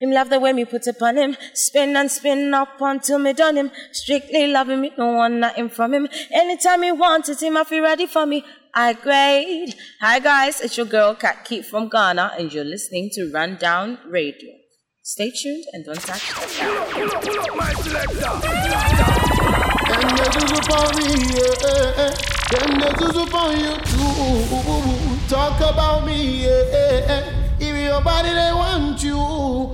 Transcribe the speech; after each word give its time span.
Him 0.00 0.12
love 0.12 0.30
the 0.30 0.40
way 0.40 0.54
me 0.54 0.64
put 0.64 0.86
upon 0.86 1.18
him, 1.18 1.36
spin 1.52 1.94
and 1.94 2.10
spin 2.10 2.54
up 2.54 2.80
until 2.80 3.18
me 3.18 3.34
done 3.34 3.56
him. 3.56 3.70
Strictly 3.92 4.46
loving 4.46 4.80
me, 4.80 4.92
no 4.96 5.12
one 5.12 5.40
nothing 5.40 5.68
from 5.68 5.92
him. 5.92 6.08
Anytime 6.32 6.82
he 6.82 6.90
wanted 6.90 7.38
him, 7.42 7.58
I 7.58 7.64
feel 7.64 7.82
ready 7.82 8.06
for 8.06 8.24
me. 8.24 8.42
I 8.74 8.94
grade. 8.94 9.74
Hi 10.00 10.18
guys, 10.20 10.62
it's 10.62 10.78
your 10.78 10.86
girl 10.86 11.14
Cat 11.14 11.44
Keep 11.44 11.66
from 11.66 11.90
Ghana, 11.90 12.32
and 12.38 12.50
you're 12.50 12.64
listening 12.64 13.10
to 13.12 13.30
Rundown 13.30 13.98
Radio. 14.08 14.54
Stay 15.02 15.30
tuned 15.30 15.64
and 15.72 15.84
don't 15.84 16.00
touch 16.00 16.28
the 16.28 16.46
Talk 25.28 25.60
about 25.60 26.06
me, 26.06 26.44
yeah. 26.44 27.36
If 27.60 27.76
your 27.84 28.00
body 28.00 28.30
they 28.30 28.52
want 28.54 29.02
you, 29.02 29.69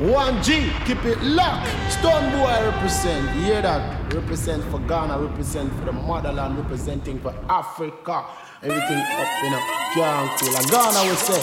Juan 0.00 0.42
G, 0.42 0.70
keep 0.84 1.04
it 1.04 1.20
locked. 1.22 1.66
Stonebwoy 1.88 2.72
represent. 2.72 3.36
You 3.36 3.42
hear 3.44 3.62
that? 3.62 4.12
Represent 4.12 4.62
for 4.64 4.78
Ghana, 4.80 5.18
represent 5.18 5.72
for 5.78 5.84
the 5.86 5.92
motherland, 5.92 6.58
representing 6.58 7.18
for 7.20 7.34
Africa. 7.48 8.26
Everything 8.62 8.98
up 8.98 9.44
in 9.44 9.52
a 9.54 9.60
can 9.94 10.28
cool. 10.38 10.52
Ghana 10.70 11.04
will 11.08 11.16
say. 11.16 11.42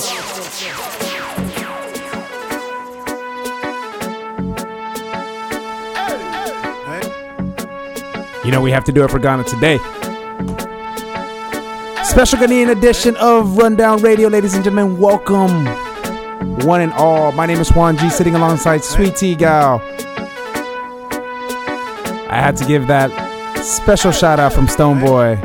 You 8.44 8.52
know 8.52 8.62
we 8.62 8.72
have 8.72 8.84
to 8.86 8.92
do 8.92 9.04
it 9.04 9.12
for 9.12 9.20
Ghana 9.20 9.44
today. 9.44 9.78
Special 12.04 12.40
Ghanaian 12.40 12.70
edition 12.72 13.16
of 13.18 13.58
Rundown 13.58 14.02
Radio, 14.02 14.28
ladies 14.28 14.54
and 14.56 14.64
gentlemen. 14.64 15.00
Welcome, 15.00 15.66
one 16.42 16.82
and 16.82 16.92
all. 16.94 17.32
My 17.32 17.46
name 17.46 17.60
is 17.60 17.70
Juan 17.70 17.98
G, 17.98 18.10
sitting 18.10 18.36
alongside 18.36 18.84
Sweet 18.84 19.16
Tea 19.16 19.36
Gal. 19.36 19.82
I 22.30 22.40
had 22.40 22.58
to 22.58 22.66
give 22.66 22.88
that 22.88 23.12
special 23.64 24.12
shout 24.12 24.40
out 24.40 24.54
from 24.54 24.68
Stonebwoy, 24.68 25.38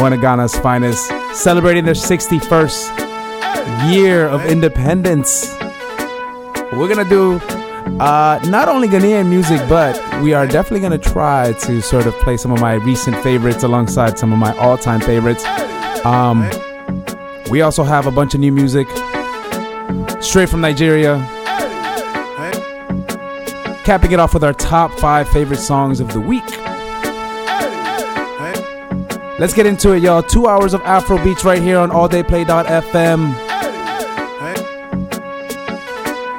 one 0.00 0.12
of 0.12 0.20
Ghana's 0.20 0.54
finest, 0.56 1.08
celebrating 1.34 1.84
their 1.84 1.94
61st 1.94 3.90
year 3.92 4.26
of 4.26 4.46
independence. 4.46 5.52
We're 6.72 6.88
gonna 6.88 7.08
do 7.08 7.40
uh, 7.98 8.38
not 8.48 8.68
only 8.68 8.86
Ghanaian 8.86 9.28
music, 9.28 9.60
but 9.68 10.00
we 10.22 10.32
are 10.32 10.46
definitely 10.46 10.88
to 10.88 10.98
try 10.98 11.52
to 11.52 11.82
sort 11.82 12.06
of 12.06 12.14
play 12.20 12.36
some 12.36 12.52
of 12.52 12.60
my 12.60 12.74
recent 12.74 13.16
favorites 13.22 13.64
alongside 13.64 14.18
some 14.18 14.32
of 14.32 14.38
my 14.38 14.56
all 14.58 14.78
time 14.78 15.00
favorites. 15.00 15.44
Um, 16.04 16.48
we 17.50 17.62
also 17.62 17.82
have 17.82 18.06
a 18.06 18.10
bunch 18.12 18.34
of 18.34 18.40
new 18.40 18.52
music 18.52 18.86
straight 20.22 20.48
from 20.48 20.60
Nigeria. 20.60 21.18
Capping 23.84 24.12
it 24.12 24.20
off 24.20 24.32
with 24.34 24.44
our 24.44 24.52
top 24.54 24.92
five 24.98 25.28
favorite 25.28 25.58
songs 25.58 26.00
of 26.00 26.12
the 26.12 26.20
week. 26.20 26.44
Let's 29.38 29.54
get 29.54 29.66
into 29.66 29.92
it, 29.92 30.02
y'all. 30.02 30.22
Two 30.22 30.46
hours 30.46 30.72
of 30.72 30.80
Afro 30.82 31.22
beats 31.22 31.44
right 31.44 31.60
here 31.60 31.78
on 31.78 31.90
alldayplay.fm. 31.90 33.32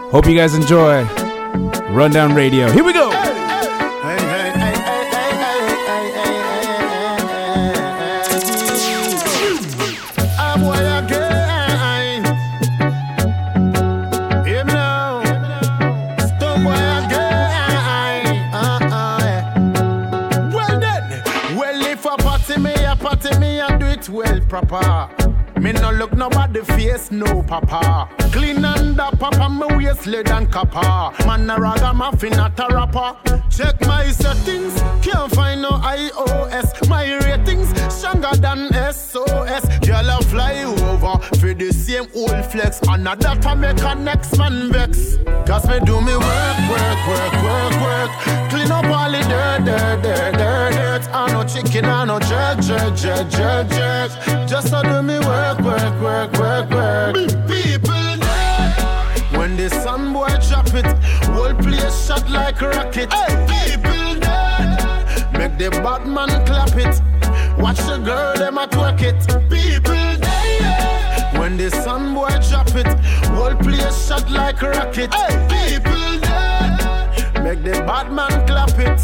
Hope 0.10 0.26
you 0.26 0.36
guys 0.36 0.56
enjoy. 0.56 1.04
Rundown 1.92 2.34
Radio. 2.34 2.72
Here 2.72 2.84
we 2.84 2.94
go. 2.94 3.13
Proper. 24.54 25.10
Me 25.60 25.72
no 25.72 25.90
look 25.90 26.14
nobody 26.14 26.62
face, 26.62 27.10
no 27.10 27.42
papa. 27.42 28.08
Clean 28.32 28.64
and 28.64 29.00
up, 29.00 29.18
papa, 29.18 29.50
me 29.50 29.66
waist 29.78 30.06
lead 30.06 30.30
and 30.30 30.52
copper. 30.52 31.26
Man 31.26 31.50
a 31.50 31.60
ragamuffin, 31.60 32.34
not 32.34 32.60
a 32.60 32.68
rapper. 32.72 33.18
Check 33.50 33.82
my 33.88 34.12
settings, 34.12 34.80
can't 35.02 35.32
find 35.34 35.64
no 35.64 35.72
iOS. 35.72 36.88
My 36.88 37.16
ratings 37.26 37.70
stronger 37.92 38.36
than 38.36 38.70
SOS. 38.94 39.66
Fly 40.34 40.64
over 40.64 41.20
for 41.38 41.54
the 41.54 41.72
same 41.72 42.08
old 42.16 42.44
flex. 42.52 42.80
And 42.90 43.08
a 43.08 43.16
data 43.16 43.56
make 43.56 43.80
a 43.84 43.94
next 43.94 44.36
man 44.36 44.72
vex. 44.72 45.18
Cause 45.46 45.68
me 45.68 45.80
do 45.86 46.02
me 46.02 46.16
work, 46.18 46.58
work, 46.74 47.02
work, 47.08 47.34
work, 47.46 47.74
work. 47.86 48.12
Clean 48.50 48.72
up 48.72 48.86
all 48.86 49.12
the 49.12 49.22
dirt, 49.30 49.64
dirt, 49.64 50.02
dirt, 50.02 50.34
dirt, 50.34 50.74
dirt. 50.74 51.04
I 51.14 51.32
no 51.34 51.44
chicken, 51.44 51.86
I 51.86 52.06
no 52.06 52.18
jerk, 52.18 52.62
jerk, 52.62 52.96
jerk, 52.96 53.30
jerk, 53.30 53.70
jerk. 53.70 54.50
Just 54.50 54.70
to 54.70 54.82
do 54.82 55.04
me 55.04 55.20
work, 55.20 55.60
work, 55.60 56.02
work, 56.02 56.34
work, 56.34 56.70
work. 56.72 57.16
People 57.48 57.94
when 59.38 59.56
the 59.56 59.70
sun 59.70 60.14
boy 60.14 60.30
drop 60.50 60.74
it, 60.74 60.86
whole 61.30 61.54
place 61.62 62.08
shot 62.08 62.28
like 62.32 62.60
a 62.60 62.70
rocket. 62.70 63.14
Hey. 63.14 63.76
People 63.76 64.20
dead. 64.20 65.32
Make 65.34 65.60
the 65.60 65.70
Batman 65.84 66.30
clap 66.48 66.76
it. 66.76 67.00
Watch 67.62 67.78
the 67.86 68.00
girl 68.00 68.36
them 68.36 68.58
a 68.58 68.66
twerk 68.66 69.04
it. 69.04 69.20
People 69.48 69.94
dead. 69.94 70.03
When 71.54 71.70
the 71.70 71.84
sun 71.84 72.16
boy 72.16 72.30
drop 72.50 72.74
it, 72.74 72.88
whole 73.28 73.56
place 73.58 74.08
shot 74.08 74.28
like 74.32 74.60
a 74.64 74.72
rocket. 74.72 75.14
Hey. 75.14 75.76
People 75.76 76.20
dead. 76.20 77.44
Make 77.44 77.62
the 77.62 77.84
Batman 77.86 78.48
clap 78.48 78.72
it. 78.80 79.00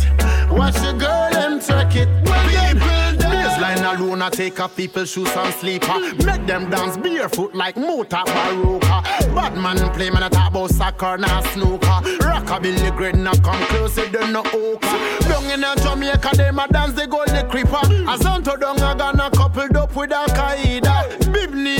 Watch 0.52 0.74
the 0.74 0.94
girl 0.98 1.30
them 1.30 1.60
twerk 1.60 1.96
it. 1.96 2.10
People 2.26 2.90
Baseline 3.30 4.00
alone, 4.00 4.24
I 4.24 4.32
take 4.32 4.60
off 4.60 4.76
people's 4.76 5.12
shoes 5.12 5.30
and 5.36 5.54
sleeper. 5.54 5.94
Make 6.26 6.48
them 6.48 6.72
dance 6.72 6.98
barefoot 6.98 7.54
like 7.54 7.78
Mota 7.78 8.24
Baroka. 8.26 9.04
Bad 9.36 9.56
man 9.56 9.78
play, 9.94 10.10
man, 10.10 10.24
I 10.24 10.30
talk 10.30 10.50
about 10.50 10.72
soccer, 10.72 11.20
not 11.20 11.44
snooker. 11.54 12.02
Rockabilly 12.18 12.98
great, 12.98 13.14
not 13.14 13.44
come 13.44 13.64
close, 13.66 13.94
they 13.94 14.10
don't 14.10 14.34
know 14.34 14.42
oka. 14.42 15.20
Down 15.30 15.46
in 15.52 15.64
a 15.64 15.76
Jamaica, 15.76 16.32
they 16.36 16.48
a 16.48 16.68
dance, 16.68 16.94
they 16.94 17.06
go 17.06 17.24
the 17.26 17.46
creeper. 17.48 17.80
As 18.10 18.26
on 18.26 18.42
to 18.42 18.58
down, 18.60 18.80
I 18.80 18.98
gonna 18.98 19.30
coupled 19.30 19.78
up 19.78 19.96
with 19.96 20.12
Al 20.12 20.26
Qaeda. 20.30 21.19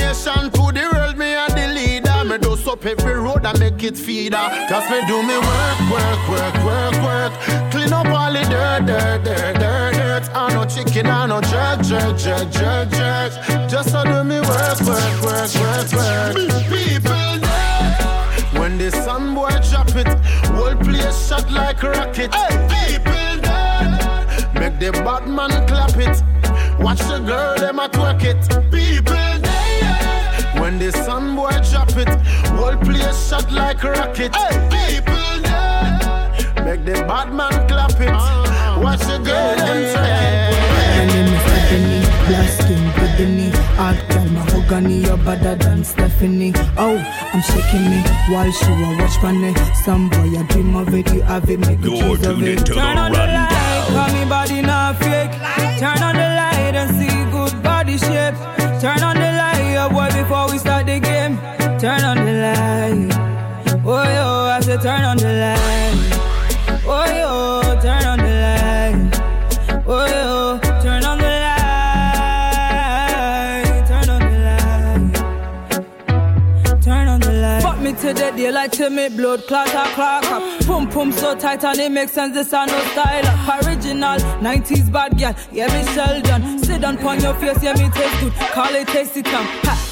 Nation 0.00 0.50
to 0.50 0.62
the 0.72 0.84
world, 0.92 1.16
me 1.16 1.34
and 1.34 1.52
the 1.52 1.66
leader. 1.74 2.24
Me 2.24 2.38
do 2.38 2.54
up 2.70 2.86
every 2.86 3.14
road 3.14 3.44
and 3.44 3.58
make 3.58 3.82
it 3.82 3.96
feeder. 3.96 4.46
Cause 4.68 4.88
me 4.90 5.00
do 5.06 5.22
me 5.22 5.36
work, 5.36 5.78
work, 5.90 6.22
work, 6.28 6.56
work, 6.64 6.96
work. 7.02 7.32
Clean 7.70 7.92
up 7.92 8.06
all 8.06 8.32
the 8.32 8.42
dirt, 8.48 8.86
dirt, 8.86 9.24
dirt, 9.24 9.54
dirt, 9.58 9.94
dirt. 9.94 10.24
I 10.34 10.54
no 10.54 10.64
chicken, 10.64 11.06
I 11.06 11.26
no 11.26 11.40
jerk, 11.40 11.82
jerk, 11.82 12.16
jerk, 12.16 12.50
jerk, 12.50 12.90
jerk. 12.90 13.32
Just 13.68 13.90
to 13.90 14.02
do 14.04 14.24
me 14.24 14.40
work, 14.40 14.80
work, 14.86 15.16
work, 15.22 15.52
work, 15.62 15.92
work. 15.92 16.36
People 16.70 17.32
dead. 17.44 18.58
When 18.58 18.78
the 18.78 18.90
sun 18.90 19.34
boy 19.34 19.50
drop 19.68 19.94
it, 19.96 20.08
whole 20.54 20.76
place 20.76 21.28
shot 21.28 21.50
like 21.50 21.82
a 21.82 21.90
rocket. 21.90 22.34
Hey. 22.34 22.98
People 22.98 23.42
dead. 23.42 24.54
Make 24.54 24.78
the 24.78 24.92
Batman 25.04 25.50
clap 25.66 25.96
it. 25.96 26.22
Watch 26.80 27.00
the 27.00 27.18
girl, 27.18 27.56
them 27.56 27.78
a 27.78 27.88
twerk 27.88 28.22
it. 28.24 28.40
People 28.70 29.14
dead. 29.14 29.49
When 30.60 30.78
the 30.78 30.92
sun 30.92 31.34
boy 31.36 31.50
drop 31.70 31.96
it, 31.96 32.08
whole 32.54 32.76
place 32.76 33.28
shot 33.28 33.50
like 33.52 33.82
a 33.82 33.92
rocket. 33.92 34.34
Hey. 34.34 34.94
People 34.94 35.42
dead. 35.42 36.64
Make 36.64 36.84
the 36.84 37.04
Batman 37.06 37.66
clap 37.68 38.00
it. 38.00 38.08
Uh-huh. 38.08 38.80
Watch 38.82 39.00
the 39.00 39.18
girl, 39.18 39.56
them 39.56 39.78
twerk 39.92 40.22
it. 40.24 40.60
My 40.96 41.04
name 41.06 41.32
is 41.34 41.44
Ebony, 41.58 42.00
black 42.26 42.48
skin, 42.50 42.82
Ebony. 43.04 43.48
Hard 43.76 43.98
girl, 44.08 44.28
mahogany, 44.30 44.98
you're 45.00 45.16
better 45.16 45.54
than 45.56 45.84
Stephanie. 45.84 46.52
Oh, 46.76 46.96
I'm 47.32 47.42
shaking 47.42 47.84
me 47.90 48.02
while 48.32 48.50
she 48.52 48.70
will 48.70 48.96
watch 48.98 49.16
funny. 49.20 49.54
Some 49.84 50.08
boy, 50.10 50.38
I 50.38 50.42
dream 50.48 50.76
of 50.76 50.94
it, 50.94 51.12
you 51.12 51.22
have 51.22 51.48
it, 51.50 51.60
make 51.60 51.80
a 51.80 51.82
choose 51.82 52.26
of 52.26 52.42
it. 52.42 52.66
Turn 52.66 52.98
on 52.98 53.12
the 53.12 53.18
light, 53.18 53.86
call 53.88 54.12
me 54.12 54.24
body 54.28 54.62
not 54.62 54.98
fake. 54.98 55.32
Turn 55.78 56.02
on 56.02 56.14
the 56.14 56.28
light 56.40 56.74
and 56.76 56.90
see 56.96 57.30
good 57.32 57.62
body 57.62 57.96
shape. 57.98 58.34
Turn 58.80 59.02
on 59.02 59.19
Turn 61.80 62.04
on 62.04 62.16
the 62.18 62.32
light. 62.32 63.08
Oh 63.86 64.02
yo, 64.02 64.50
I 64.52 64.60
said 64.60 64.82
turn 64.82 65.02
on 65.02 65.16
the 65.16 65.32
light. 65.32 65.96
Oh 66.84 67.06
yo, 67.06 67.62
turn 67.80 68.04
on 68.04 68.18
the 68.18 68.24
light. 68.44 69.10
Oh 69.86 70.06
yo, 70.06 70.58
turn 70.82 71.04
on 71.04 71.16
the 71.16 71.24
light. 71.24 71.64
Turn 73.88 74.10
on 74.10 74.20
the 74.20 74.36
light. 74.44 75.14
Turn 76.82 77.08
on 77.08 77.20
the 77.20 77.32
light. 77.32 77.62
Fuck 77.62 77.80
me 77.80 77.92
to 77.94 78.12
the 78.12 78.30
daylight 78.36 78.72
till 78.72 78.90
me 78.90 79.08
blood 79.08 79.46
clot 79.46 79.68
a 79.68 79.88
clock 79.94 80.30
up. 80.30 80.42
Pum 80.66 80.86
pum 80.86 81.10
so 81.12 81.34
tight 81.34 81.64
and 81.64 81.78
it 81.78 81.90
makes 81.90 82.12
sense. 82.12 82.34
This 82.34 82.52
are 82.52 82.66
no 82.66 82.78
style. 82.92 83.24
Original 83.64 84.18
90s 84.42 84.92
bad 84.92 85.16
girl. 85.18 85.34
Yeah 85.50 85.68
me 85.68 85.82
Sheldon. 85.94 86.58
Sit 86.58 86.82
down 86.82 86.98
pon 86.98 87.20
your 87.22 87.32
face. 87.36 87.62
Yeah 87.62 87.72
me 87.72 87.88
taste 87.88 88.20
good. 88.20 88.34
Call 88.52 88.74
it 88.74 88.86
tasty 88.86 89.22
come. 89.22 89.46
Ha. 89.64 89.89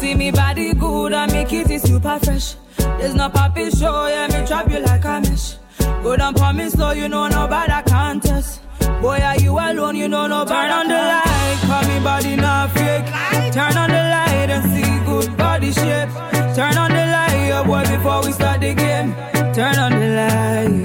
See 0.00 0.14
me 0.14 0.30
body 0.30 0.74
good 0.74 1.12
and 1.12 1.32
me 1.32 1.44
kitty 1.44 1.78
super 1.78 2.20
fresh. 2.20 2.54
There's 2.78 3.14
no 3.16 3.28
poppy 3.28 3.68
show, 3.70 4.06
yeah, 4.06 4.28
me 4.28 4.46
trap 4.46 4.70
you 4.70 4.78
like 4.78 5.04
a 5.04 5.20
mesh. 5.20 5.56
Go 6.04 6.16
down 6.16 6.34
for 6.34 6.52
me 6.52 6.70
slow, 6.70 6.92
you 6.92 7.08
know 7.08 7.26
nobody 7.26 7.82
can 7.90 8.20
test. 8.20 8.60
Boy, 9.02 9.18
are 9.18 9.36
you 9.36 9.58
alone? 9.58 9.96
You 9.96 10.06
know 10.06 10.28
nobody. 10.28 10.54
Turn 10.54 10.70
on 10.70 10.88
the 10.88 10.94
light, 10.94 11.58
call 11.66 11.82
me 11.88 11.98
body 12.04 12.36
not 12.36 12.70
fake. 12.70 13.06
Turn 13.52 13.76
on 13.76 13.90
the 13.90 14.02
light 14.14 14.50
and 14.54 14.64
see 14.72 15.04
good 15.04 15.36
body 15.36 15.72
shape. 15.72 16.10
Turn 16.54 16.78
on 16.78 16.90
the 16.90 17.04
light, 17.14 17.50
oh 17.54 17.64
boy, 17.66 17.82
before 17.82 18.22
we 18.24 18.30
start 18.32 18.60
the 18.60 18.74
game. 18.74 19.14
Turn 19.52 19.76
on 19.78 19.92
the 19.98 20.08
light. 20.20 20.84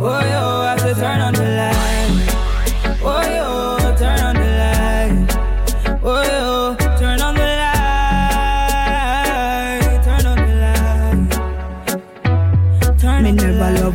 Oh 0.00 0.20
yo, 0.32 0.49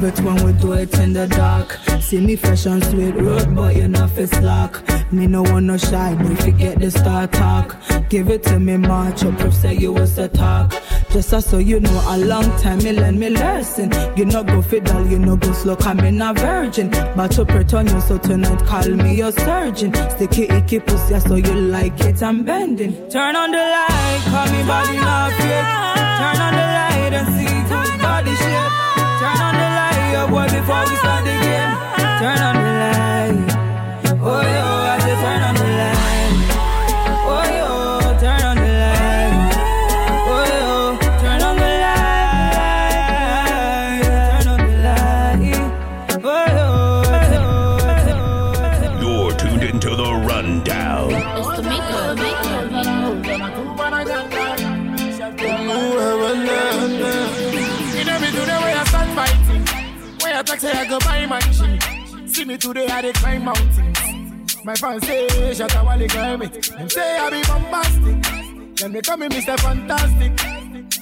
light. 0.06 0.20
when 0.22 0.46
we 0.46 0.54
do 0.60 0.74
it 0.74 0.94
in 1.00 1.14
the 1.14 1.28
dark. 1.28 1.80
See 2.02 2.20
me 2.20 2.36
fresh 2.36 2.66
and 2.66 2.84
sweet 2.84 3.16
road, 3.16 3.56
but 3.56 3.76
you 3.76 3.88
know 3.88 4.08
fi 4.08 4.26
slack. 4.26 5.12
Me 5.12 5.28
no 5.28 5.44
one 5.44 5.68
no 5.68 5.78
shy, 5.78 6.16
but 6.16 6.32
if 6.32 6.46
you 6.46 6.52
get 6.52 6.80
the 6.80 6.92
star 6.92 7.28
talk, 7.28 7.78
give 8.10 8.30
it 8.30 8.44
to 8.44 8.60
me, 8.60 8.78
march 8.78 9.24
up, 9.24 9.38
proof 9.38 9.54
say 9.54 9.74
you 9.74 9.94
was 9.94 10.16
the 10.16 10.28
talk. 10.30 10.74
Just 11.10 11.30
so 11.30 11.40
so 11.40 11.58
you 11.58 11.80
know, 11.80 12.04
a 12.08 12.18
long 12.18 12.44
time 12.60 12.80
me 12.80 12.92
learn 12.92 13.20
me 13.20 13.30
lesson. 13.30 13.92
You 14.18 14.26
no 14.26 14.44
go 14.44 14.62
fiddle, 14.62 15.08
you 15.08 15.20
no 15.20 15.36
go 15.36 15.52
slow, 15.54 15.76
come 15.76 16.00
in 16.00 16.22
a 16.22 16.34
virgin. 16.34 16.90
But 17.16 17.32
to 17.32 17.46
pretend 17.46 17.92
you, 17.92 18.02
so 18.02 18.18
tonight 18.18 18.66
call 18.66 18.90
me 18.90 19.16
your 19.16 19.32
surgeon. 19.32 19.94
Sticky 20.12 20.44
icky 20.44 20.80
pussy, 20.80 21.20
so 21.20 21.36
you 21.36 21.54
like 21.54 22.00
it, 22.02 22.22
I'm 22.22 22.44
bending. 22.44 22.94
Turn 23.10 23.36
on 23.36 23.52
the 23.52 23.58
light, 23.58 24.22
call 24.26 24.48
me 24.52 24.68
body 24.68 24.98
not 24.98 25.32
fake. 25.34 25.68
Turn 26.20 26.42
on 26.46 26.54
the 26.54 26.66
light 26.78 27.14
and 27.14 27.28
see 27.36 27.70
good 27.70 28.02
body 28.02 28.36
shape. 28.36 28.85
Boy, 30.30 30.46
before 30.46 30.84
we 30.90 30.96
start 30.96 31.24
the 31.26 31.36
game. 31.46 31.74
Turn 32.22 32.40
on 32.48 32.56
the 32.56 32.72
light. 32.82 33.50
Oh 34.22 34.42
yo, 34.42 34.65
go 61.00 61.06
buy 61.06 61.26
machine. 61.26 61.80
See 62.28 62.46
me 62.46 62.58
today 62.58 62.88
I 62.88 63.02
dey 63.02 63.14
climb 63.14 63.46
mountains. 63.46 64.56
My 64.64 64.76
fans 64.76 65.06
say 65.06 65.54
shut 65.54 65.76
up 65.76 65.86
while 65.86 66.00
they 66.00 66.08
climb 66.08 66.42
it. 66.42 66.54
Them 66.78 66.90
say 66.90 67.18
I 67.18 67.30
be 67.30 67.42
bombastic. 67.48 68.76
Then 68.78 68.92
they 68.94 69.02
call 69.02 69.18
me 69.18 69.28
Mr. 69.28 69.60
Fantastic. 69.60 70.34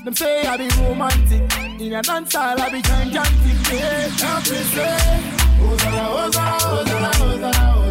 Them 0.03 0.13
say 0.15 0.45
I 0.45 0.57
be 0.57 0.67
romantic. 0.81 1.81
In 1.81 1.93
a 1.93 2.01
dance 2.01 2.33
hall 2.33 2.59
I 2.59 2.69
be 2.69 2.81
gigantic. 2.81 3.57
Yeah, 3.71 4.07
help 4.23 4.43
me 4.51 4.59
say. 4.73 4.97
Ozara, 5.63 6.03
Ozara, 6.21 6.57
Ozara, 6.75 7.11
Ozara, 7.13 7.51
Ozara, 7.51 7.82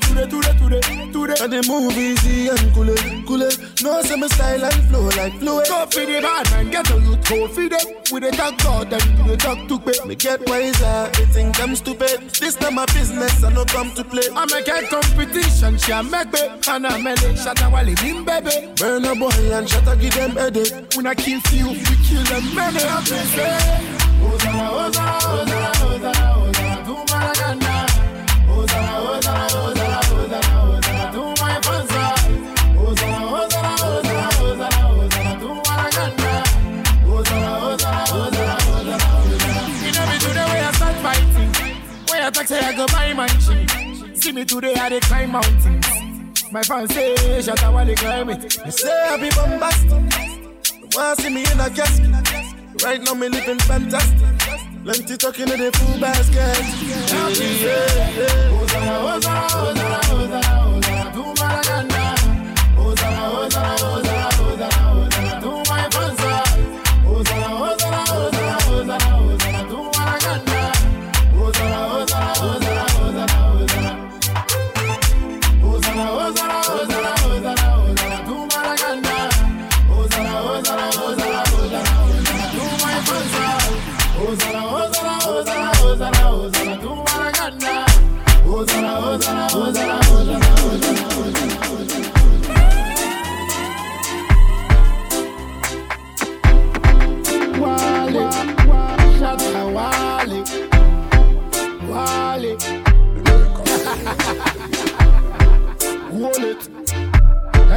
today, 0.00 0.26
today, 0.26 0.52
today, 0.58 0.80
today, 0.80 1.12
today. 1.12 1.44
And 1.44 1.52
the 1.52 1.60
move 1.68 1.96
easy 1.96 2.48
and 2.48 2.74
cool 2.74 2.88
it, 2.88 3.26
cool 3.26 3.42
it. 3.42 3.56
No 3.82 4.02
me 4.02 4.28
style 4.28 4.64
and 4.64 4.82
flow 4.88 5.08
like 5.16 5.34
fluid. 5.38 5.66
Go 5.68 5.86
for 5.86 6.04
the 6.06 6.20
bad 6.20 6.50
man, 6.50 6.70
get 6.70 6.90
on 6.90 7.02
you 7.04 7.16
go 7.28 7.48
for 7.48 7.68
them. 7.68 7.86
With 8.10 8.22
the 8.22 8.30
talk 8.32 8.58
God, 8.62 8.90
then 8.90 9.26
you 9.26 9.36
talk 9.36 9.68
to 9.68 9.78
pay. 9.78 9.98
Me 10.06 10.14
get 10.14 10.40
wiser, 10.48 11.10
they 11.14 11.26
think 11.26 11.60
I'm 11.60 11.76
stupid. 11.76 12.30
This 12.40 12.60
not 12.60 12.72
my 12.72 12.86
business, 12.86 13.42
I 13.42 13.52
no 13.52 13.64
come 13.64 13.92
to 13.94 14.04
play. 14.04 14.28
I 14.34 14.44
make 14.46 14.68
a 14.68 14.86
competition, 14.88 15.78
she 15.78 15.92
a 15.92 16.02
make 16.02 16.32
me. 16.32 16.40
And 16.68 16.86
I 16.86 17.00
make 17.00 17.22
it, 17.22 17.36
shut 17.38 17.62
up 17.62 17.72
while 17.72 17.88
in 17.88 18.24
baby. 18.24 18.74
Burn 18.76 19.04
a 19.04 19.14
boy 19.14 19.30
and 19.52 19.68
shut 19.68 19.86
up, 19.86 20.00
give 20.00 20.14
them 20.14 20.32
headache. 20.32 20.72
When 20.94 21.06
I 21.06 21.14
kill 21.14 21.40
few, 21.48 21.68
we 21.68 21.94
kill 22.06 22.24
them 22.24 22.54
many. 22.54 22.82
I'm 22.82 23.04
just 23.04 23.34
saying. 23.34 23.98
Ozara, 24.18 24.66
Ozara, 24.74 25.20
Ozara, 25.20 25.72
Ozara, 25.86 26.24
Ozara, 26.36 26.84
to 26.84 26.94
Maragana. 27.12 27.88
Me 44.38 44.44
today 44.44 44.74
I 44.74 44.88
dey 44.88 45.00
climb 45.00 45.32
mountains. 45.32 45.86
My 46.52 46.62
fans 46.62 46.94
say 46.94 47.42
shut 47.42 47.62
up 47.62 47.74
while 47.74 47.84
they 47.84 47.94
climb 47.94 48.30
it. 48.30 48.40
They 48.64 48.70
say 48.70 49.02
I 49.08 49.16
be 49.16 49.30
bombastic. 49.30 49.90
They 49.90 50.88
wanna 50.96 51.16
see 51.16 51.30
me 51.30 51.40
in 51.42 51.60
a 51.60 51.68
casket. 51.70 52.82
Right 52.84 53.02
now 53.02 53.14
me 53.14 53.28
living 53.28 53.58
fantastic. 53.58 54.18
Plenty 54.84 55.16
talking 55.16 55.48
in 55.48 55.58
the 55.58 55.70
full 55.76 56.00
basket. 56.00 56.36
Yeah, 56.38 57.28
yeah, 57.28 58.18
yeah. 58.18 58.58
Ozara, 58.58 58.94
Ozara, 59.10 59.44
Ozara, 59.66 60.00
Ozara, 60.14 60.57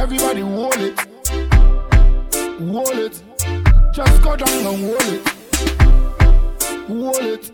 everybody 0.02 0.42
wall 0.42 0.72
it, 0.72 0.98
wall 2.60 2.98
it. 2.98 3.22
Just 3.94 4.20
go 4.20 4.34
down 4.34 4.66
and 4.66 4.88
wall 4.88 5.08
it, 5.14 5.22
wall 6.88 7.24
it. 7.34 7.52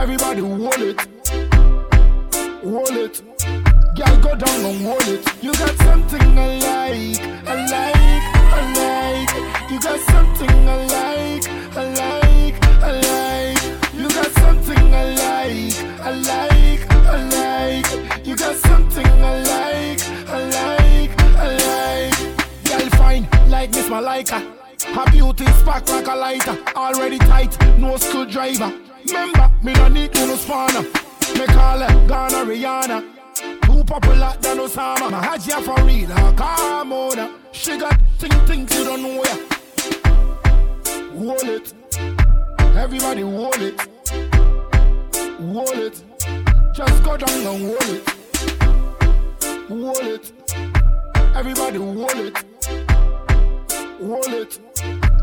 Everybody 0.00 0.42
wall 0.42 0.82
it, 0.82 1.06
wall 2.64 2.96
it. 3.04 3.22
Girl, 3.94 4.16
go 4.20 4.34
down 4.34 4.64
and 4.64 4.84
wall 4.84 5.08
it. 5.14 5.24
You 5.40 5.52
got 5.52 5.76
something 5.86 6.36
I 6.36 6.58
like, 6.66 7.20
I 7.46 7.54
like, 7.74 8.26
I 8.52 8.62
like. 8.80 9.32
You 9.70 9.78
got 9.78 10.00
something 10.00 10.50
I 10.50 10.70
like, 10.96 11.48
I 11.76 11.84
like, 11.94 12.25
like 24.00 24.26
Miss 24.30 24.32
Malika. 24.32 24.56
Her 24.94 25.10
beauty 25.10 25.46
spark 25.60 25.88
like 25.88 26.06
a 26.06 26.14
lighter. 26.14 26.58
Already 26.74 27.18
tight, 27.18 27.58
no 27.78 27.96
screwdriver. 27.96 28.72
Remember, 29.06 29.50
me 29.62 29.72
no 29.74 29.88
need 29.88 30.14
no 30.14 30.36
spanner. 30.36 30.82
Me 30.82 31.46
call 31.46 31.78
her 31.78 32.06
Ghana 32.08 32.44
Rihanna. 32.44 33.02
Too 33.62 33.84
popular 33.84 34.34
than 34.40 34.58
Osama. 34.58 35.10
My 35.10 35.20
Hajia 35.26 35.62
for 35.62 35.82
real, 35.84 36.08
her 36.08 36.32
come 36.34 36.92
on. 36.92 37.40
She 37.52 37.78
got 37.78 38.00
thing 38.18 38.32
things 38.46 38.74
you 38.76 38.84
don't 38.84 39.02
know 39.02 39.24
ya. 39.24 39.36
Wall 41.12 41.48
it. 41.48 41.72
Everybody 42.76 43.24
wall 43.24 43.54
it. 43.54 43.88
Wall 45.40 45.72
it. 45.72 46.02
Just 46.74 47.02
go 47.02 47.16
down 47.16 47.46
and 47.46 47.68
wall 47.68 47.90
it. 47.90 48.04
Wall 49.70 50.14
it. 50.14 50.32
Everybody 51.34 51.78
wall 51.78 52.10
it. 52.10 52.55
Hold 53.98 54.26
it. 54.28 54.58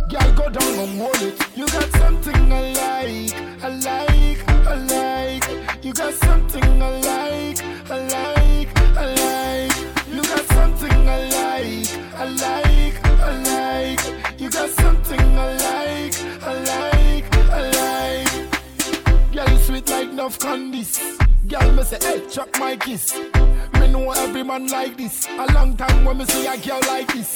Girl, 0.10 0.34
go 0.34 0.50
down 0.50 0.80
and 0.80 1.00
hold 1.00 1.22
it. 1.22 1.40
You 1.56 1.68
got 1.68 1.92
something 1.92 2.52
I 2.52 2.62
like, 2.74 3.64
I 3.64 3.70
like, 3.70 4.50
I 4.50 4.76
like. 4.76 5.84
You 5.84 5.94
got 5.94 6.14
something 6.14 6.64
I 6.64 6.90
like, 7.00 7.64
I 7.90 7.98
like, 8.08 8.80
I 8.98 9.06
like. 9.22 9.78
You 10.08 10.22
got 10.22 10.46
something 10.54 10.92
I 10.92 11.20
like, 11.38 11.90
I 12.16 12.26
like, 12.26 13.06
I 13.06 13.32
like. 13.50 14.40
You 14.40 14.50
got 14.50 14.70
something 14.70 15.20
I 15.20 15.54
like, 15.68 16.16
I 16.44 16.54
like, 16.72 17.26
I 17.50 17.62
like. 17.80 19.34
Girl, 19.34 19.50
you 19.50 19.58
sweet 19.60 19.90
like 19.90 20.10
enough 20.10 20.40
candies. 20.40 21.00
Girl, 21.48 21.72
me 21.74 21.84
say, 21.84 22.00
hey, 22.02 22.28
chuck 22.30 22.50
my 22.60 22.76
kiss. 22.78 23.14
Know 23.94 24.10
every 24.10 24.42
man 24.42 24.66
like 24.70 24.98
this. 24.98 25.28
A 25.28 25.46
long 25.54 25.78
time 25.78 26.04
when 26.04 26.18
me 26.18 26.26
see 26.26 26.48
a 26.48 26.58
girl 26.58 26.80
like 26.88 27.14
this. 27.14 27.32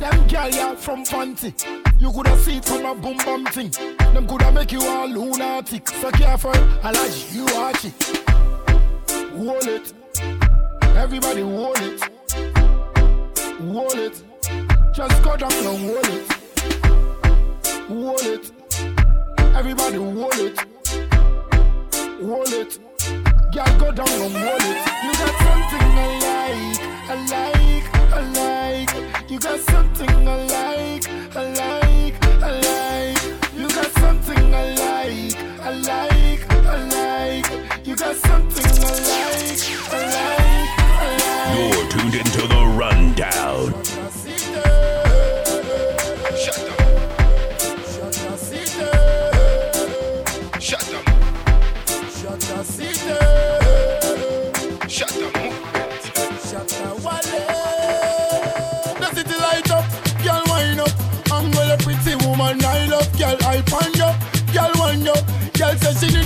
Them 0.00 0.26
girl 0.26 0.48
ya 0.48 0.74
from 0.74 1.04
Fanti. 1.04 1.54
You 2.00 2.10
coulda 2.10 2.36
see 2.38 2.56
it 2.56 2.64
from 2.64 2.84
a 2.84 2.92
boom 2.92 3.18
bum 3.18 3.46
thing. 3.46 3.70
Them 4.12 4.26
coulda 4.26 4.50
make 4.50 4.72
you 4.72 4.82
all 4.82 5.06
lunatic. 5.06 5.88
So 5.88 6.10
careful, 6.10 6.50
Alaji, 6.82 7.36
you 7.36 7.44
watch 7.54 7.84
it. 7.84 7.94
Hold 9.36 9.68
it. 9.68 9.92
Everybody 10.96 11.42
hold 11.42 11.78
it. 11.78 12.02
Hold 13.60 13.94
it. 13.94 14.24
Just 14.92 15.22
go 15.22 15.36
down 15.36 15.52
and 15.52 15.78
hold 15.86 16.08
it. 16.08 16.32
Hold 17.86 18.22
it. 18.22 18.50
Everybody 19.54 19.98
hold 19.98 20.34
it. 20.34 20.58
Hold 22.20 22.48
it. 22.48 22.91
Girl, 23.52 23.66
go 23.78 23.92
down 23.92 24.08
and 24.08 24.34
hold 24.34 24.62
it. 24.62 24.78
You 25.04 25.12
got 25.12 25.34
something 25.44 25.88
I 25.92 26.08
like, 26.24 26.80
I 27.10 27.16
like, 27.32 27.86
I 28.14 28.20
like. 28.40 29.30
You 29.30 29.38
got 29.38 29.60
something 29.60 30.08
I 30.08 30.36
like, 30.56 30.91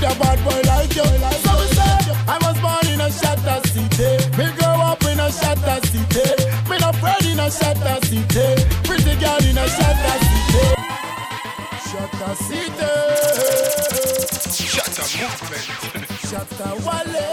a 0.07 0.15
bad 0.21 0.39
boy 0.45 0.61
like 0.71 0.95
you. 0.95 1.05
So 1.05 1.53
we 1.59 1.67
say, 1.75 1.99
I 2.29 2.39
was 2.43 2.57
born 2.63 2.87
in 2.93 3.01
a 3.01 3.11
shatter 3.11 3.61
city. 3.69 4.11
Me 4.39 4.47
grow 4.57 4.79
up 4.91 5.03
in 5.05 5.19
a 5.21 5.31
shatter 5.31 5.79
city. 5.87 6.27
Me 6.71 6.77
not 6.79 6.95
afraid 6.95 7.27
in 7.31 7.41
a 7.41 7.51
shatter 7.51 7.99
city. 8.07 8.47
Pretty 8.87 9.15
girl 9.19 9.43
in 9.51 9.59
a 9.59 9.67
shatter 9.77 10.17
city. 10.29 10.65
Shatter 11.89 12.35
city. 12.47 12.93
Shatta 14.73 15.05
Movement. 15.19 16.09
Shatta 16.29 16.69
Wale. 16.87 17.27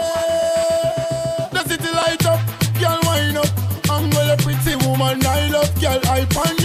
The 1.52 1.62
city 1.68 1.90
light 2.00 2.26
up, 2.26 2.40
girl 2.80 3.00
wind 3.04 3.38
up. 3.38 3.50
I'm 3.90 4.10
well 4.10 4.30
a 4.32 4.36
pretty 4.38 4.74
woman 4.86 5.24
I 5.24 5.48
love, 5.48 5.72
girl 5.80 6.00
I 6.06 6.24
find 6.26 6.63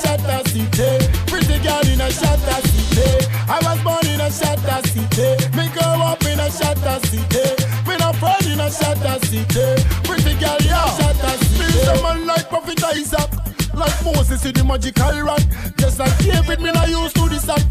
shatter 0.00 0.40
city. 0.48 0.90
Pretty 1.28 1.58
girl 1.60 1.86
in 1.86 2.00
a 2.00 2.10
shatter 2.10 2.60
city. 2.68 3.26
I 3.48 3.58
was 3.62 3.78
born 3.84 4.06
in 4.08 4.20
a 4.20 4.30
shatter 4.30 4.80
city. 4.88 5.28
Me 5.56 5.68
grow 5.74 6.00
up 6.02 6.22
in 6.24 6.40
a 6.40 6.50
shatter 6.50 6.98
city. 7.06 7.44
Me 7.86 7.96
not 7.98 8.16
afraid 8.16 8.52
in 8.52 8.60
a 8.60 8.70
shatter 8.70 9.18
city. 9.26 9.66
Pretty 10.04 10.34
girl 10.40 10.60
in 10.60 10.72
a 10.72 10.84
shatter 10.96 11.34
city. 11.44 11.92
Me 11.92 12.02
man 12.02 12.26
like 12.26 12.48
Prophet 12.48 12.82
Isaac. 12.84 13.30
Like 13.74 14.04
Moses 14.04 14.44
in 14.44 14.54
the 14.54 14.64
magical 14.64 15.20
rock. 15.22 15.42
Just 15.76 15.98
like 15.98 16.16
David, 16.18 16.60
me 16.60 16.72
not 16.72 16.88
used 16.88 17.16
to 17.16 17.28
this 17.28 17.48
act. 17.48 17.66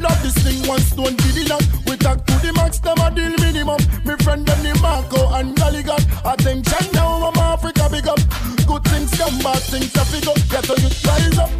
Love 0.00 0.20
this 0.22 0.34
thing 0.42 0.66
once 0.68 0.90
don't 0.90 1.18
it 1.24 1.50
up. 1.50 1.62
We 1.86 1.96
talk 1.96 2.24
to 2.26 2.34
the 2.44 2.52
max, 2.52 2.78
them 2.78 2.98
a 2.98 3.10
deal 3.14 3.32
minimum. 3.38 3.78
Me 4.04 4.14
friend 4.22 4.44
them 4.44 4.60
the 4.62 4.78
Marco 4.82 5.32
and 5.34 5.56
Galligan. 5.56 6.02
Attention 6.24 6.92
now, 6.92 7.30
I'm 7.30 7.38
Africa 7.38 7.88
big 7.90 8.08
up. 8.08 8.18
Good 8.66 8.84
things 8.84 9.10
come, 9.16 9.38
bad 9.38 9.62
things 9.62 9.94
have 9.94 10.10
to 10.10 10.20
go. 10.26 10.34
Get 10.50 10.64
to 10.64 10.74
get 10.76 11.04
rise 11.06 11.38
up, 11.38 11.50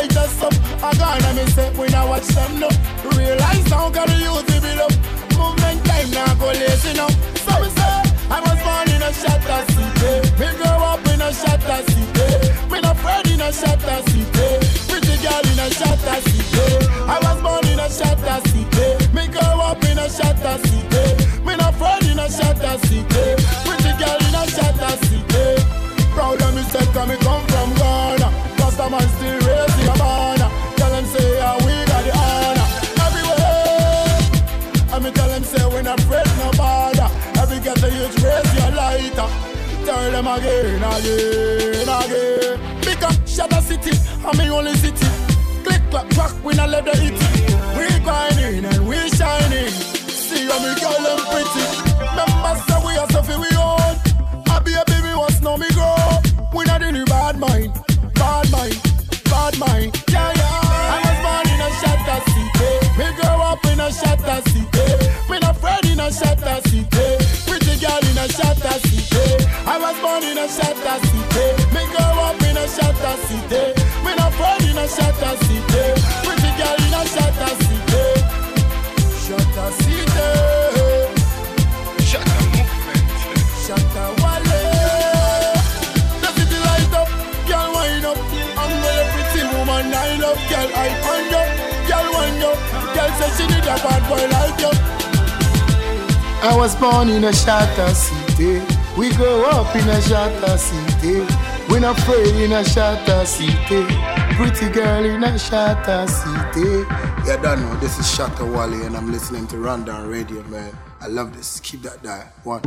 light 0.00 0.16
us 0.16 0.42
up. 0.42 0.54
I 0.82 0.90
gonna 0.96 1.34
me 1.34 1.44
say 1.50 1.70
we 1.78 1.88
now 1.88 2.08
watch 2.08 2.28
them 2.28 2.60
now. 2.60 2.72
Realize 3.16 3.70
now 3.70 3.90
gotta 3.90 4.16
use 4.16 4.44
the 4.48 4.58
up. 4.84 4.92
Movement 5.36 5.80
time 5.84 6.10
now 6.10 6.34
go 6.40 6.46
lazy 6.46 6.92
now. 6.96 7.10
So 7.44 7.52
we 7.60 7.68
say 7.76 7.96
I 8.36 8.38
was 8.46 8.58
born 8.64 8.88
in 8.94 9.02
a 9.08 9.10
shatter 9.20 9.62
city. 9.72 10.12
Me 10.40 10.48
grow 10.58 10.78
up 10.92 11.06
in 11.12 11.20
a 11.20 11.30
shatter 11.32 11.80
city. 11.90 12.28
Me 12.70 12.80
not 12.80 12.96
afraid 12.96 13.26
in 13.32 13.40
a 13.40 13.52
shatter 13.52 14.00
city. 14.10 14.48
Pretty 14.88 15.16
girl 15.24 15.44
in 15.52 15.60
a 15.64 15.68
shatter 15.78 16.18
city. 16.28 16.64
I 17.14 17.16
was 17.24 17.38
born 17.44 17.66
in 17.72 17.80
a 17.80 17.88
shatter 17.98 18.38
city. 18.48 18.86
Me 19.14 19.24
grow 19.28 19.56
up 19.68 19.84
in 19.84 19.98
a 19.98 20.08
shatter 20.08 20.56
city. 20.64 21.44
Me 21.44 21.56
not 21.56 21.74
afraid 21.74 22.04
in 22.10 22.18
a 22.18 22.28
shatter 22.30 22.76
city. 22.86 23.19
Again, 40.30 40.80
again, 40.80 41.88
again. 41.88 42.60
Because 42.80 43.18
Shatter 43.26 43.60
City, 43.62 43.90
I'm 44.24 44.36
the 44.36 44.46
only 44.54 44.74
city. 44.74 45.04
Click, 45.64 45.82
clack, 45.90 46.08
clack, 46.10 46.44
we 46.44 46.54
not 46.54 46.68
let 46.68 46.84
the 46.84 46.94
hit. 46.96 47.18
We 47.76 47.98
grinding 48.04 48.64
and 48.64 48.86
we 48.86 48.94
shining. 49.10 49.68
See 50.06 50.46
how 50.46 50.62
me 50.62 50.78
girl 50.78 51.02
them 51.02 51.18
pretty. 51.26 51.66
Members 52.14 52.62
say 52.62 52.78
we 52.86 52.96
are 52.96 53.10
Sophie 53.10 53.42
we 53.42 53.50
own. 53.58 53.98
I 54.46 54.62
be 54.64 54.72
a 54.74 54.84
baby 54.86 55.12
once 55.18 55.42
now 55.42 55.56
me 55.56 55.68
grow. 55.74 55.98
We 56.54 56.62
not 56.64 56.82
in 56.82 56.94
the 56.94 57.04
bad 57.06 57.36
mind, 57.36 57.74
bad 58.14 58.50
mind, 58.52 58.78
bad 59.24 59.58
mind. 59.58 59.90
Yeah, 60.08 60.30
yeah. 60.30 60.94
I 60.94 60.98
was 61.10 61.18
born 61.26 61.46
in 61.50 61.58
a 61.58 61.70
shatter 61.82 62.20
city. 62.30 62.78
Me 62.96 63.06
grow 63.18 63.42
up 63.50 63.64
in 63.66 63.80
a 63.80 63.90
shatter 63.90 64.40
city. 64.48 64.62
Me 65.28 65.40
not 65.40 65.56
afraid 65.56 65.90
in 65.90 65.98
a 65.98 66.12
shatter 66.12 66.60
city. 66.62 66.69
In 70.40 70.46
a 70.46 70.48
shatter 70.48 70.98
city. 71.06 71.46
Me 71.74 71.82
grow 71.92 72.16
up 72.24 72.40
in 72.40 72.56
a 72.56 72.66
shatter 72.66 73.16
city. 73.28 73.62
Me 74.02 74.10
not 74.16 74.32
afraid 74.32 74.70
in 74.70 74.78
a 74.78 74.88
shatter 74.88 75.36
city. 75.44 75.84
Pretty 76.24 76.50
girl 76.56 76.80
in 76.80 76.94
a 76.96 77.02
shatter 77.12 77.52
city. 77.60 78.04
Shatter 79.20 79.70
city. 79.82 80.28
Shatta 82.08 82.40
Movement. 82.56 83.08
Shatta 83.64 84.04
Wale. 84.22 84.60
The 86.22 86.28
city 86.32 86.58
light 86.68 86.94
up, 86.96 87.10
girl 87.46 87.68
wind 87.74 88.04
up. 88.06 88.18
I'm 88.56 88.72
a 88.80 88.96
pretty 89.12 89.42
woman 89.52 89.92
I 89.92 90.16
love, 90.24 90.40
girl 90.48 90.68
I 90.74 90.88
find 91.04 91.34
up, 91.40 91.48
girl 91.86 92.06
wind 92.16 92.42
up. 92.48 92.58
Girl 92.96 93.10
says 93.18 93.32
she 93.36 93.44
need 93.46 93.68
a 93.68 93.76
bad 93.84 94.02
boy 94.08 94.24
like 94.36 94.58
you. 94.58 94.72
I 96.42 96.56
was 96.56 96.74
born 96.76 97.10
in 97.10 97.24
a 97.24 97.32
shatter 97.34 97.94
city. 97.94 98.79
We 98.98 99.10
grow 99.14 99.44
up 99.44 99.74
in 99.76 99.88
a 99.88 100.00
shatter 100.02 100.58
city. 100.58 101.26
We 101.70 101.80
not 101.80 101.98
afraid 101.98 102.34
in 102.36 102.52
a 102.52 102.64
shatter 102.64 103.24
city. 103.24 103.86
Pretty 104.36 104.68
girl 104.70 105.04
in 105.04 105.22
a 105.24 105.38
shatter 105.38 106.06
city. 106.06 106.84
Yeah, 107.26 107.36
don't 107.40 107.60
know. 107.60 107.76
This 107.76 107.98
is 107.98 108.06
Shatta 108.06 108.44
Wale, 108.44 108.82
and 108.84 108.96
I'm 108.96 109.10
listening 109.12 109.46
to 109.48 109.58
Rundown 109.58 110.08
Radio, 110.08 110.42
man. 110.44 110.76
I 111.00 111.06
love 111.06 111.34
this. 111.36 111.60
Keep 111.60 111.82
that 111.82 112.02
dial. 112.02 112.26
One. 112.44 112.62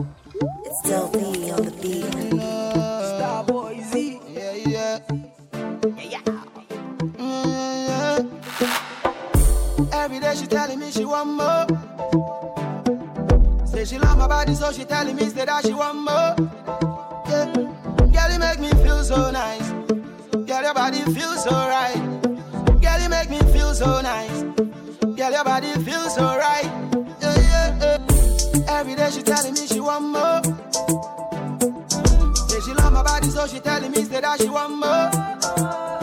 It's 0.65 0.79
still 0.79 1.11
me 1.11 1.51
on 1.51 1.65
the 1.65 1.71
beat. 1.71 2.05
Starboy 2.05 3.83
Z. 3.91 4.19
Yeah, 4.29 4.53
yeah. 4.53 4.99
Mm-hmm. 7.17 8.27
Every 9.93 10.19
day 10.19 10.35
she 10.35 10.47
telling 10.47 10.79
me 10.79 10.91
she 10.91 11.05
want 11.05 11.29
more. 11.29 11.67
Body, 14.45 14.55
so 14.55 14.71
she 14.73 14.83
telling 14.83 15.15
me 15.15 15.23
that 15.29 15.65
she 15.65 15.73
want 15.73 15.99
more. 15.99 16.35
Yeah. 17.29 17.45
Girl, 18.11 18.31
you 18.33 18.39
make 18.39 18.59
me 18.59 18.69
feel 18.83 19.03
so 19.03 19.31
nice. 19.31 19.69
Girl, 20.47 20.63
your 20.63 20.73
body 20.73 20.99
feels 21.13 21.43
so 21.43 21.51
right. 21.51 21.95
Girl, 22.81 22.99
you 23.01 23.09
make 23.09 23.29
me 23.29 23.39
feel 23.53 23.73
so 23.73 24.01
nice. 24.01 24.43
Girl, 25.15 25.31
your 25.31 25.43
body 25.45 25.71
feels 25.85 26.15
so 26.15 26.23
right. 26.23 26.69
Yeah, 27.21 27.39
yeah, 27.79 27.97
Every 28.67 28.95
day 28.95 29.11
she 29.11 29.21
telling 29.23 29.53
me 29.53 29.65
she 29.65 29.79
want 29.79 30.05
more. 30.11 30.41
Say 32.49 32.59
she 32.65 32.73
love 32.73 32.91
my 32.91 33.03
body, 33.03 33.29
so 33.29 33.47
she 33.47 33.59
telling 33.59 33.91
me 33.91 34.03
that 34.03 34.41
she 34.41 34.49
want 34.49 34.73
more. 34.73 35.07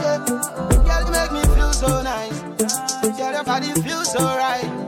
Yeah. 0.00 0.25
Girl, 0.87 1.04
you 1.04 1.12
make 1.12 1.32
me 1.32 1.42
feel 1.54 1.73
so 1.75 2.02
nice. 2.02 2.40
Girl, 3.18 3.32
your 3.32 3.44
body 3.44 3.73
feels 3.82 4.11
so 4.11 4.25
right. 4.25 4.79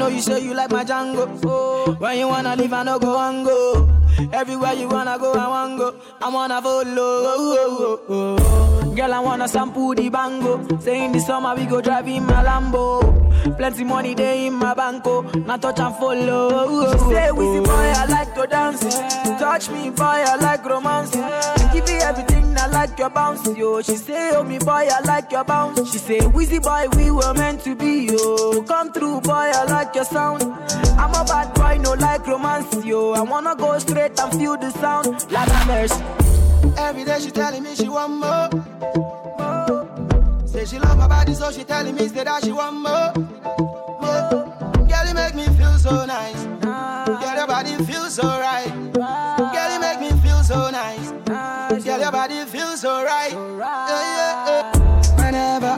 Know 0.00 0.08
you 0.08 0.20
say 0.22 0.40
you 0.40 0.54
like 0.54 0.70
my 0.70 0.82
Django. 0.82 1.28
Oh, 1.44 1.94
when 1.98 2.18
you 2.18 2.26
wanna 2.26 2.56
leave, 2.56 2.72
I 2.72 2.82
no 2.82 2.98
go 2.98 3.18
and 3.18 3.44
go. 3.44 3.88
Everywhere 4.32 4.72
you 4.72 4.88
wanna 4.88 5.18
go, 5.18 5.32
I 5.34 5.46
wanna 5.46 5.76
go. 5.76 5.94
I 6.22 6.28
wanna 6.30 6.62
follow. 6.62 6.84
Oh, 6.96 8.00
oh, 8.08 8.40
oh. 8.88 8.94
Girl, 8.94 9.12
I 9.12 9.20
wanna 9.20 9.46
sample 9.46 9.94
the 9.94 10.08
bango. 10.08 10.78
Say 10.80 11.04
in 11.04 11.12
the 11.12 11.20
summer 11.20 11.54
we 11.54 11.66
go 11.66 11.82
drive 11.82 12.08
in 12.08 12.24
my 12.24 12.42
Lambo. 12.42 13.56
Plenty 13.58 13.84
money 13.84 14.14
there 14.14 14.34
in 14.46 14.54
my 14.54 14.72
banco. 14.72 15.20
Now 15.22 15.58
touch 15.58 15.78
and 15.80 15.94
follow. 15.96 16.92
She 16.92 16.98
say, 16.98 17.28
Wizzy 17.32 17.64
boy, 17.64 17.92
I 18.02 18.06
like 18.06 18.34
to 18.36 18.46
dance. 18.46 18.80
Touch 19.38 19.68
me, 19.70 19.90
boy, 19.90 20.04
I 20.04 20.36
like 20.36 20.64
romance. 20.64 21.10
Give 21.74 21.88
you 21.88 21.98
everything, 22.00 22.49
I 22.60 22.66
like 22.66 22.98
your 22.98 23.08
bounce, 23.08 23.46
yo. 23.56 23.80
She 23.80 23.96
say, 23.96 24.32
Oh 24.34 24.44
me 24.44 24.58
boy, 24.58 24.86
I 24.92 25.00
like 25.06 25.32
your 25.32 25.44
bounce. 25.44 25.90
She 25.90 25.96
say, 25.96 26.18
Wizzy 26.18 26.60
boy, 26.62 26.88
we 26.94 27.10
were 27.10 27.32
meant 27.32 27.62
to 27.64 27.74
be, 27.74 28.06
yo. 28.12 28.62
Come 28.64 28.92
through, 28.92 29.22
boy, 29.22 29.32
I 29.54 29.64
like 29.64 29.94
your 29.94 30.04
sound. 30.04 30.42
I'm 30.42 31.10
a 31.14 31.24
bad 31.24 31.54
boy, 31.54 31.78
no 31.82 31.94
like 31.94 32.26
romance, 32.26 32.84
yo. 32.84 33.12
I 33.12 33.22
wanna 33.22 33.56
go 33.56 33.78
straight 33.78 34.20
and 34.20 34.32
feel 34.38 34.58
the 34.58 34.70
sound. 34.72 35.30
Like 35.32 35.48
a 35.48 35.66
mercy. 35.66 36.04
Every 36.76 37.04
day 37.04 37.18
she 37.20 37.30
telling 37.30 37.62
me 37.62 37.74
she 37.74 37.88
want 37.88 38.12
more. 38.12 38.50
more. 39.38 40.46
Say 40.46 40.66
she 40.66 40.78
love 40.78 40.98
my 40.98 41.08
body, 41.08 41.32
so 41.32 41.50
she 41.50 41.64
telling 41.64 41.94
me 41.94 42.08
say 42.08 42.24
that 42.24 42.44
she 42.44 42.52
want 42.52 42.76
more. 42.76 43.12
more. 44.02 44.86
Girl, 44.86 45.06
you 45.08 45.14
make 45.14 45.34
me 45.34 45.46
feel 45.56 45.78
so 45.78 46.04
nice. 46.04 46.44
Girl, 46.60 47.36
your 47.36 47.46
body 47.46 47.74
feels 47.84 48.14
so 48.16 48.24
right. 48.24 48.68
Girl, 48.92 49.72
you 49.72 49.80
make 49.80 50.00
me 50.00 50.09
so 50.50 50.68
nice. 50.70 51.10
Girl, 51.84 52.00
your 52.00 52.10
body 52.10 52.44
feels 52.46 52.80
so 52.80 53.04
right. 53.04 53.32
Yeah, 53.32 54.00
yeah, 54.16 54.72
yeah. 54.74 55.16
Whenever, 55.20 55.74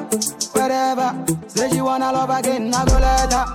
wherever, 0.56 1.08
say 1.46 1.70
she 1.70 1.80
wanna 1.82 2.10
love 2.10 2.30
again, 2.30 2.72
I 2.72 2.84
go 2.86 2.98
let 2.98 3.32
her. 3.32 3.46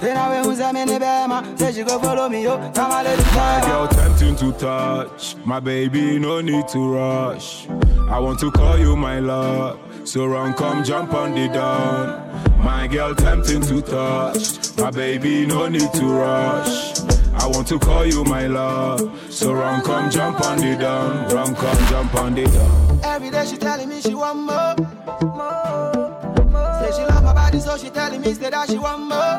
Then 0.00 0.16
I 0.16 0.40
will 0.40 0.50
use 0.50 0.72
me 0.72 0.98
bema. 0.98 1.38
Say 1.58 1.72
she 1.72 1.82
go 1.84 1.98
follow 1.98 2.30
me, 2.30 2.42
yo. 2.44 2.56
Come 2.72 2.90
on, 2.90 3.04
let's 3.04 3.34
My 3.34 3.60
girl 3.66 3.88
tempting 3.88 4.36
to 4.36 4.52
touch. 4.52 5.36
My 5.44 5.60
baby, 5.60 6.18
no 6.18 6.40
need 6.40 6.66
to 6.68 6.94
rush. 6.94 7.68
I 8.08 8.18
want 8.18 8.40
to 8.40 8.50
call 8.50 8.78
you 8.78 8.96
my 8.96 9.18
love. 9.20 9.78
So 10.04 10.26
run, 10.26 10.54
come 10.54 10.82
jump 10.84 11.12
on 11.12 11.32
the 11.32 11.48
down. 11.48 12.64
My 12.64 12.86
girl 12.86 13.14
tempting 13.14 13.60
to 13.62 13.82
touch. 13.82 14.78
My 14.78 14.90
baby, 14.90 15.44
no 15.44 15.68
need 15.68 15.92
to 15.92 16.06
rush. 16.06 17.19
I 17.34 17.46
want 17.46 17.66
to 17.68 17.78
call 17.78 18.06
you 18.06 18.24
my 18.24 18.46
love. 18.46 19.00
So 19.30 19.52
run, 19.52 19.82
come 19.82 20.10
jump 20.10 20.40
on 20.40 20.58
the 20.58 20.76
down. 20.76 21.28
Run, 21.28 21.54
come 21.54 21.86
jump 21.86 22.14
on 22.14 22.34
the 22.34 22.44
down. 22.44 23.00
Every 23.04 23.30
day 23.30 23.46
she 23.46 23.56
telling 23.56 23.88
me 23.88 24.00
she 24.00 24.14
want 24.14 24.38
more. 24.38 24.74
more. 25.22 26.44
more. 26.50 26.80
Say 26.80 26.92
she 26.96 27.04
love 27.06 27.24
my 27.24 27.34
body, 27.34 27.60
so 27.60 27.76
she 27.76 27.90
telling 27.90 28.20
me 28.20 28.32
that 28.32 28.68
she 28.68 28.78
want 28.78 29.02
more. 29.02 29.38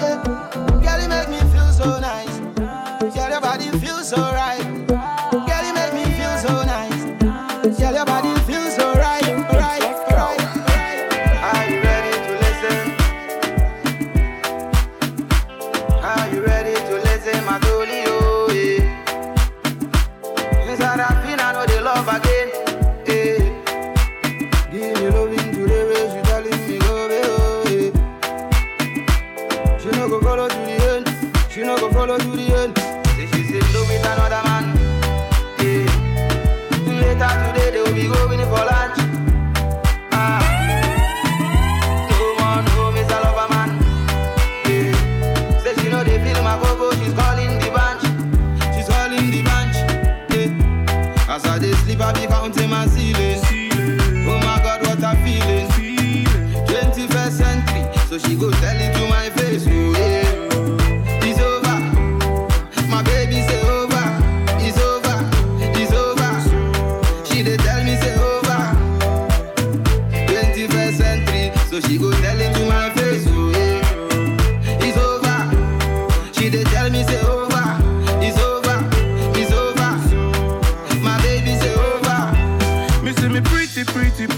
Yeah. 0.00 0.22
Girl, 0.82 1.02
you 1.02 1.08
make 1.08 1.28
me 1.28 1.38
feel 1.52 1.70
so 1.72 2.00
nice. 2.00 2.38
Girl, 3.14 3.30
your 3.30 3.40
body 3.40 3.70
feels 3.78 4.08
so 4.08 4.16
right. 4.16 4.77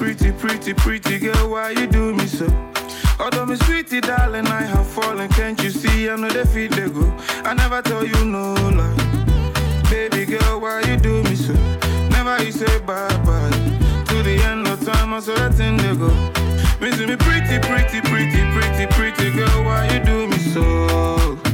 Pretty, 0.01 0.33
pretty, 0.33 0.73
pretty, 0.73 1.19
girl, 1.19 1.51
why 1.51 1.73
you 1.73 1.87
do 1.87 2.15
me 2.15 2.25
so? 2.27 2.47
Although 3.19 3.45
me 3.45 3.57
sweetie 3.57 4.01
darling, 4.01 4.47
I 4.47 4.63
have 4.63 4.87
fallen, 4.87 5.29
can't 5.29 5.63
you 5.63 5.69
see? 5.69 6.09
I 6.09 6.17
know 6.17 6.31
they 6.31 6.47
feel 6.47 6.71
they 6.71 6.89
go. 6.89 7.05
I 7.45 7.53
never 7.53 7.83
tell 7.83 8.07
you 8.07 8.25
no 8.25 8.55
lie. 8.55 8.97
Baby 9.91 10.25
girl, 10.25 10.59
why 10.59 10.81
you 10.89 10.97
do 10.97 11.23
me 11.25 11.35
so? 11.35 11.53
Never 12.09 12.43
you 12.43 12.51
say 12.51 12.79
bye 12.79 13.15
bye. 13.27 13.51
To 14.09 14.23
the 14.23 14.41
end 14.43 14.67
of 14.69 14.83
time, 14.87 15.13
I 15.13 15.21
saw 15.21 15.35
that 15.35 15.53
thing 15.53 15.77
they 15.77 15.95
go. 15.95 16.09
See 16.97 17.07
me 17.07 17.17
pretty, 17.17 17.59
pretty, 17.59 18.01
pretty, 18.01 18.41
pretty, 18.55 18.87
pretty 18.95 19.31
girl, 19.37 19.65
why 19.65 19.87
you 19.93 20.03
do 20.03 20.27
me 20.29 20.39
so? 20.39 21.50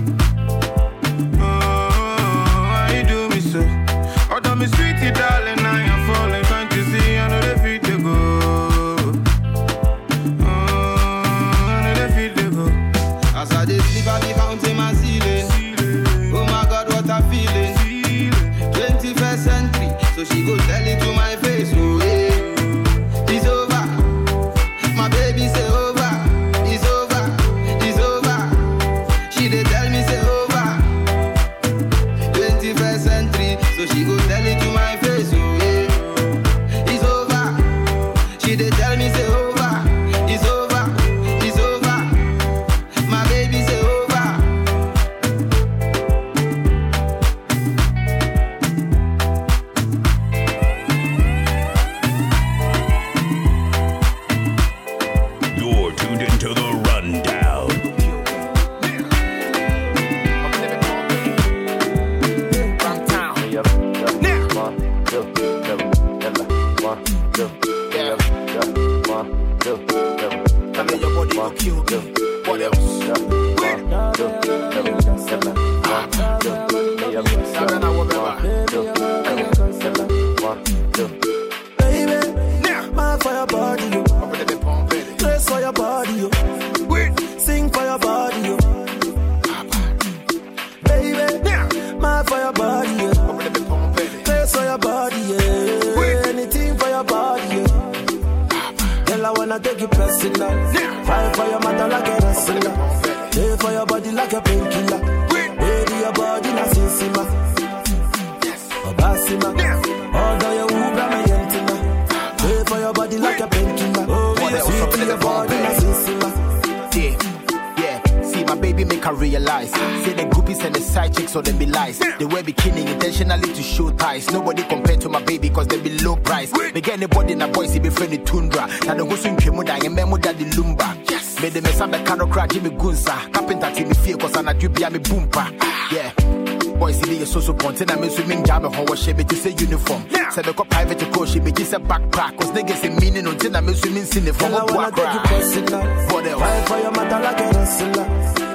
Me 144.20 144.32
from 144.32 144.54
I 144.54 144.58
a 144.58 144.64
it 144.64 144.68
cry. 144.68 146.06
What 146.10 146.26
else? 146.26 146.40
Fight 146.40 146.68
for 146.68 146.78
your 146.78 146.90
mother 146.92 147.20
like 147.20 147.40
a 147.40 147.58
wrestler. 147.58 148.06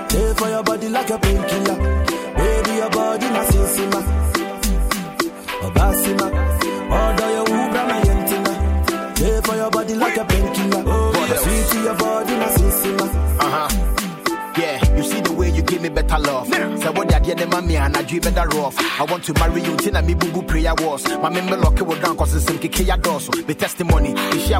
Stay 0.09 0.33
for 0.35 0.49
your 0.49 0.63
body 0.63 0.89
like 0.89 1.09
a 1.09 1.17
painkiller. 1.19 1.77
Baby, 2.35 2.71
your 2.77 2.89
body 2.89 3.29
na 3.29 3.43
sisima. 3.45 4.01
Obasima. 5.65 6.27
Although 6.91 7.31
you 7.35 7.43
ubra 7.55 7.81
me 7.87 7.97
yentina. 8.07 9.17
Stay 9.17 9.41
for 9.41 9.55
your 9.55 9.69
body 9.71 9.95
like 9.95 10.17
a 10.17 10.25
painkiller. 10.25 10.83
What 10.83 11.29
else? 11.31 11.43
Sweet 11.43 11.65
to 11.71 11.83
your 11.83 11.95
body 11.95 12.35
na 12.37 12.47
sisima. 12.47 13.05
Uh 13.39 13.67
huh. 13.67 13.87
Yeah, 14.57 14.95
you 14.97 15.03
see 15.03 15.21
the 15.21 15.31
way 15.31 15.49
you 15.49 15.61
give 15.61 15.81
me 15.81 15.87
better 15.89 16.19
love. 16.19 16.47
Say 16.47 16.89
what 16.89 17.07
they 17.07 17.19
did, 17.35 17.49
mommy, 17.49 17.77
and 17.77 17.95
I 17.95 18.01
dream 18.03 18.21
better 18.21 18.49
off. 18.59 18.75
I 18.99 19.05
want 19.05 19.23
to 19.23 19.33
marry 19.35 19.61
you, 19.63 19.77
Tina, 19.77 20.01
me 20.01 20.13
boo 20.13 20.29
boo 20.31 20.41
prayer 20.43 20.73
was. 20.75 21.07
My 21.07 21.29
member 21.29 21.55
lock 21.55 21.79
it 21.79 22.01
down, 22.01 22.17
cause 22.17 22.35
it's 22.35 22.45
some 22.45 22.59
kiki 22.59 22.83
ya 22.83 22.97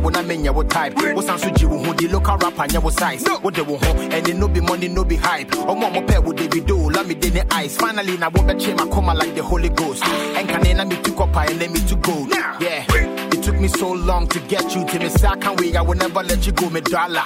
doso. 0.02 0.10
The 0.10 0.10
testimony, 0.10 0.10
the 0.10 0.10
share 0.10 0.10
when 0.10 0.16
I 0.16 0.22
mean 0.24 0.46
your 0.46 0.64
type. 0.64 0.94
What's 1.16 1.30
on 1.30 1.40
Suji, 1.40 1.62
who 1.62 1.94
the 1.94 2.08
local 2.08 2.38
rapper, 2.38 2.64
and 2.64 2.74
your 2.74 2.92
size. 2.92 3.24
What 3.42 3.54
they 3.54 3.62
want, 3.62 3.84
and 3.86 4.28
it 4.28 4.36
no 4.36 4.48
be 4.48 4.62
money, 4.62 4.88
no 4.88 5.04
be 5.04 5.16
hype. 5.16 5.50
Oh, 5.56 5.76
with 6.22 6.38
David 6.38 6.66
do, 6.66 6.90
let 6.90 7.06
me 7.08 7.14
in 7.14 7.34
the 7.34 7.54
eyes. 7.54 7.78
Finally, 7.78 8.18
bet 8.30 8.62
my 8.76 8.88
coma 8.88 9.14
like 9.14 9.36
the 9.36 9.44
Holy 9.44 9.70
Ghost. 9.70 10.04
And 10.06 10.48
can 10.48 10.80
I 10.80 10.84
me 10.86 11.02
to 11.02 11.12
copper 11.12 11.40
and 11.40 11.60
then 11.60 11.74
me 11.74 11.80
to 11.88 11.96
gold. 11.96 12.30
Yeah. 12.30 12.86
It 13.34 13.44
took 13.44 13.60
me 13.60 13.68
so 13.68 13.92
long 13.92 14.28
to 14.28 14.40
get 14.42 14.76
you 14.76 14.86
to 14.86 15.00
me, 15.00 15.10
I 15.24 15.38
can't 15.38 15.60
wait, 15.60 15.76
I 15.76 15.82
will 15.82 15.96
never 15.96 16.24
let 16.24 16.46
you 16.46 16.52
go, 16.52 16.70
me 16.70 16.82
dollar. 16.82 17.24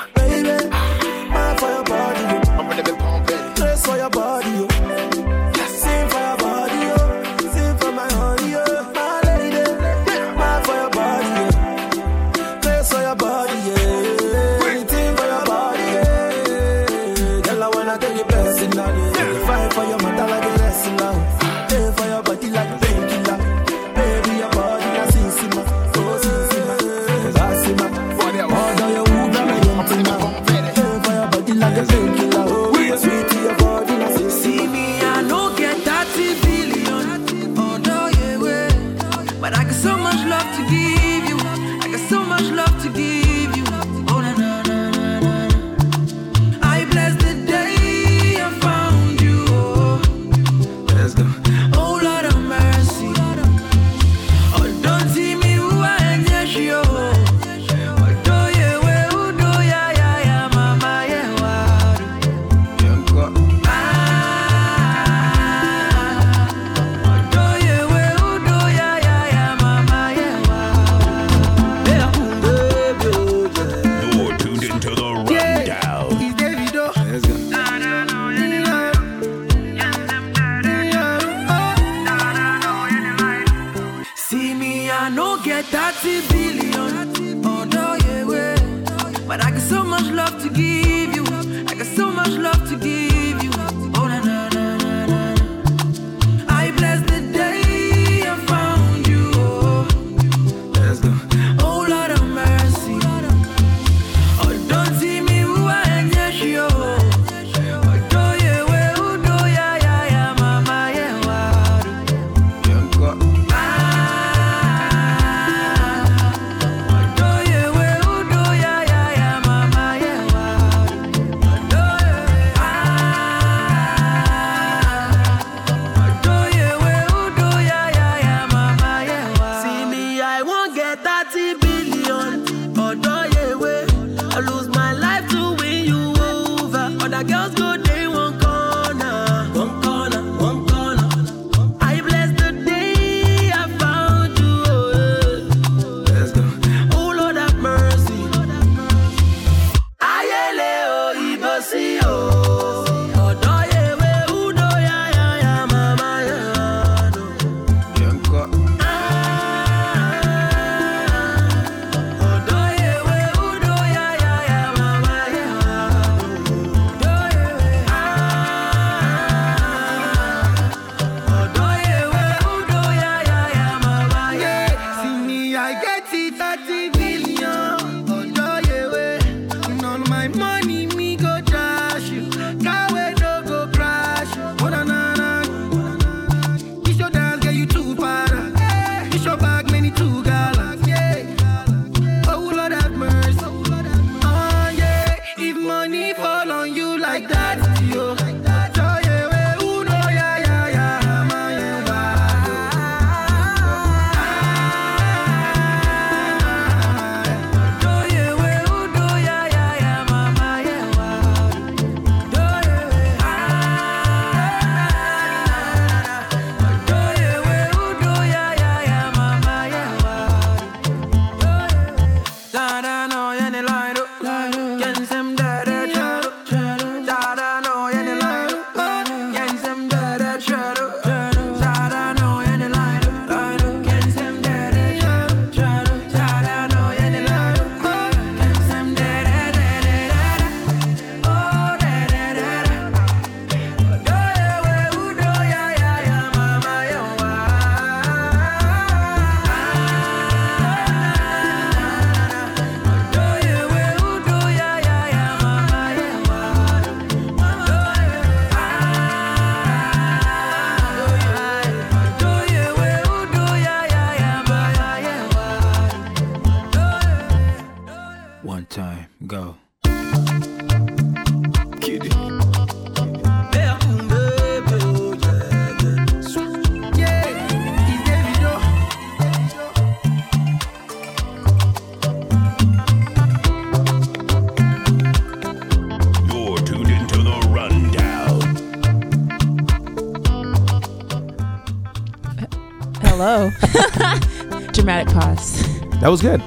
Was 296.15 296.21
good. 296.21 296.41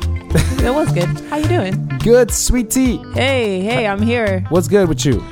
It 0.64 0.72
was 0.72 0.90
good. 0.92 1.08
How 1.28 1.36
you 1.36 1.46
doing? 1.46 1.88
Good, 1.98 2.30
sweet 2.30 2.70
tea. 2.70 2.96
Hey, 3.12 3.60
hey, 3.60 3.86
I'm 3.86 4.00
here. 4.00 4.40
What's 4.48 4.66
good 4.66 4.88
with 4.88 5.04
you? 5.04 5.22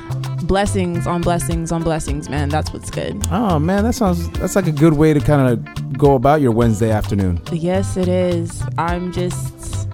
Blessings 0.43 1.07
on 1.07 1.21
blessings 1.21 1.71
on 1.71 1.81
blessings, 1.81 2.29
man. 2.29 2.49
That's 2.49 2.71
what's 2.71 2.91
good. 2.91 3.19
Oh 3.31 3.57
man, 3.57 3.83
that 3.83 3.93
sounds 3.93 4.29
that's 4.33 4.55
like 4.55 4.67
a 4.67 4.71
good 4.71 4.93
way 4.93 5.11
to 5.11 5.19
kind 5.19 5.49
of 5.49 5.97
go 5.97 6.13
about 6.13 6.39
your 6.39 6.51
Wednesday 6.51 6.91
afternoon. 6.91 7.41
Yes, 7.51 7.97
it 7.97 8.07
is. 8.07 8.61
I'm 8.77 9.11
just, 9.11 9.89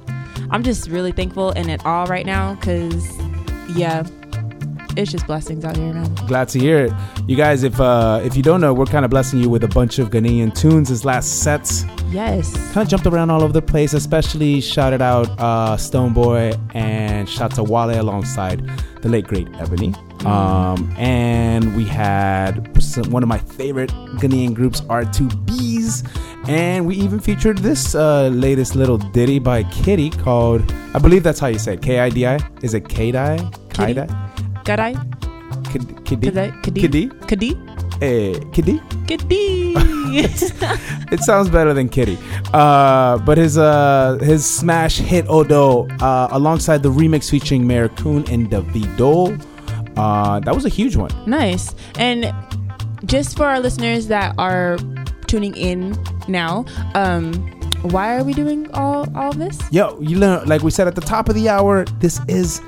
I'm 0.52 0.62
just 0.62 0.90
really 0.90 1.14
thankful 1.14 1.52
in 1.52 1.70
it 1.70 1.86
all 1.86 2.06
right 2.08 2.26
now, 2.26 2.56
cause, 2.56 3.18
yeah, 3.78 4.06
it's 4.98 5.10
just 5.10 5.26
blessings 5.26 5.64
out 5.64 5.78
here, 5.78 5.94
man. 5.94 6.14
Glad 6.28 6.50
to 6.50 6.60
hear 6.60 6.86
it. 6.86 6.94
You 7.28 7.38
guys, 7.38 7.64
if 7.64 7.80
uh 7.80 8.20
if 8.26 8.36
you 8.36 8.44
don't 8.44 8.60
know, 8.60 8.74
we're 8.74 8.86
kind 8.88 9.06
of 9.06 9.12
blessing 9.12 9.40
you 9.40 9.50
with 9.50 9.64
a 9.64 9.70
bunch 9.70 10.00
of 10.00 10.10
Ghanaian 10.10 10.54
tunes. 10.54 10.90
His 10.90 11.06
last 11.06 11.44
sets 11.44 11.86
Yes. 12.14 12.54
kind 12.74 12.86
of 12.86 12.90
jumped 12.90 13.08
around 13.08 13.32
all 13.32 13.44
over 13.44 13.52
the 13.54 13.62
place, 13.62 13.94
especially 13.94 14.62
shouted 14.62 15.02
out 15.02 15.28
uh 15.40 15.76
Stonebwoy 15.78 16.54
and 16.76 17.28
Shatta 17.28 17.68
Wale 17.68 18.00
alongside 18.00 18.62
the 19.02 19.10
late 19.10 19.28
great 19.28 19.48
Ebony. 19.60 19.94
Um, 20.26 20.94
and 20.98 21.76
we 21.76 21.84
had 21.84 22.82
some, 22.82 23.10
one 23.12 23.24
of 23.24 23.28
my 23.30 23.40
favorite 23.40 23.90
Ghanaian 24.22 24.54
groups, 24.54 24.80
R2Bees. 24.82 26.08
And 26.48 26.86
we 26.86 26.96
even 26.96 27.20
featured 27.20 27.58
this 27.58 27.94
uh, 27.96 28.28
latest 28.30 28.76
little 28.76 28.98
ditty 28.98 29.40
by 29.40 29.64
Kitty 29.64 30.10
called, 30.10 30.62
I 30.94 31.00
believe 31.00 31.24
that's 31.24 31.40
how 31.40 31.48
you 31.48 31.60
say 31.60 31.74
it, 31.74 31.82
K 31.82 32.00
I 32.00 32.10
D 32.10 32.26
I? 32.26 32.40
Is 32.62 32.74
it 32.74 32.88
K 32.88 33.16
I? 33.18 33.38
Kitty? 33.70 33.94
Gadai? 34.64 34.94
Kid- 35.72 36.06
Kiddy? 36.06 36.28
Kadai? 36.32 37.73
Kadi? 38.04 38.36
Eh, 38.36 38.40
Kiddy? 38.52 38.82
Kadi? 39.08 39.74
it 41.12 41.24
sounds 41.24 41.50
better 41.50 41.74
than 41.74 41.90
Kitty. 41.90 42.18
Uh, 42.54 43.18
but 43.20 43.38
his 43.38 43.58
uh, 43.58 44.18
his 44.22 44.46
smash 44.46 44.98
hit 44.98 45.26
Odo 45.28 45.88
uh, 46.02 46.28
alongside 46.32 46.84
the 46.84 46.90
remix 46.90 47.30
featuring 47.30 47.66
Mayor 47.66 47.86
and 47.86 48.50
Davido. 48.50 49.42
Uh, 49.96 50.40
that 50.42 50.54
was 50.54 50.66
a 50.66 50.70
huge 50.70 50.96
one. 50.96 51.12
Nice. 51.26 51.74
And 51.98 52.34
just 53.06 53.38
for 53.38 53.46
our 53.46 53.60
listeners 53.60 54.08
that 54.08 54.36
are 54.38 54.78
tuning 55.28 55.56
in 55.56 55.98
now, 56.28 56.66
um, 56.96 57.34
why 57.84 58.18
are 58.18 58.24
we 58.24 58.34
doing 58.34 58.70
all 58.72 59.08
all 59.16 59.34
this? 59.34 59.58
Yo, 59.72 60.00
you 60.02 60.18
learn 60.18 60.46
like 60.48 60.62
we 60.62 60.72
said 60.72 60.88
at 60.88 60.96
the 60.96 61.02
top 61.02 61.30
of 61.30 61.36
the 61.36 61.48
hour. 61.48 61.86
This 62.00 62.20
is 62.28 62.60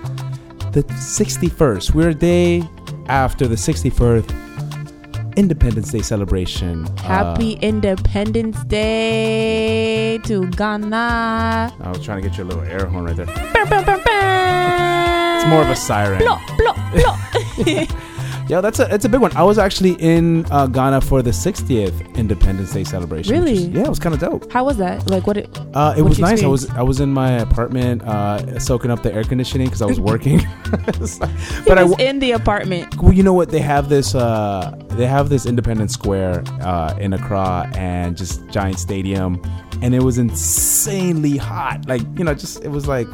the 0.71 0.83
61st. 0.99 1.93
We're 1.93 2.09
a 2.09 2.13
day 2.13 2.63
after 3.07 3.47
the 3.47 3.55
61st 3.55 4.44
Independence 5.35 5.91
Day 5.91 6.01
celebration. 6.01 6.85
Uh, 6.85 7.01
Happy 7.03 7.53
Independence 7.53 8.63
Day 8.65 10.19
to 10.19 10.47
Ghana. 10.51 11.73
I 11.79 11.89
was 11.89 12.03
trying 12.03 12.21
to 12.21 12.29
get 12.29 12.37
you 12.37 12.43
a 12.43 12.45
little 12.45 12.63
air 12.63 12.85
horn 12.85 13.05
right 13.05 13.15
there. 13.15 13.25
It's 15.37 15.45
more 15.47 15.61
of 15.61 15.69
a 15.69 15.75
siren. 15.75 16.19
Blop, 16.21 16.39
blop, 16.57 16.75
blop. 16.93 18.01
Yo, 18.47 18.61
that's 18.61 18.79
a 18.79 18.93
it's 18.93 19.05
a 19.05 19.09
big 19.09 19.21
one. 19.21 19.35
I 19.35 19.41
was 19.41 19.57
actually 19.57 19.93
in 19.93 20.45
uh, 20.51 20.67
Ghana 20.67 21.01
for 21.01 21.23
the 21.23 21.31
60th 21.31 22.15
Independence 22.15 22.71
Day 22.73 22.83
celebration. 22.83 23.41
which 23.41 23.51
is- 23.51 23.65
Really? 23.67 23.73
yeah, 23.79 23.85
it 23.85 23.89
was 23.89 23.97
kind 23.97 24.13
of 24.13 24.21
dope. 24.21 24.51
How 24.51 24.63
was 24.63 24.77
that? 24.77 25.07
Like 25.09 25.25
what? 25.25 25.37
It, 25.37 25.49
Uh, 25.73 25.95
it 25.97 26.03
was 26.03 26.19
nice. 26.19 26.43
I 26.43 26.47
was? 26.47 26.69
I 26.69 26.83
was 26.83 26.99
in 26.99 27.11
my 27.11 27.31
apartment, 27.39 28.03
uh, 28.03 28.59
soaking 28.59 28.91
up 28.91 29.01
the 29.01 29.11
air 29.11 29.23
conditioning 29.23 29.65
because 29.67 29.81
I 29.81 29.87
was 29.87 29.99
working. 29.99 30.39
But 31.67 31.77
I, 31.79 31.83
was 31.83 31.99
in 31.99 32.19
the 32.19 32.31
apartment. 32.31 32.95
well, 33.01 33.11
you 33.13 33.23
know 33.23 33.33
what? 33.33 33.49
They 33.49 33.59
have 33.61 33.89
this. 33.89 34.13
Uh, 34.13 34.75
they 34.89 35.07
have 35.07 35.29
this 35.29 35.45
Independence 35.47 35.93
Square 35.93 36.43
uh, 36.61 36.95
in 36.99 37.13
Accra 37.13 37.69
and 37.75 38.15
just 38.15 38.47
giant 38.49 38.77
stadium, 38.79 39.41
and 39.81 39.95
it 39.95 40.03
was 40.03 40.17
insanely 40.19 41.37
hot. 41.37 41.87
Like 41.87 42.01
you 42.17 42.23
know, 42.23 42.33
just 42.35 42.63
it 42.63 42.69
was 42.69 42.87
like 42.87 43.07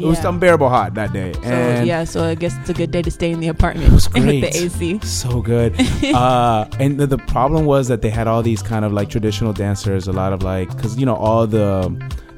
it 0.00 0.04
was 0.06 0.22
Yeah. 0.22 0.28
unbearable 0.30 0.68
hot 0.68 0.94
that 0.94 1.12
day. 1.12 1.32
So 1.34 1.40
and 1.42 1.86
yeah, 1.86 2.04
so 2.04 2.24
I 2.24 2.34
guess 2.34 2.56
it's 2.60 2.70
a 2.70 2.74
good 2.74 2.90
day 2.90 3.02
to 3.02 3.10
stay 3.10 3.30
in 3.30 3.40
the 3.40 3.48
apartment 3.48 3.88
It 3.88 3.92
was 3.92 4.08
with 4.12 4.22
great. 4.22 4.40
the 4.40 4.56
AC. 4.64 5.00
So 5.02 5.40
good. 5.42 5.74
uh, 6.14 6.66
and 6.80 6.98
the, 6.98 7.06
the 7.06 7.18
problem 7.18 7.64
was 7.66 7.88
that 7.88 8.02
they 8.02 8.10
had 8.10 8.26
all 8.26 8.42
these 8.42 8.62
kind 8.62 8.84
of 8.84 8.92
like 8.92 9.08
traditional 9.10 9.52
dancers, 9.52 10.08
a 10.08 10.12
lot 10.12 10.32
of 10.32 10.42
like, 10.42 10.68
because 10.74 10.98
you 10.98 11.06
know 11.06 11.16
all 11.16 11.46
the 11.46 11.94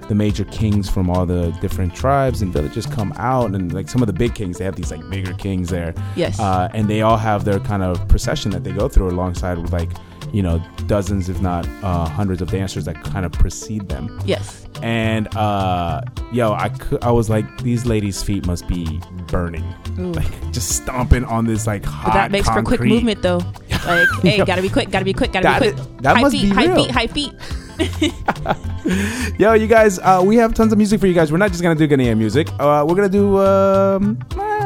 the 0.08 0.14
major 0.16 0.44
kings 0.46 0.90
from 0.90 1.08
all 1.08 1.24
the 1.24 1.52
different 1.60 1.94
tribes 1.94 2.42
and 2.42 2.52
villages 2.52 2.84
come 2.84 3.12
out, 3.16 3.54
and 3.54 3.72
like 3.72 3.88
some 3.88 4.02
of 4.02 4.08
the 4.08 4.12
big 4.12 4.34
kings, 4.34 4.58
they 4.58 4.64
have 4.64 4.74
these 4.74 4.90
like 4.90 5.08
bigger 5.08 5.32
kings 5.34 5.68
there. 5.70 5.94
Yes. 6.16 6.40
Uh, 6.40 6.68
and 6.74 6.88
they 6.88 7.02
all 7.02 7.16
have 7.16 7.44
their 7.44 7.60
kind 7.60 7.84
of 7.84 8.08
procession 8.08 8.50
that 8.50 8.64
they 8.64 8.72
go 8.72 8.88
through 8.88 9.08
alongside 9.08 9.56
with 9.58 9.72
like 9.72 9.90
you 10.32 10.42
know 10.42 10.62
dozens, 10.86 11.28
if 11.28 11.40
not 11.40 11.66
uh, 11.82 12.06
hundreds 12.06 12.40
of 12.42 12.50
dancers 12.50 12.84
that 12.84 13.02
kind 13.02 13.24
of 13.26 13.32
precede 13.32 13.88
them. 13.88 14.20
Yes. 14.24 14.66
And 14.82 15.34
uh, 15.36 16.02
yo, 16.32 16.52
I 16.52 16.70
I 17.02 17.10
was 17.10 17.28
like, 17.28 17.62
these 17.62 17.84
ladies' 17.86 18.22
feet 18.22 18.46
must 18.46 18.66
be 18.68 19.00
burning, 19.26 19.64
Ooh. 19.98 20.12
like 20.12 20.52
just 20.52 20.70
stomping 20.76 21.24
on 21.24 21.44
this 21.46 21.66
like 21.66 21.84
hot. 21.84 22.06
But 22.06 22.14
that 22.14 22.30
makes 22.30 22.48
for 22.48 22.62
quick 22.62 22.80
movement 22.80 23.22
though. 23.22 23.40
Like, 23.86 24.08
hey, 24.22 24.44
gotta 24.44 24.60
be 24.60 24.68
quick, 24.68 24.90
gotta 24.90 25.06
be 25.06 25.14
quick, 25.14 25.32
gotta 25.32 25.44
That 25.44 25.62
be 25.62 25.72
quick. 25.72 26.02
that 26.02 26.16
high 26.16 26.20
must 26.20 26.36
feet, 26.36 26.42
be 26.42 26.48
high 26.50 26.74
feet, 26.74 26.90
high 26.90 27.06
feet. 27.06 27.32
Yo, 29.40 29.54
you 29.54 29.66
guys, 29.66 29.98
uh, 30.00 30.22
we 30.22 30.36
have 30.36 30.52
tons 30.52 30.70
of 30.70 30.76
music 30.76 31.00
for 31.00 31.06
you 31.06 31.14
guys. 31.14 31.32
We're 31.32 31.38
not 31.38 31.50
just 31.50 31.62
gonna 31.62 31.74
do 31.74 31.88
Ghanaian 31.88 32.18
music. 32.18 32.48
Uh, 32.58 32.84
we're 32.86 32.94
gonna 32.94 33.08
do 33.08 33.38
um, 33.38 34.18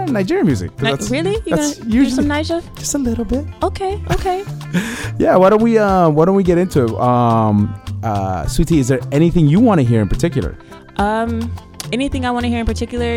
uh, 0.08 0.12
Nigerian 0.12 0.46
music. 0.46 0.70
Ni- 0.80 0.90
that's- 0.90 1.10
really? 1.10 1.32
You 1.46 1.56
that's 1.56 1.78
gonna 1.78 1.90
do 1.90 1.96
usually 1.96 2.14
some 2.16 2.28
Niger? 2.28 2.60
just 2.76 2.94
a 2.94 2.98
little 2.98 3.24
bit. 3.24 3.44
Okay, 3.62 4.00
okay. 4.12 4.44
Yeah. 5.18 5.36
Why 5.36 5.50
don't 5.50 5.62
we? 5.62 5.78
Uh, 5.78 6.08
why 6.10 6.24
don't 6.24 6.34
we 6.34 6.42
get 6.42 6.58
into 6.58 6.84
it? 6.86 6.90
Um, 6.98 7.72
uh, 8.02 8.46
Sweetie, 8.46 8.78
is 8.80 8.88
there 8.88 9.00
anything 9.12 9.46
you 9.46 9.60
want 9.60 9.80
to 9.80 9.84
hear 9.86 10.00
in 10.02 10.08
particular? 10.08 10.56
Um, 10.96 11.52
anything 11.92 12.24
I 12.26 12.30
want 12.32 12.44
to 12.44 12.48
hear 12.48 12.58
in 12.60 12.66
particular? 12.66 13.16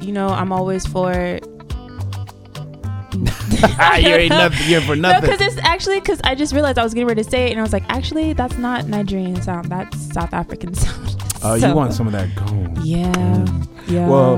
You 0.00 0.12
know, 0.12 0.28
I'm 0.28 0.52
always 0.52 0.86
for. 0.86 1.38
Ah, 3.78 3.96
you 4.04 4.08
ain't 4.08 4.30
nothing. 4.30 4.68
You're 4.70 4.80
for 4.80 4.96
No, 4.96 5.10
nothing. 5.12 5.30
because 5.30 5.40
it's 5.56 5.64
actually 5.64 6.00
because 6.00 6.20
I 6.24 6.34
just 6.34 6.52
realized 6.52 6.78
I 6.78 6.82
was 6.84 6.94
getting 6.94 7.06
ready 7.06 7.22
to 7.22 7.28
say 7.30 7.46
it, 7.46 7.50
and 7.52 7.60
I 7.60 7.62
was 7.62 7.72
like, 7.72 7.84
actually, 7.88 8.32
that's 8.32 8.56
not 8.58 8.86
Nigerian 8.88 9.40
sound. 9.42 9.66
That's 9.70 9.96
South 10.12 10.32
African 10.32 10.74
sound. 10.82 11.21
So- 11.42 11.68
you 11.68 11.74
want 11.74 11.92
some 11.94 12.06
of 12.06 12.12
that 12.12 12.34
gold? 12.34 12.78
Yeah, 12.84 13.46
yeah. 13.88 14.08
Well, 14.08 14.36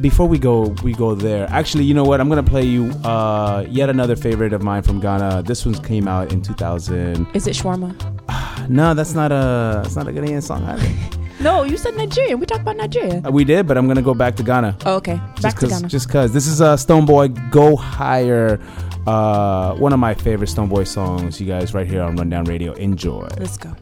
before 0.00 0.26
we 0.28 0.38
go, 0.38 0.74
we 0.82 0.92
go 0.92 1.14
there. 1.14 1.46
Actually, 1.50 1.84
you 1.84 1.94
know 1.94 2.04
what? 2.04 2.20
I'm 2.20 2.28
gonna 2.28 2.42
play 2.42 2.64
you 2.64 2.86
uh, 3.04 3.64
yet 3.68 3.90
another 3.90 4.16
favorite 4.16 4.52
of 4.52 4.62
mine 4.62 4.82
from 4.82 5.00
Ghana. 5.00 5.42
This 5.44 5.64
one 5.66 5.74
came 5.82 6.08
out 6.08 6.32
in 6.32 6.42
2000. 6.42 7.26
Is 7.34 7.46
it 7.46 7.54
shawarma? 7.56 7.94
No, 8.68 8.94
that's 8.94 9.14
not 9.14 9.30
a. 9.30 9.80
That's 9.84 9.94
not 9.94 10.08
a 10.08 10.10
Ghanaian 10.12 10.42
song 10.42 10.64
either. 10.64 10.88
No, 11.38 11.64
you 11.64 11.76
said 11.76 11.94
Nigerian. 11.96 12.40
We 12.40 12.46
talked 12.46 12.62
about 12.62 12.78
Nigeria. 12.78 13.20
Uh, 13.24 13.30
we 13.30 13.44
did, 13.44 13.66
but 13.68 13.76
I'm 13.76 13.86
gonna 13.86 14.00
go 14.00 14.14
back 14.14 14.36
to 14.36 14.42
Ghana. 14.42 14.78
Oh, 14.86 14.96
okay. 14.96 15.16
Back 15.16 15.36
just 15.42 15.58
to 15.58 15.66
Ghana. 15.68 15.88
Just 15.88 16.08
cause 16.08 16.32
this 16.32 16.46
is 16.46 16.62
a 16.62 16.68
uh, 16.68 16.76
Stonebwoy 16.76 17.50
Go 17.50 17.76
Higher, 17.76 18.58
uh, 19.06 19.74
one 19.74 19.92
of 19.92 19.98
my 19.98 20.14
favorite 20.14 20.48
Stonebwoy 20.48 20.86
songs. 20.86 21.38
You 21.38 21.46
guys 21.46 21.74
right 21.74 21.86
here 21.86 22.00
on 22.02 22.16
Rundown 22.16 22.44
Radio. 22.46 22.72
Enjoy. 22.72 23.28
Let's 23.38 23.58
go. 23.58 23.76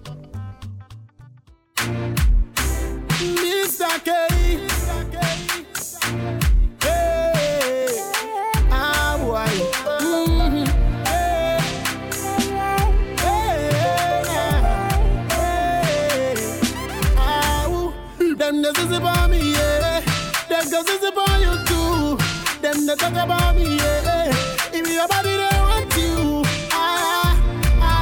They 22.96 23.00
talk 23.00 23.12
about 23.24 23.56
me, 23.56 23.76
yeah. 23.76 24.30
If 24.72 24.86
your 24.92 25.08
body 25.08 25.36
they 25.36 25.58
want 25.60 25.96
you, 25.96 26.42
ah, 26.70 26.74
ah, 26.74 27.36
ah, 27.80 27.92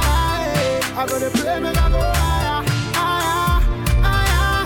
ah. 0.95 1.01
I 1.01 1.07
gotta 1.07 1.29
pray, 1.31 1.59
make 1.59 1.77
I 1.77 1.89
go 1.89 1.99
ah, 1.99 2.13
higher, 2.13 2.61
ah, 2.95 3.61
higher, 4.03 4.37
higher. 4.37 4.65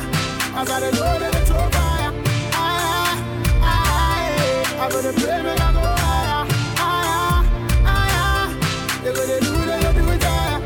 I 0.55 0.65
gotta 0.65 0.91
know 0.91 1.19
that 1.19 1.35
it's 1.35 1.49
fire, 1.49 2.11
higher, 2.51 3.15
higher. 3.63 4.65
I 4.79 4.89
gotta 4.91 5.13
pray, 5.13 5.41
make 5.43 5.61
I 5.61 5.73
go 5.73 5.79
higher, 6.03 6.43
higher, 6.81 7.43
higher. 7.87 8.47
They 9.03 9.13
gonna 9.13 9.39
do, 9.39 9.51
they 9.65 9.79
gonna 9.81 10.01
do 10.01 10.25
higher. 10.25 10.59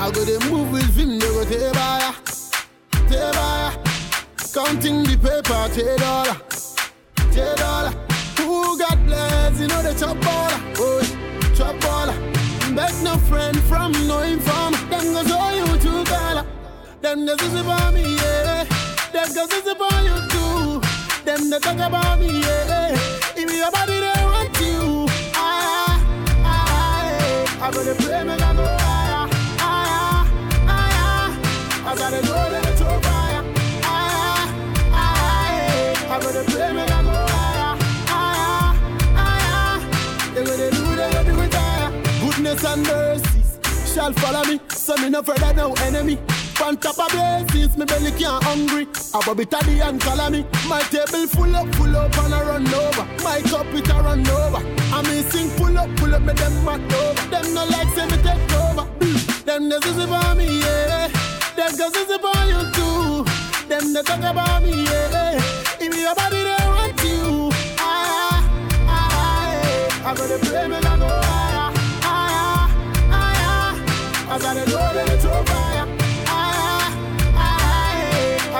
I 0.00 0.10
gotta 0.10 0.50
move 0.50 0.72
with 0.72 0.96
him, 0.96 1.18
they 1.18 1.28
go 1.28 1.44
take 1.44 1.74
fire, 1.74 2.14
take 3.08 3.34
fire. 3.34 3.72
Counting 4.54 5.02
the 5.04 5.16
paper, 5.16 5.68
take 5.74 5.98
dollar, 5.98 6.36
take 7.32 7.56
dollar. 7.56 8.03
Who 8.74 8.80
got 8.80 9.06
blessed, 9.06 9.60
you 9.60 9.68
know 9.68 9.82
the 9.82 9.94
chop 9.94 10.16
baller, 10.16 10.60
oh, 10.78 11.00
chop 11.54 11.76
baller. 11.76 12.16
Beg 12.74 12.92
no 13.04 13.16
friend 13.18 13.56
from 13.70 13.92
no 14.08 14.18
informer. 14.22 14.76
Them 14.90 15.12
go 15.14 15.22
show 15.22 15.50
you 15.50 15.78
to 15.78 16.04
color. 16.10 16.44
Them 17.00 17.24
just 17.24 17.42
is 17.42 17.54
about 17.54 17.94
me, 17.94 18.16
yeah. 18.16 18.64
Them 19.12 19.28
just 19.32 19.52
is 19.52 19.66
about 19.68 20.02
you 20.02 20.18
too. 20.28 20.80
Them 21.24 21.50
they 21.50 21.60
talk 21.60 21.76
about 21.78 22.18
me, 22.18 22.40
yeah. 22.40 22.98
If 23.36 23.48
your 23.54 23.70
body 23.70 24.00
they 24.00 24.24
want 24.24 24.58
you, 24.58 25.06
ah, 25.36 26.02
ah, 26.42 26.42
ah. 26.42 27.68
I 27.68 27.70
gotta 27.70 27.94
pray, 27.94 28.24
make 28.24 28.40
I 28.40 28.40
go 28.40 28.43
higher, 28.43 28.43
shall 43.94 44.12
follow 44.14 44.44
me. 44.44 44.60
So 44.70 44.96
me 44.96 45.08
no 45.08 45.20
of 45.20 45.56
no 45.56 45.72
enemy. 45.86 46.18
On 46.62 46.76
top 46.76 46.98
of 46.98 47.10
blessings, 47.12 47.76
me 47.76 47.84
belly 47.84 48.10
can't 48.10 48.42
hungry. 48.42 48.86
I 49.14 49.24
bob 49.24 49.40
it 49.40 49.54
at 49.54 49.64
the 49.64 49.80
and 49.86 50.00
color 50.00 50.30
me. 50.30 50.44
My 50.68 50.80
table 50.82 51.26
full 51.28 51.54
up, 51.54 51.72
full 51.76 51.96
up 51.96 52.16
and 52.18 52.34
I 52.34 52.42
run 52.42 52.66
over. 52.66 53.04
My 53.22 53.40
cup 53.42 53.66
it 53.72 53.88
a 53.88 53.94
run 54.02 54.26
over. 54.28 54.62
I 54.92 55.02
me 55.02 55.22
sing 55.30 55.48
full 55.50 55.78
up, 55.78 55.88
full 55.98 56.14
up, 56.14 56.22
me 56.22 56.32
them 56.32 56.64
mad 56.64 56.92
over. 56.92 57.28
Them 57.30 57.54
no 57.54 57.64
like 57.66 57.88
say 57.94 58.06
me 58.06 58.18
take 58.22 58.52
over. 58.52 58.84
Them 59.44 59.68
the 59.68 59.76
is 59.76 59.98
about 59.98 60.36
me, 60.36 60.60
yeah. 60.60 61.08
Them 61.56 61.76
girls 61.76 61.96
is 61.96 62.10
about 62.10 62.46
you 62.50 62.62
too. 62.74 63.24
Them 63.68 63.92
they 63.92 64.02
talk 64.02 64.20
about 64.20 64.62
me, 64.62 64.84
yeah. 64.84 65.38
If 65.80 65.94
your 65.94 66.14
body 66.14 66.42
they 66.42 66.66
want 66.66 67.02
you, 67.04 67.50
ah, 67.78 68.42
ah, 68.88 68.88
ah. 68.88 70.10
I 70.10 70.14
gotta 70.14 70.38
pray, 70.46 70.68
me 70.68 70.83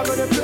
they 0.02 0.09
gonna 0.09 0.26
do 0.30 0.42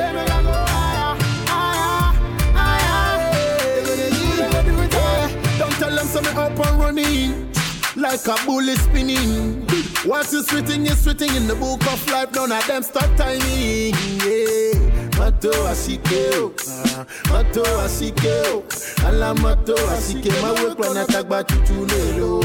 it 4.82 4.92
higher. 4.94 5.28
Don't 5.58 5.72
tell 5.72 5.94
them 5.94 6.06
something 6.06 6.36
up 6.36 6.58
and 6.66 6.78
running 6.80 7.52
like 7.96 8.26
a 8.26 8.36
bullet 8.46 8.78
spinning. 8.78 9.66
What 10.04 10.32
is 10.32 10.50
written 10.52 10.86
is 10.86 11.06
written 11.06 11.34
in 11.36 11.46
the 11.46 11.54
book 11.54 11.80
of 11.92 12.10
life. 12.10 12.32
None 12.34 12.52
of 12.52 12.66
them 12.66 12.82
stop 12.82 13.10
timing. 13.16 13.94
Yeah. 14.24 14.78
Mato 15.18 15.50
asikeo, 15.68 16.52
ah, 16.96 17.04
mato 17.30 17.62
asikeo, 17.84 18.62
ala 19.06 19.34
mato 19.34 19.74
asike, 19.92 20.30
mawe 20.42 20.74
kwa 20.74 20.94
natagba 20.94 21.44
chuchulelo. 21.44 22.42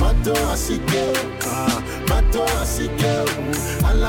Mato 0.00 0.34
asikeo, 0.52 1.12
ah, 1.46 1.80
mato 2.08 2.44
asikeo, 2.62 3.24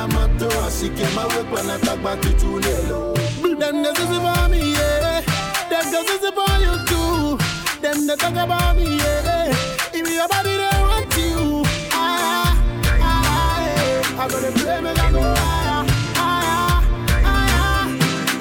ala 0.06 0.14
mato 0.14 0.48
asike, 0.68 1.06
mawe 1.16 1.44
kwa 1.44 1.64
natagba 1.64 2.18
chuchulelo. 2.18 3.14
Them 3.60 3.84
the 3.84 3.90
is 3.90 4.18
about 4.18 4.52
me, 4.52 4.74
yeah. 4.74 5.22
Them 5.70 5.92
girls 5.92 6.10
is 6.10 6.24
about 6.24 6.62
you 6.62 6.86
too. 6.86 7.38
Them 7.82 8.08
they 8.08 8.16
talk 8.16 8.36
about 8.36 8.76
me, 8.76 8.98
yeah. 8.98 9.54
If 9.94 10.10
your 10.10 10.28
body 10.28 10.58
they 10.58 10.82
want 10.82 11.18
you, 11.18 11.64
ah, 11.92 12.54
ah, 12.88 13.02
ah. 13.02 14.24
I 14.24 14.28
gotta 14.28 14.52
pray, 14.52 14.82
me 14.82 14.90
I 14.90 15.12
go 15.12 15.22
higher, 15.22 15.86
higher, 16.16 16.82
higher. 17.26 17.86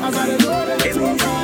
I 0.05 0.11
gotta 0.11 0.37
know 0.43 0.67
that 0.67 0.87
it's 0.87 0.97
on 0.99 1.44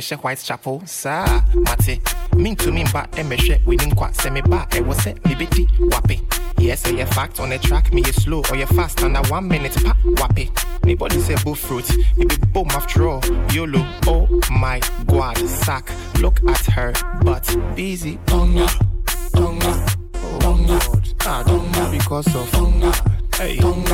Calvin 0.00 0.18
Klein, 0.18 0.18
Mesha 0.18 0.18
Whitechapel. 0.20 0.82
Sa, 0.86 1.42
Mate. 1.54 2.00
Mean 2.36 2.56
to 2.56 2.70
me, 2.72 2.84
but 2.92 3.10
Emeshe, 3.12 3.64
we 3.66 3.76
didn't 3.76 3.96
quite 3.96 4.14
send 4.14 4.34
me 4.34 4.40
back. 4.42 4.76
I 4.76 4.80
was 4.80 4.98
set, 5.02 5.24
liberty, 5.26 5.66
wappy. 5.90 6.20
Yes, 6.58 6.80
say 6.80 7.04
fact 7.04 7.40
on 7.40 7.50
the 7.50 7.58
track, 7.58 7.92
me 7.92 8.02
is 8.02 8.22
slow 8.22 8.42
or 8.50 8.56
you 8.56 8.66
fast 8.66 9.02
under 9.02 9.22
one 9.28 9.48
minute, 9.48 9.74
pa, 9.84 9.94
wappy. 10.16 10.50
Anybody 10.84 11.20
say 11.20 11.36
bull 11.44 11.54
fruit, 11.54 11.88
it 12.16 12.28
be 12.28 12.36
boom 12.52 12.68
after 12.70 13.08
all. 13.08 13.20
YOLO, 13.52 13.86
oh 14.06 14.28
my 14.50 14.80
god, 15.06 15.38
sack. 15.38 15.90
Look 16.20 16.40
at 16.48 16.64
her, 16.66 16.92
but 17.22 17.44
busy. 17.74 18.18
Tonga, 18.26 18.68
tonga, 19.34 19.86
tonga. 20.40 20.78
Ah, 21.26 21.42
tonga 21.44 21.90
because 21.90 22.34
of 22.34 22.50
tonga. 22.50 22.92
Hey, 23.36 23.56
tonga, 23.58 23.87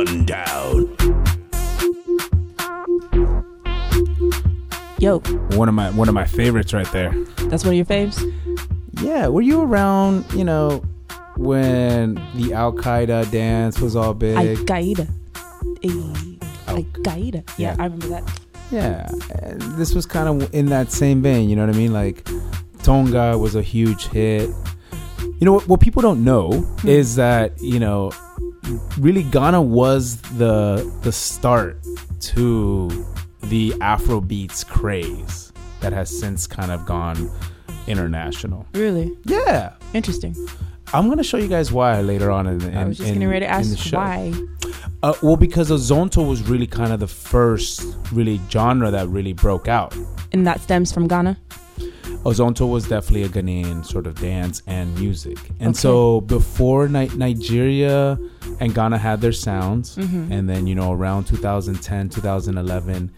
into 0.00 0.24
the 0.24 0.24
rundown. 0.24 0.96
Yo, 4.98 5.18
One 5.56 5.68
of 5.68 5.74
my 5.74 5.90
one 5.92 6.08
of 6.08 6.14
my 6.14 6.26
favorites 6.26 6.72
right 6.74 6.90
there. 6.92 7.10
that's 7.48 7.64
one 7.64 7.72
of 7.72 7.76
your 7.76 7.86
faves? 7.86 8.20
Yeah, 9.00 9.28
were 9.28 9.40
you 9.40 9.62
around? 9.62 10.26
You 10.34 10.44
know, 10.44 10.82
when 11.36 12.14
the 12.34 12.52
Al 12.52 12.72
Qaeda 12.74 13.30
dance 13.30 13.80
was 13.80 13.96
all 13.96 14.12
big. 14.12 14.36
Al 14.36 14.44
Qaeda. 14.66 15.08
Al 16.68 16.82
Qaeda. 17.02 17.42
Yeah, 17.58 17.74
Yeah. 17.74 17.76
I 17.78 17.84
remember 17.84 18.08
that. 18.08 18.40
Yeah, 18.70 19.10
and 19.42 19.60
this 19.78 19.94
was 19.94 20.04
kind 20.06 20.28
of 20.42 20.54
in 20.54 20.66
that 20.66 20.92
same 20.92 21.22
vein. 21.22 21.48
You 21.48 21.56
know 21.56 21.66
what 21.66 21.74
I 21.74 21.78
mean? 21.78 21.92
Like 21.94 22.28
Tonga 22.82 23.38
was 23.38 23.54
a 23.54 23.62
huge 23.62 24.06
hit. 24.08 24.50
You 25.22 25.46
know 25.46 25.54
what? 25.54 25.66
What 25.66 25.80
people 25.80 26.02
don't 26.02 26.22
know 26.24 26.50
Hmm. 26.52 26.88
is 26.88 27.16
that 27.16 27.60
you 27.62 27.80
know, 27.80 28.12
really 28.98 29.22
Ghana 29.24 29.62
was 29.62 30.20
the 30.38 30.90
the 31.02 31.12
start 31.12 31.78
to 32.20 33.06
the 33.42 33.74
Afro 33.80 34.20
beats 34.20 34.64
craze 34.64 35.52
that 35.80 35.92
has 35.92 36.10
since 36.10 36.46
kind 36.46 36.70
of 36.70 36.84
gone 36.86 37.30
international. 37.86 38.66
Really? 38.74 39.16
Yeah. 39.24 39.74
Interesting. 39.94 40.34
I'm 40.92 41.08
gonna 41.08 41.22
show 41.22 41.36
you 41.36 41.48
guys 41.48 41.70
why 41.70 42.00
later 42.00 42.30
on 42.30 42.46
in 42.46 42.58
the. 42.58 42.76
I 42.78 42.84
was 42.84 42.96
just 42.96 43.08
in- 43.08 43.14
getting 43.14 43.28
ready 43.28 43.46
to 43.46 43.50
ask 43.50 43.92
why. 43.92 44.32
Uh, 45.02 45.14
well, 45.22 45.36
because 45.36 45.70
Azonto 45.70 46.28
was 46.28 46.42
really 46.48 46.66
kind 46.66 46.92
of 46.92 47.00
the 47.00 47.06
first 47.06 47.82
really 48.12 48.40
genre 48.50 48.90
that 48.90 49.08
really 49.08 49.32
broke 49.32 49.66
out. 49.68 49.94
And 50.32 50.46
that 50.46 50.60
stems 50.60 50.92
from 50.92 51.08
Ghana? 51.08 51.38
Azonto 52.24 52.68
was 52.68 52.86
definitely 52.86 53.22
a 53.22 53.28
Ghanaian 53.28 53.84
sort 53.84 54.06
of 54.06 54.14
dance 54.20 54.62
and 54.66 54.94
music. 54.98 55.38
And 55.58 55.70
Okay. 55.70 55.78
so 55.78 56.20
before 56.22 56.86
Ni- 56.88 57.08
Nigeria 57.16 58.18
and 58.60 58.74
Ghana 58.74 58.98
had 58.98 59.20
their 59.22 59.32
sounds, 59.32 59.96
Mhm. 59.96 60.30
and 60.30 60.48
then, 60.48 60.66
you 60.66 60.74
know, 60.74 60.92
around 60.92 61.24
2010, 61.24 62.08
2011, 62.10 63.10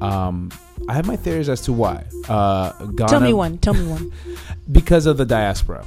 um, 0.00 0.50
I 0.88 0.92
have 0.92 1.06
my 1.06 1.16
theories 1.16 1.48
as 1.48 1.62
to 1.62 1.72
why. 1.72 2.04
Uh, 2.28 2.72
Ghana, 2.96 3.08
Tell 3.08 3.20
me 3.20 3.32
one. 3.32 3.56
Tell 3.58 3.72
me 3.74 3.86
one. 3.86 4.10
because 4.72 5.06
of 5.06 5.16
the 5.16 5.24
diaspora. 5.24 5.84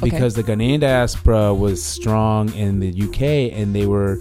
Because 0.00 0.34
the 0.34 0.42
Ghanaian 0.44 0.80
diaspora 0.80 1.52
was 1.52 1.82
strong 1.82 2.52
in 2.54 2.80
the 2.80 2.88
UK 2.90 3.50
and 3.50 3.74
they 3.74 3.86
were 3.86 4.18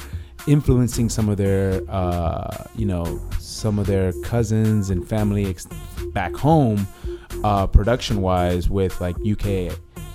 influencing 0.47 1.07
some 1.09 1.30
of 1.30 1.38
their, 1.38 1.82
uh, 1.89 2.65
you 2.76 2.86
know, 2.86 3.20
some 3.39 3.78
of 3.80 3.86
their 3.86 4.11
cousins 4.24 4.89
and 4.89 5.07
family 5.07 5.45
ex- 5.45 5.67
back 6.13 6.36
home, 6.36 6.88
uh, 7.44 7.68
production 7.68 8.22
wise, 8.22 8.70
with 8.70 9.00
like 9.02 9.16
UK 9.26 9.72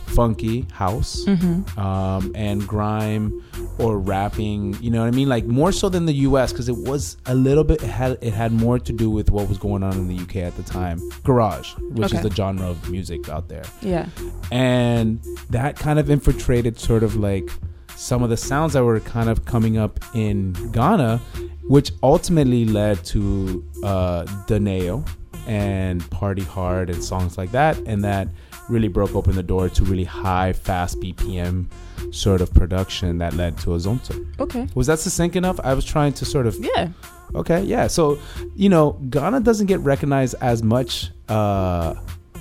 funky 0.07 0.65
house 0.71 1.25
Mhm. 1.27 1.77
um, 1.77 2.31
and 2.37 2.65
grime 2.69 3.43
or 3.79 3.99
rapping. 3.99 4.77
You 4.81 4.91
know 4.93 5.01
what 5.01 5.09
I 5.09 5.11
mean? 5.11 5.29
Like 5.29 5.45
more 5.47 5.73
so 5.73 5.89
than 5.89 6.07
the 6.07 6.13
US 6.29 6.53
because 6.53 6.69
it 6.69 6.77
was 6.77 7.17
a 7.27 7.35
little 7.35 7.65
bit 7.65 7.83
it 7.83 7.89
had 7.91 8.19
it 8.21 8.33
had 8.33 8.53
more 8.53 8.79
to 8.79 8.93
do 8.93 9.11
with 9.11 9.31
what 9.33 9.49
was 9.49 9.59
going 9.59 9.83
on 9.83 9.93
in 9.95 10.07
the 10.07 10.15
UK 10.15 10.37
at 10.37 10.57
the 10.57 10.63
time. 10.63 11.01
Garage, 11.25 11.73
which 11.91 12.09
Okay. 12.13 12.19
is 12.19 12.23
the 12.23 12.31
genre 12.31 12.69
of 12.69 12.89
music 12.91 13.29
out 13.29 13.49
there. 13.49 13.65
Yeah. 13.83 14.07
And 14.53 15.21
that 15.51 15.77
kind 15.77 15.99
of 15.99 16.11
infiltrated 16.11 16.79
sort 16.79 17.03
of 17.03 17.17
like 17.17 17.51
some 17.97 18.23
of 18.23 18.31
the 18.31 18.37
sounds 18.37 18.75
that 18.75 18.85
were 18.85 19.01
kind 19.01 19.29
of 19.29 19.45
coming 19.47 19.79
up 19.79 19.99
in 20.15 20.53
Ghana, 20.73 21.21
which 21.67 21.91
ultimately 22.03 22.65
led 22.67 23.03
to 23.07 23.65
uh, 23.83 24.25
Daneo 24.47 25.05
and 25.47 26.09
Party 26.11 26.43
Hard 26.43 26.91
and 26.91 27.03
songs 27.03 27.37
like 27.39 27.53
that. 27.53 27.77
And 27.87 28.03
that 28.05 28.29
really 28.69 28.89
broke 28.89 29.15
open 29.15 29.35
the 29.35 29.43
door 29.43 29.69
to 29.69 29.85
really 29.85 30.05
high, 30.05 30.53
fast 30.53 31.01
BPM 31.01 31.67
sort 32.11 32.41
of 32.41 32.53
production 32.55 33.19
that 33.19 33.35
led 33.35 33.59
to 33.59 33.71
Azonto. 33.71 34.27
Okay. 34.41 34.69
Was 34.75 34.87
that 34.87 34.99
succinct 34.99 35.37
enough? 35.37 35.61
I 35.63 35.75
was 35.75 35.85
trying 35.85 36.13
to 36.15 36.25
sort 36.25 36.47
of. 36.47 36.57
Yeah. 36.59 36.89
Okay, 37.35 37.63
yeah. 37.63 37.89
So, 37.89 38.19
you 38.55 38.69
know, 38.69 38.93
Ghana 39.11 39.41
doesn't 39.41 39.67
get 39.67 39.81
recognized 39.81 40.37
as 40.41 40.63
much 40.63 41.11
uh, 41.29 41.95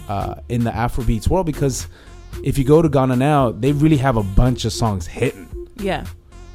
uh, 0.08 0.36
in 0.50 0.64
the 0.64 0.72
Afrobeats 0.72 1.28
world 1.28 1.46
because 1.46 1.88
if 2.44 2.58
you 2.58 2.64
go 2.64 2.82
to 2.82 2.90
Ghana 2.90 3.16
now, 3.16 3.52
they 3.52 3.72
really 3.72 3.98
have 3.98 4.18
a 4.18 4.24
bunch 4.24 4.66
of 4.66 4.74
songs 4.74 5.08
hitting. 5.08 5.50
Yeah. 5.78 6.06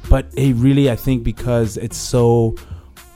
But 0.09 0.31
they 0.31 0.53
really, 0.53 0.89
I 0.89 0.95
think, 0.95 1.23
because 1.23 1.77
it's 1.77 1.97
so, 1.97 2.55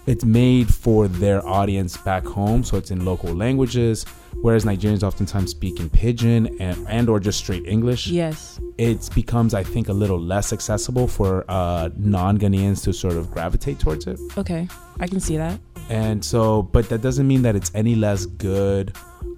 it's 0.06 0.26
made 0.26 0.74
for 0.74 1.08
their 1.08 1.46
audience 1.48 1.98
back 1.98 2.26
home, 2.26 2.64
so 2.64 2.78
it's 2.78 2.92
in 2.92 3.06
local 3.06 3.34
languages. 3.34 4.06
Whereas 4.42 4.66
Nigerians 4.66 5.04
oftentimes 5.04 5.52
speak 5.52 5.80
in 5.80 5.90
pidgin 5.90 6.60
and, 6.60 6.86
and 6.90 7.08
or 7.08 7.20
just 7.20 7.38
straight 7.38 7.66
English. 7.66 8.08
Yes. 8.08 8.60
It 8.78 9.10
becomes, 9.14 9.54
I 9.54 9.64
think, 9.64 9.90
a 9.90 9.94
little 9.94 10.20
less 10.20 10.52
accessible 10.52 11.08
for 11.08 11.46
uh, 11.48 11.90
non-Ghanaians 11.98 12.84
to 12.84 12.94
sort 12.94 13.14
of 13.14 13.32
gravitate 13.32 13.80
towards 13.80 14.08
it. 14.08 14.20
Okay. 14.38 14.68
I 15.00 15.08
can 15.08 15.20
see 15.20 15.38
that. 15.38 15.60
And 15.90 16.24
so, 16.26 16.64
but 16.64 16.90
that 16.90 17.02
doesn't 17.02 17.28
mean 17.28 17.44
that 17.44 17.56
it's 17.56 17.72
any 17.76 17.96
less 17.96 18.26
good 18.26 18.96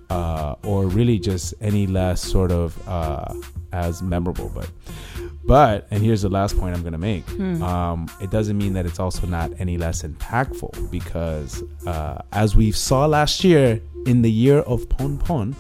uh, 0.09 0.55
or 0.63 0.85
really 0.87 1.19
just 1.19 1.53
any 1.61 1.87
less 1.87 2.21
sort 2.21 2.51
of 2.51 2.87
uh, 2.87 3.33
as 3.75 4.01
memorable. 4.01 4.49
But, 4.55 4.69
but, 5.45 5.87
and 5.91 6.01
here's 6.01 6.21
the 6.21 6.29
last 6.29 6.57
point 6.57 6.75
I'm 6.75 6.83
to 6.83 6.97
make. 6.97 7.27
Hmm. 7.29 7.61
Um, 7.61 8.09
it 8.21 8.31
doesn't 8.31 8.57
mean 8.57 8.73
that 8.73 8.85
it's 8.85 8.99
also 8.99 9.27
not 9.27 9.51
any 9.59 9.77
less 9.77 10.01
impactful 10.03 10.89
because 10.89 11.61
uh, 11.85 12.21
as 12.31 12.55
we 12.55 12.71
saw 12.71 13.05
last 13.05 13.43
year 13.43 13.81
in 14.05 14.21
the 14.21 14.31
year 14.31 14.59
of 14.59 14.87
Pon 14.89 15.17
Pon, 15.17 15.55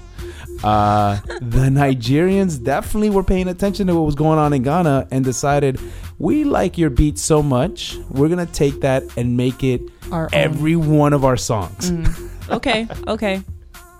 uh, 0.63 1.19
the 1.41 1.67
Nigerians 1.69 2.63
definitely 2.63 3.09
were 3.09 3.23
paying 3.23 3.47
attention 3.49 3.87
to 3.87 3.95
what 3.95 4.05
was 4.05 4.15
going 4.15 4.39
on 4.39 4.53
in 4.53 4.63
Ghana 4.63 5.07
and 5.11 5.25
decided 5.25 5.79
we 6.17 6.45
like 6.45 6.77
your 6.77 6.89
beat 6.89 7.19
so 7.19 7.43
much, 7.43 7.97
we're 8.09 8.29
gonna 8.29 8.45
take 8.45 8.79
that 8.81 9.03
and 9.17 9.35
make 9.35 9.63
it 9.63 9.81
Our 10.11 10.25
own. 10.25 10.29
every 10.33 10.77
one 10.77 11.11
of 11.11 11.25
our 11.25 11.35
songs. 11.37 11.91
Mm. 11.91 12.31
Okay. 12.49 12.87
Okay. 13.07 13.41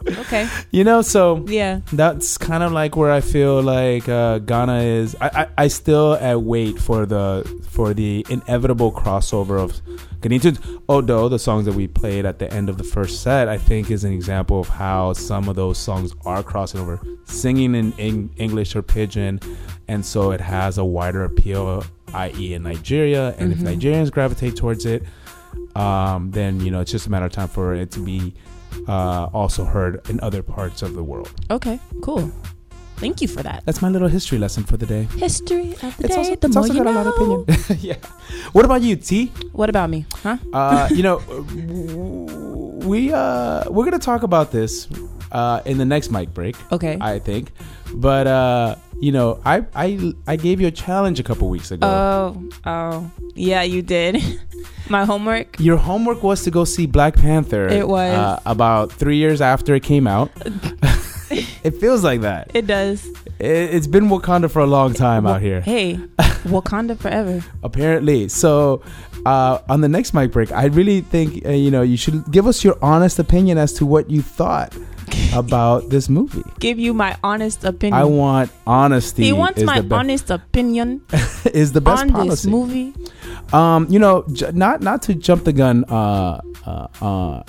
Okay. 0.08 0.48
You 0.72 0.84
know, 0.84 1.02
so 1.02 1.44
Yeah. 1.48 1.80
that's 1.94 2.38
kind 2.38 2.62
of 2.64 2.72
like 2.72 2.96
where 2.96 3.12
I 3.12 3.22
feel 3.22 3.62
like 3.62 4.08
uh, 4.08 4.40
Ghana 4.40 4.80
is. 4.82 5.16
I, 5.20 5.28
I, 5.34 5.48
I 5.64 5.68
still 5.68 6.14
uh, 6.14 6.38
wait 6.38 6.80
for 6.80 7.06
the 7.06 7.44
for 7.70 7.94
the 7.94 8.26
inevitable 8.30 8.92
crossover 8.92 9.60
of 9.60 9.74
Ghanaian 10.22 10.42
tunes. 10.42 10.60
Although 10.88 11.28
the 11.30 11.40
songs 11.40 11.66
that 11.66 11.74
we 11.74 11.88
played 11.88 12.26
at 12.26 12.40
the 12.40 12.52
end 12.54 12.70
of 12.70 12.78
the 12.78 12.84
first 12.84 13.22
set, 13.24 13.48
I 13.48 13.58
think, 13.58 13.90
is 13.92 14.04
an 14.04 14.14
example 14.14 14.60
of 14.60 14.68
how 14.70 15.14
some 15.14 15.50
of 15.50 15.56
those 15.56 15.78
songs 15.78 16.14
are 16.26 16.44
crossing 16.44 16.80
over, 16.82 17.00
singing 17.26 17.74
in, 17.76 17.94
Eng- 17.98 18.30
English 18.38 18.76
or 18.76 18.82
pidgin, 18.84 19.40
and 19.88 20.06
so 20.06 20.32
it 20.32 20.42
has 20.42 20.78
a 20.78 20.86
wider 20.86 21.24
appeal, 21.24 21.84
i.e., 22.14 22.54
in 22.54 22.64
Nigeria. 22.64 23.34
And 23.40 23.52
Mhm. 23.54 23.56
if 23.56 23.60
Nigerians 23.80 24.12
gravitate 24.12 24.56
towards 24.56 24.86
it, 24.86 25.04
um, 25.76 26.32
then 26.32 26.60
you 26.62 26.72
know 26.72 26.80
it's 26.82 26.92
just 26.92 27.08
a 27.08 27.10
matter 27.12 27.26
of 27.26 27.32
time 27.32 27.48
for 27.48 27.74
it 27.74 27.92
to 27.92 28.00
be 28.00 28.34
uh, 28.88 29.26
also 29.34 29.64
heard 29.66 30.08
in 30.10 30.20
other 30.22 30.42
parts 30.44 30.82
of 30.82 30.94
the 30.94 31.04
world. 31.04 31.32
Okay. 31.52 31.80
Cool. 32.02 32.32
Thank 32.98 33.22
you 33.22 33.28
for 33.28 33.44
that. 33.44 33.66
That's 33.66 33.82
my 33.82 33.90
little 33.90 34.08
history 34.08 34.38
lesson 34.38 34.64
for 34.64 34.78
the 34.78 34.86
day. 34.86 35.04
History 35.18 35.74
of 35.84 35.98
the 35.98 36.06
It's 36.06 36.16
day. 36.16 36.18
also- 36.18 36.36
the 36.36 36.48
it's 36.48 36.56
also 36.56 36.74
got 36.74 36.88
a 36.88 36.92
lot 36.92 37.08
of 37.08 37.14
opinion. 37.16 37.46
yeah. 37.84 37.98
What 38.54 38.64
about 38.64 38.82
you, 38.84 38.96
T? 38.96 39.32
What 39.52 39.70
about 39.70 39.90
me? 39.90 40.06
Huh? 40.24 40.38
Uh, 40.54 40.88
you 40.92 41.04
know, 41.04 41.18
we 42.88 43.12
uh, 43.12 43.70
we're 43.70 43.84
gonna 43.86 44.00
talk 44.00 44.24
about 44.24 44.52
this 44.52 44.88
uh, 45.36 45.62
in 45.66 45.78
the 45.78 45.86
next 45.86 46.12
mic 46.12 46.34
break. 46.34 46.56
Okay. 46.72 46.98
I 47.02 47.20
think, 47.20 47.52
but 47.94 48.26
uh, 48.26 48.76
you 49.00 49.12
know, 49.12 49.42
I 49.44 49.66
I 49.76 50.14
I 50.26 50.36
gave 50.38 50.62
you 50.62 50.68
a 50.68 50.72
challenge 50.72 51.20
a 51.20 51.24
couple 51.24 51.50
weeks 51.50 51.72
ago. 51.72 51.86
Oh, 51.86 52.50
oh, 52.66 53.12
yeah, 53.36 53.62
you 53.62 53.82
did. 53.82 54.24
My 54.90 55.04
homework. 55.04 55.60
Your 55.60 55.78
homework 55.78 56.24
was 56.24 56.44
to 56.44 56.52
go 56.52 56.64
see 56.64 56.86
Black 56.86 57.16
Panther. 57.16 57.68
It 57.68 57.88
was. 57.88 58.14
uh, 58.16 58.40
about 58.46 58.92
three 58.92 59.18
years 59.18 59.42
after 59.42 59.76
it 59.76 59.84
came 59.84 60.08
out. 60.08 60.32
it 61.64 61.72
feels 61.82 62.04
like 62.04 62.22
that. 62.22 62.52
It 62.54 62.68
does. 62.68 63.06
It, 63.40 63.48
it's 63.76 63.88
been 63.88 64.06
Wakanda 64.06 64.50
for 64.50 64.60
a 64.60 64.66
long 64.68 64.94
time 64.94 65.26
out 65.28 65.42
here. 65.42 65.62
Hey, 65.62 65.96
Wakanda 66.46 66.98
forever. 66.98 67.44
apparently. 67.64 68.30
So, 68.30 68.82
uh, 69.26 69.60
on 69.70 69.82
the 69.82 69.90
next 69.90 70.14
mic 70.14 70.32
break, 70.32 70.52
I 70.52 70.66
really 70.66 71.02
think 71.02 71.46
uh, 71.46 71.50
you 71.52 71.72
know 71.72 71.82
you 71.82 71.98
should 71.98 72.32
give 72.32 72.48
us 72.48 72.64
your 72.64 72.78
honest 72.82 73.20
opinion 73.20 73.58
as 73.58 73.74
to 73.74 73.86
what 73.86 74.10
you 74.10 74.22
thought 74.22 74.76
about 75.34 75.90
this 75.90 76.08
movie. 76.10 76.44
Give 76.60 76.80
you 76.80 76.94
my 76.94 77.18
honest 77.24 77.64
opinion. 77.64 78.00
I 78.00 78.06
want 78.06 78.52
honesty. 78.66 79.24
He 79.24 79.34
wants 79.34 79.62
my 79.64 79.82
be- 79.82 79.94
honest 79.94 80.30
opinion 80.32 81.02
is 81.54 81.74
the 81.74 81.82
best 81.82 82.04
on 82.04 82.10
policy. 82.12 82.30
this 82.30 82.46
movie. 82.46 82.94
Um, 83.54 83.88
you 83.90 84.00
know, 84.00 84.24
j- 84.32 84.52
not 84.54 84.82
not 84.82 85.02
to 85.04 85.14
jump 85.16 85.44
the 85.44 85.54
gun 85.54 85.84
uh, 85.86 86.40
uh, 86.66 86.88
uh, 87.02 87.44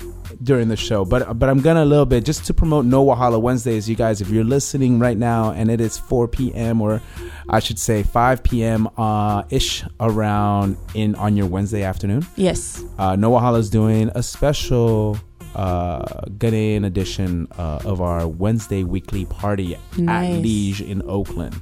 during 0.46 0.68
the 0.68 0.76
show, 0.76 1.04
but 1.04 1.38
but 1.38 1.48
I'm 1.50 1.60
gonna 1.60 1.84
a 1.84 1.90
little 1.94 2.06
bit 2.06 2.24
just 2.24 2.46
to 2.46 2.54
promote 2.54 2.84
No 2.86 3.04
Wahala 3.04 3.38
Wednesdays. 3.40 3.88
You 3.90 3.96
guys, 3.96 4.20
if 4.20 4.30
you're 4.30 4.44
listening 4.44 4.98
right 4.98 5.18
now 5.18 5.50
and 5.50 5.70
it 5.70 5.80
is 5.80 5.98
4 5.98 6.28
p.m. 6.28 6.80
or 6.80 7.02
I 7.48 7.58
should 7.60 7.78
say 7.78 8.02
5 8.02 8.42
p.m. 8.42 8.88
Uh, 8.96 9.42
ish 9.50 9.84
around 10.00 10.76
in 10.94 11.14
on 11.16 11.36
your 11.36 11.46
Wednesday 11.46 11.82
afternoon. 11.82 12.26
Yes. 12.36 12.82
Uh, 12.98 13.16
No 13.16 13.30
Wahala 13.32 13.58
is 13.58 13.68
doing 13.68 14.10
a 14.14 14.22
special 14.22 15.18
uh, 15.54 16.02
Ghanaian 16.38 16.84
edition 16.86 17.48
uh, 17.58 17.80
of 17.84 18.00
our 18.00 18.26
Wednesday 18.28 18.84
weekly 18.84 19.24
party 19.26 19.74
at 19.74 19.98
Nice. 19.98 20.42
Liege 20.42 20.80
in 20.80 21.02
Oakland. 21.08 21.60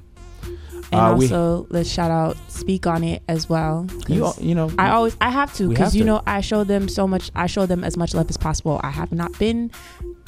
And 0.95 1.01
Uh, 1.13 1.15
we- 1.19 1.25
also, 1.27 1.67
let's 1.71 1.89
shout 1.91 2.11
out 2.11 2.37
Speak 2.49 2.87
on 2.87 3.03
it 3.05 3.23
as 3.29 3.49
well. 3.49 3.87
You 4.09 4.33
you 4.41 4.55
know, 4.55 4.71
I 4.79 4.91
always 4.91 5.17
I 5.21 5.31
have 5.31 5.53
to 5.55 5.69
because 5.69 5.95
you 5.95 6.05
know 6.05 6.23
I 6.27 6.41
show 6.41 6.65
them 6.65 6.89
so 6.89 7.07
much. 7.09 7.31
I 7.35 7.47
show 7.47 7.67
them 7.67 7.83
as 7.85 7.97
much 7.97 8.15
love 8.15 8.31
as 8.31 8.37
possible. 8.37 8.81
I 8.83 8.91
have 8.91 9.13
not 9.13 9.37
been 9.39 9.71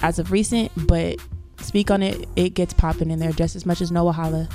as 0.02 0.18
of 0.18 0.30
recent, 0.32 0.70
but 0.86 1.16
Speak 1.62 1.90
on 1.90 2.02
it. 2.02 2.28
It 2.36 2.50
gets 2.54 2.74
popping 2.74 3.10
in 3.10 3.18
there 3.18 3.32
just 3.32 3.56
as 3.56 3.64
much 3.64 3.80
as 3.80 3.90
No 3.90 4.04
Wahala. 4.04 4.48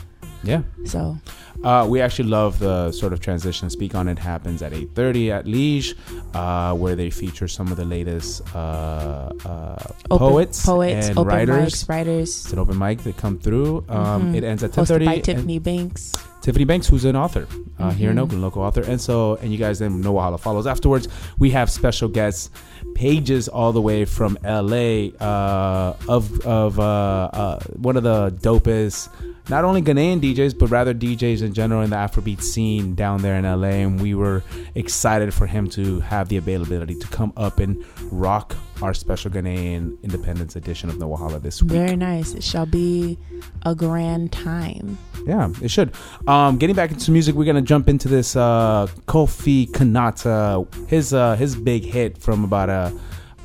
Yeah. 0.44 0.62
So 0.86 1.18
Uh, 1.64 1.86
we 1.88 2.02
actually 2.02 2.28
love 2.30 2.58
the 2.58 2.92
sort 2.92 3.14
of 3.14 3.20
transition. 3.20 3.70
Speak 3.70 3.94
on 3.94 4.08
it 4.08 4.18
happens 4.18 4.64
at 4.64 4.74
8:30 4.74 5.30
at 5.32 5.46
Liege, 5.46 5.94
uh, 6.34 6.74
where 6.74 6.96
they 6.96 7.12
feature 7.12 7.48
some 7.48 7.68
of 7.72 7.78
the 7.78 7.86
latest 7.86 8.42
uh, 8.56 9.30
uh, 9.46 9.76
Open- 10.10 10.28
poets, 10.28 10.66
poets, 10.66 11.08
and 11.10 11.18
open 11.20 11.28
writers. 11.28 11.74
mics, 11.84 11.90
writers. 11.90 12.30
It's 12.46 12.54
an 12.54 12.58
open 12.60 12.80
mic 12.80 13.04
that 13.04 13.16
come 13.18 13.38
through. 13.38 13.84
Um, 13.90 14.34
Mhm. 14.34 14.36
It 14.38 14.44
ends 14.44 14.64
at 14.64 14.72
Hosted 14.72 15.02
10:30. 15.02 15.06
by 15.06 15.20
Tiffany 15.20 15.60
Banks. 15.60 16.14
Tiffany 16.42 16.66
Banks, 16.66 16.88
who's 16.88 17.06
an 17.06 17.16
author 17.16 17.46
uh, 17.78 17.92
here 17.92 18.10
in. 18.10 18.18
Oakland, 18.18 18.42
local 18.42 18.64
author, 18.64 18.82
and 18.82 19.00
so 19.00 19.38
and 19.44 19.52
you 19.52 19.60
guys 19.60 19.78
then 19.78 20.02
know 20.02 20.18
how 20.18 20.36
follows 20.38 20.66
afterwards. 20.66 21.08
We 21.38 21.52
have 21.52 21.70
special 21.70 22.10
guests, 22.10 22.50
pages 22.96 23.48
all 23.48 23.72
the 23.72 23.82
way 23.82 24.06
from 24.06 24.36
LA, 24.44 25.12
uh, 25.22 25.94
of 26.10 26.24
of 26.42 26.80
uh, 26.80 26.84
uh, 26.84 27.60
one 27.78 27.98
of 27.98 28.04
the 28.04 28.34
dopest, 28.42 29.10
not 29.52 29.66
only 29.66 29.82
Ghanaian 29.82 30.22
DJs 30.22 30.58
but 30.58 30.72
rather 30.72 30.94
DJs 30.94 31.44
in 31.44 31.54
general 31.54 31.82
in 31.82 31.90
the 31.90 31.98
Afrobeat 31.98 32.42
scene 32.42 32.96
down 32.96 33.22
there 33.22 33.36
in 33.36 33.44
LA, 33.44 33.84
and 33.84 34.00
we 34.02 34.16
were 34.16 34.44
excited 34.76 35.34
for 35.34 35.46
him 35.46 35.70
to 35.72 36.00
have 36.00 36.30
the 36.30 36.38
availability 36.38 36.96
to 36.96 37.08
come 37.08 37.34
up 37.36 37.60
and 37.60 37.84
rock 38.12 38.56
our 38.82 38.94
special 38.94 39.30
Ghanaian 39.30 40.02
Independence 40.04 40.56
edition 40.56 40.90
of 40.90 41.00
the 41.00 41.06
Wahala 41.06 41.42
this 41.42 41.62
week. 41.62 41.74
Very 41.74 41.98
nice. 41.98 42.34
It 42.34 42.44
shall 42.44 42.66
be 42.66 43.20
a 43.64 43.76
grand 43.76 44.32
time. 44.32 44.98
Yeah, 45.28 45.50
it 45.62 45.70
should. 45.70 45.92
Um, 46.28 46.58
getting 46.58 46.76
back 46.76 46.92
into 46.92 47.12
music, 47.12 47.36
we're 47.36 47.46
gonna 47.46 47.62
jump 47.62 47.90
into 47.90 48.08
this 48.08 48.38
uh, 48.38 48.88
Kofi 49.06 49.70
Kinaata, 49.70 50.66
his 50.88 51.14
uh, 51.14 51.36
his 51.36 51.58
big 51.58 51.84
hit 51.84 52.18
from 52.18 52.46
about 52.46 52.70
a, 52.70 52.98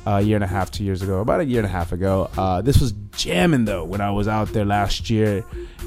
a 0.09 0.21
year 0.21 0.35
and 0.37 0.43
a 0.43 0.47
half, 0.47 0.71
two 0.71 0.83
years 0.83 1.01
ago, 1.01 1.19
about 1.19 1.39
a 1.41 1.45
year 1.45 1.59
and 1.59 1.65
a 1.65 1.75
half 1.79 1.91
ago. 1.91 2.29
Uh, 2.37 2.61
this 2.61 2.79
was 2.79 2.93
jamming 3.11 3.65
though 3.65 3.83
when 3.83 3.99
I 4.01 4.11
was 4.11 4.27
out 4.27 4.47
there 4.53 4.65
last 4.65 5.09
year, 5.09 5.43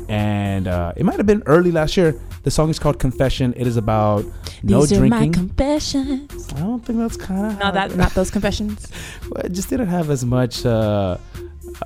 and 0.08 0.68
uh, 0.68 0.92
it 0.96 1.04
might 1.04 1.16
have 1.16 1.26
been 1.26 1.42
early 1.46 1.70
last 1.72 1.96
year. 1.96 2.10
The 2.42 2.50
song 2.50 2.68
is 2.70 2.78
called 2.78 2.98
Confession. 2.98 3.52
It 3.56 3.66
is 3.66 3.76
about 3.76 4.24
no 4.62 4.80
These 4.80 4.92
are 4.98 5.00
my 5.06 5.08
drinking. 5.18 5.32
confessions. 5.32 6.52
I 6.54 6.60
don't 6.60 6.84
think 6.84 6.98
that's 6.98 7.16
kind 7.16 7.46
of 7.52 7.58
No, 7.58 7.70
that 7.72 7.96
not 7.96 8.12
those 8.14 8.30
confessions. 8.36 8.90
Well, 9.30 9.44
it 9.44 9.52
just 9.52 9.68
didn't 9.70 9.88
have 9.88 10.10
as 10.10 10.24
much 10.24 10.64
uh, 10.66 11.16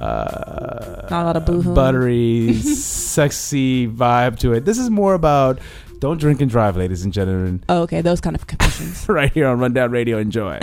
uh, 0.00 1.06
Not 1.10 1.22
a 1.22 1.26
lot 1.26 1.36
of 1.36 1.44
boo-hoo. 1.46 1.74
buttery, 1.74 2.54
sexy 2.62 3.86
vibe 3.88 4.38
to 4.40 4.52
it. 4.52 4.64
This 4.64 4.78
is 4.78 4.90
more 4.90 5.14
about 5.14 5.58
don't 6.00 6.18
drink 6.18 6.40
and 6.40 6.50
drive, 6.50 6.76
ladies 6.76 7.04
and 7.04 7.12
gentlemen. 7.12 7.62
Oh, 7.68 7.82
okay, 7.82 8.00
those 8.00 8.20
kind 8.20 8.36
of 8.36 8.46
confessions. 8.46 9.08
right 9.18 9.32
here 9.32 9.46
on 9.48 9.58
Rundown 9.58 9.90
Radio. 9.90 10.18
Enjoy. 10.18 10.58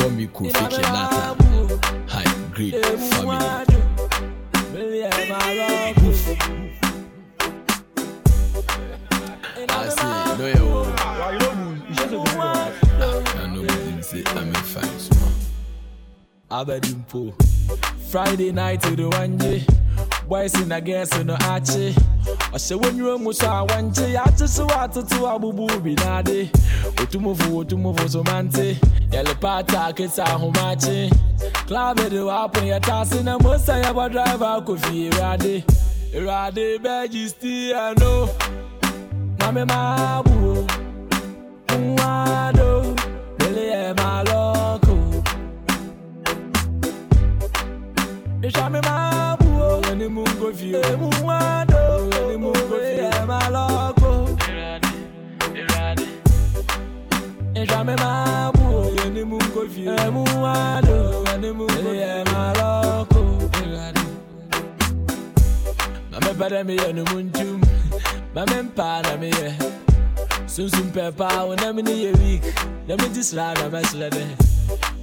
Komi 0.00 0.26
Kofi 0.28 0.52
Kenata, 0.52 1.36
high 2.08 2.24
grade 2.54 2.74
family. 3.10 3.36
I 9.68 9.88
say, 9.88 10.14
no, 10.38 10.46
yo. 10.46 10.94
I 13.36 13.46
know 13.52 14.02
say, 14.02 14.22
I'm 14.26 14.48
in 14.48 14.54
fine. 14.54 15.09
Abedimpo. 16.50 17.32
Friday 18.10 18.50
night 18.52 18.82
to 18.82 18.96
the 18.96 19.08
one 19.08 19.36
day. 19.36 19.64
Boys 20.28 20.60
in 20.60 20.72
a 20.72 20.80
guess 20.80 21.16
no 21.22 21.36
achi. 21.42 21.94
I 22.52 22.56
say 22.56 22.74
when 22.74 22.96
you 22.96 23.10
almost 23.10 23.40
saw 23.40 23.64
one 23.64 23.90
day, 23.90 24.16
I 24.16 24.28
just 24.30 24.56
saw 24.56 24.68
out 24.72 24.92
to 24.94 25.00
Abubu 25.02 25.68
Binade. 25.80 26.50
Otumofu, 26.96 27.64
Otumofu 27.64 28.08
Somante. 28.08 28.76
Yellow 29.12 29.34
Pata, 29.34 29.92
Kesa 29.94 30.24
Homachi. 30.24 31.10
Club 31.66 32.00
it 32.00 32.12
up 32.14 32.56
when 32.56 32.66
you're 32.66 32.80
tossing 32.80 33.28
a 33.28 33.40
most 33.42 33.68
I 33.68 33.80
ever 33.88 34.08
drive 34.08 34.42
out 34.42 34.66
Kofi 34.66 35.10
Rade. 35.12 35.64
Rade, 36.14 36.80
Begisti, 36.82 37.72
I 37.74 37.94
know. 37.94 38.26
Mame 39.38 39.66
Mabu. 39.66 40.66
Mwado. 41.68 42.19
Mame 66.60 66.76
bada 66.76 66.76
mi 66.76 66.76
yenu 66.76 67.04
munchum 67.04 67.60
Mame 68.34 68.62
mpa 68.62 69.02
na 69.02 69.16
mi 69.16 69.26
ye 69.28 69.54
Sunsum 70.46 70.90
pepa 70.92 71.46
Wena 71.48 71.74
mi 71.74 71.82
ni 71.82 72.04
ye 72.04 72.12
week 72.12 72.42
Demi 72.86 73.08
disra 73.08 73.54
na 73.54 73.70
meslede 73.70 74.26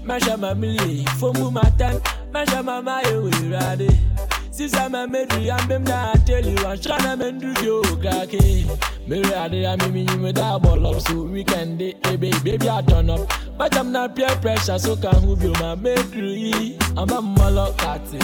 Masha 0.06 0.38
mamili 0.38 1.06
Fomu 1.20 1.52
matan 1.52 2.00
Masha 2.32 2.62
mama 2.62 3.02
ye 3.06 3.18
we 3.18 3.32
rade 3.50 3.90
Sisa 4.52 4.90
ma 4.90 5.08
medri 5.08 5.50
ambem 5.50 5.84
na 5.88 6.14
tell 6.26 6.46
you 6.46 6.58
Ashana 6.58 7.18
mendru 7.18 7.54
yo 7.64 7.82
kake 8.04 8.68
Me 9.08 9.22
rade 9.24 9.62
ya 9.62 9.76
mi 9.78 10.04
mi 10.04 10.18
me 10.18 10.32
da 10.32 10.60
ball 10.60 10.86
up 10.86 11.02
So 11.02 11.24
weekend 11.24 11.80
day 11.80 11.96
eh 12.04 12.18
baby 12.18 12.40
baby 12.44 12.70
I 12.70 12.82
turn 12.84 13.10
up. 13.10 13.28
But 13.58 13.76
I'm 13.78 13.92
not 13.92 14.16
peer 14.16 14.36
pressure 14.42 14.78
so 14.78 14.96
can 14.96 15.24
who 15.24 15.36
be 15.36 15.48
my 15.48 15.76
medri 15.76 16.78
I'm 16.98 17.10
a 17.12 17.22
molo 17.22 17.72
kati 17.74 18.18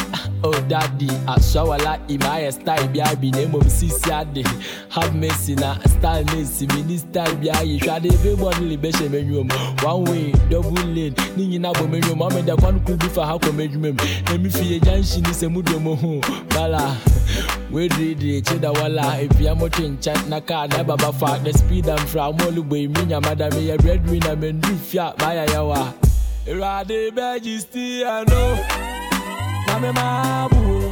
Oh 0.43 0.51
daddy 0.67 1.07
I 1.27 1.37
shawala 1.37 1.99
ima 2.09 2.51
style 2.51 2.87
bi 2.87 2.99
abi 3.01 3.29
na 3.29 3.47
mom 3.47 3.61
sisi 3.69 4.09
ade 4.11 4.43
Have 4.89 5.13
mercy 5.15 5.53
na 5.55 5.77
style 5.85 6.23
na 6.25 6.43
si 6.43 6.65
mini 6.67 6.97
style 6.97 7.35
bi 7.35 7.47
ayi 7.49 7.79
hwade 7.79 8.09
be 8.23 8.35
born 8.35 8.67
le 8.67 8.75
be 8.77 8.91
she 8.91 9.07
menwom 9.07 9.51
One 9.83 10.03
way 10.05 10.31
double 10.49 10.71
lane 10.71 11.13
ni 11.37 11.47
nyina 11.47 11.71
bo 11.73 11.85
menwom 11.85 12.21
am 12.31 12.45
da 12.45 12.55
kwan 12.55 12.79
kul 12.83 12.97
bi 12.97 13.07
fa 13.09 13.25
ha 13.27 13.37
ko 13.37 13.51
menwom 13.51 13.95
Na 14.25 14.37
mi 14.37 14.49
fie 14.49 14.79
junction 14.79 15.21
ni 15.21 15.33
se 15.33 15.47
mu 15.47 15.61
do 15.61 15.79
mo 15.79 15.95
ho 15.95 16.19
bala 16.49 16.97
we 17.71 17.87
didi 17.89 18.41
chida 18.41 18.71
wala 18.73 19.21
epia 19.21 19.55
mo 19.55 19.69
chat 19.69 20.27
na 20.27 20.39
car 20.39 20.67
na 20.69 20.81
baba 20.83 21.13
fa 21.13 21.39
the 21.43 21.53
speed 21.53 21.87
am 21.87 21.97
fra 22.07 22.31
mo 22.31 22.49
lu 22.49 22.63
boy 22.63 22.87
mi 22.87 23.05
nyama 23.05 23.35
da 23.35 23.49
me 23.51 23.67
ya 23.67 23.77
breadwinner 23.77 24.35
men 24.35 24.59
du 24.59 24.75
fia 24.77 25.13
baya 25.19 25.45
yawa 25.51 25.93
Rade 26.45 27.11
beji 27.11 27.59
sti 27.61 28.03
ano 28.03 28.57
Mame 29.67 29.91
mabu. 29.91 30.91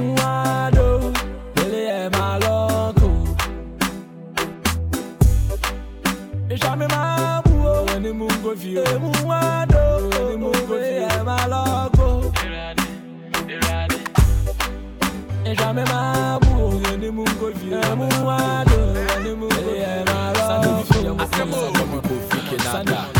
Mwado. 0.00 1.12
Lele 1.56 2.06
e 2.06 2.08
maloko. 2.08 3.10
Mishame 6.48 6.86
mabu. 6.88 7.86
Weni 7.92 8.12
mungo 8.12 8.56
fiyo 8.56 8.84
Mwado. 9.00 10.10
Weni 10.10 10.36
mungo 10.36 10.74
fiyo 10.78 11.08
e 11.08 11.22
maloko. 11.24 12.32
Mishame 15.44 15.84
mabu. 15.84 16.82
Weni 16.90 17.10
mungo 17.10 17.52
fiyo 17.60 17.96
Mwado. 17.96 18.76
Weni 18.94 19.34
mungo 19.36 19.54
fiyo 19.54 19.76
e 19.76 20.04
maloko. 20.04 20.48
Sanu 20.48 20.84
fiyo 20.84 21.16
Sanu 21.30 21.56
fiyo 22.48 22.58
Sanu 22.72 22.84
fiyo 22.86 23.19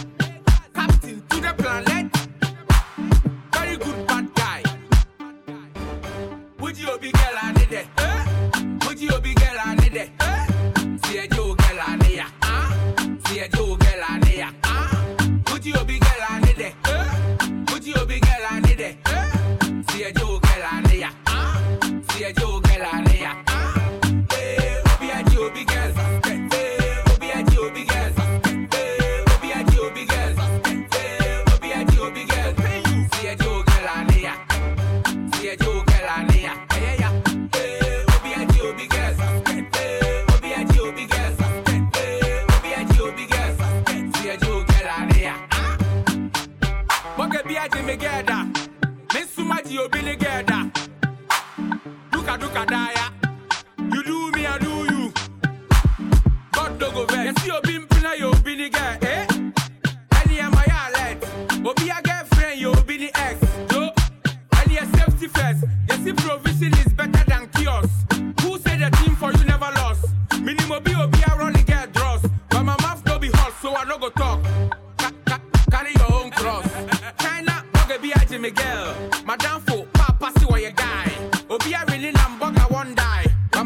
planet. 1.53 2.05
Very 3.53 3.77
good 3.77 4.07
bad 4.07 4.33
guy. 4.35 4.63
Would 6.59 6.77
you 6.77 6.97
be 6.99 7.11
girl 7.11 7.37
I 7.41 7.51
need 7.53 7.71
it? 7.71 7.87
Would 8.85 8.99
you 8.99 9.19
be 9.21 9.33
girl 9.33 9.57
I 9.65 9.75
need 9.75 9.95
it? 9.95 10.30
you'll 49.81 49.89
be 49.89 50.01
together. 50.01 50.71
Look 52.13 52.27
at, 52.27 52.39
look 52.39 52.55
at, 52.55 52.67
that. 52.67 53.10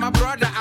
my 0.06 0.12
brother. 0.12 0.55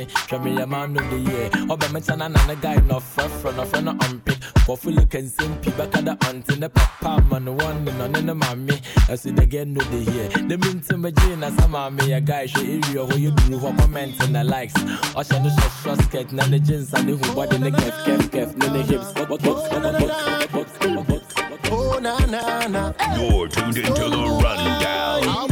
money. 0.00 0.12
Show 0.28 0.38
me 0.38 0.60
a 0.60 0.66
man 0.66 0.96
of 0.96 1.10
the 1.10 1.18
year. 1.18 1.50
Oh, 1.68 1.76
but 1.76 1.92
my 1.92 2.00
son 2.00 2.22
and 2.22 2.36
a 2.36 2.56
guy 2.56 2.76
no 2.76 3.00
front 3.00 3.32
front 3.32 3.58
of 3.58 3.72
an 3.74 3.88
armpit. 3.88 4.42
For 4.64 4.76
full 4.76 4.92
looking 4.92 5.28
simpy 5.28 5.76
back 5.76 5.96
at 5.96 6.04
the 6.04 6.16
aunt 6.26 6.48
in 6.50 6.60
the 6.60 6.68
papa 6.68 7.22
man 7.30 7.56
one 7.56 7.88
in 7.88 8.00
on 8.00 8.14
in 8.16 8.26
the 8.26 8.34
mommy. 8.34 8.80
I 9.08 9.14
see 9.16 9.30
the 9.30 9.42
again 9.42 9.74
no 9.74 9.84
the 9.84 9.98
year. 10.12 10.28
The 10.28 10.58
mean 10.58 10.80
to 10.80 10.96
my 10.96 11.10
gene 11.10 11.42
as 11.42 11.58
a 11.58 11.68
mommy, 11.68 12.12
a 12.12 12.20
guy 12.20 12.46
she 12.46 12.80
area 12.82 13.04
who 13.04 13.18
you 13.18 13.30
do 13.32 13.58
for 13.58 13.74
comments 13.76 14.20
and 14.24 14.34
the 14.34 14.44
likes. 14.44 14.74
Or 15.14 15.24
shall 15.24 15.42
the 15.42 15.50
short 15.50 15.72
short 15.82 16.02
skirt, 16.06 16.32
none 16.32 16.50
the 16.50 16.58
jeans 16.58 16.92
and 16.94 17.08
the 17.08 17.16
hoop, 17.16 17.36
what 17.36 17.52
in 17.52 17.62
the 17.62 17.70
kef 17.70 18.04
kef 18.04 18.22
kef, 18.30 18.56
none 18.56 18.72
the 18.72 18.82
hips. 18.82 19.12
What 19.14 19.30
what 19.30 19.42
what 19.42 19.72
what 19.72 20.52
what 20.52 20.96
what 20.96 21.10
what 21.10 21.70
Oh 21.72 21.98
na 22.00 22.18
na 22.26 22.66
na. 22.66 22.92
You're 23.16 23.48
tuned 23.48 23.76
into 23.76 23.92
the 23.92 24.40
rundown. 24.42 25.50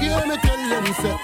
Yeah, 0.00 0.26
me 0.26 0.36
tell 0.36 0.68
them 0.68 0.86
say, 0.94 1.16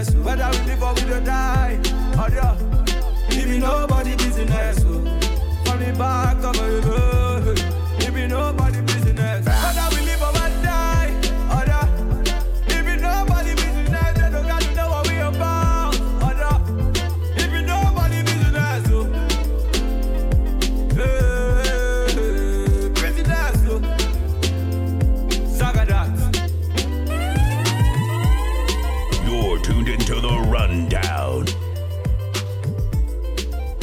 business. 0.00 0.24
Whether 0.24 0.48
we 0.50 0.58
live 0.66 0.82
or 0.82 0.94
we 0.94 1.00
don't 1.02 1.24
die. 1.24 1.80
Oh 2.16 2.28
yeah. 2.32 2.56
Give 3.30 3.48
me 3.48 3.58
nobody 3.58 4.16
business. 4.16 4.84
Oh. 4.84 5.04
From 5.64 5.80
the 5.80 5.94
back 5.98 6.36
of 6.44 6.56
my 6.56 7.09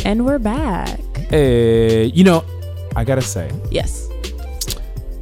And 0.08 0.26
we're 0.26 0.40
back. 0.40 1.02
Hey, 1.30 2.06
you 2.06 2.24
know, 2.24 2.46
I 2.96 3.04
gotta 3.04 3.22
say, 3.22 3.52
Yes. 3.70 4.08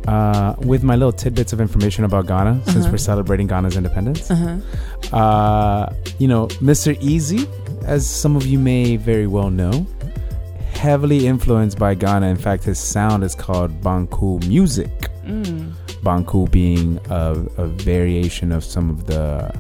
uh, 0.08 0.54
with 0.60 0.84
my 0.84 0.96
little 0.96 1.12
tidbits 1.12 1.54
of 1.54 1.60
information 1.60 2.04
about 2.04 2.28
Ghana, 2.28 2.62
since 2.66 2.86
we're 2.86 2.90
uh-huh. 2.90 2.98
celebrating 2.98 3.48
Ghana's 3.48 3.78
independence, 3.78 4.30
uh-huh. 4.30 4.58
uh 5.12 5.92
you 6.20 6.28
know, 6.28 6.46
Mr. 6.62 6.94
Eazi, 7.02 7.50
as 7.84 8.06
some 8.06 8.36
of 8.36 8.46
you 8.46 8.60
may 8.60 8.96
very 8.96 9.26
well 9.26 9.50
know, 9.50 9.88
heavily 10.74 11.26
influenced 11.26 11.80
by 11.80 11.96
Ghana. 11.96 12.28
In 12.28 12.38
fact, 12.38 12.64
his 12.64 12.78
sound 12.78 13.24
is 13.24 13.34
called 13.34 13.82
Banku 13.82 14.48
music. 14.48 15.10
Mm. 15.26 15.74
Banku 16.04 16.52
being 16.52 17.00
a, 17.10 17.32
a 17.58 17.66
variation 17.66 18.52
of 18.52 18.64
some 18.64 18.92
of 18.92 19.08
the 19.08 19.52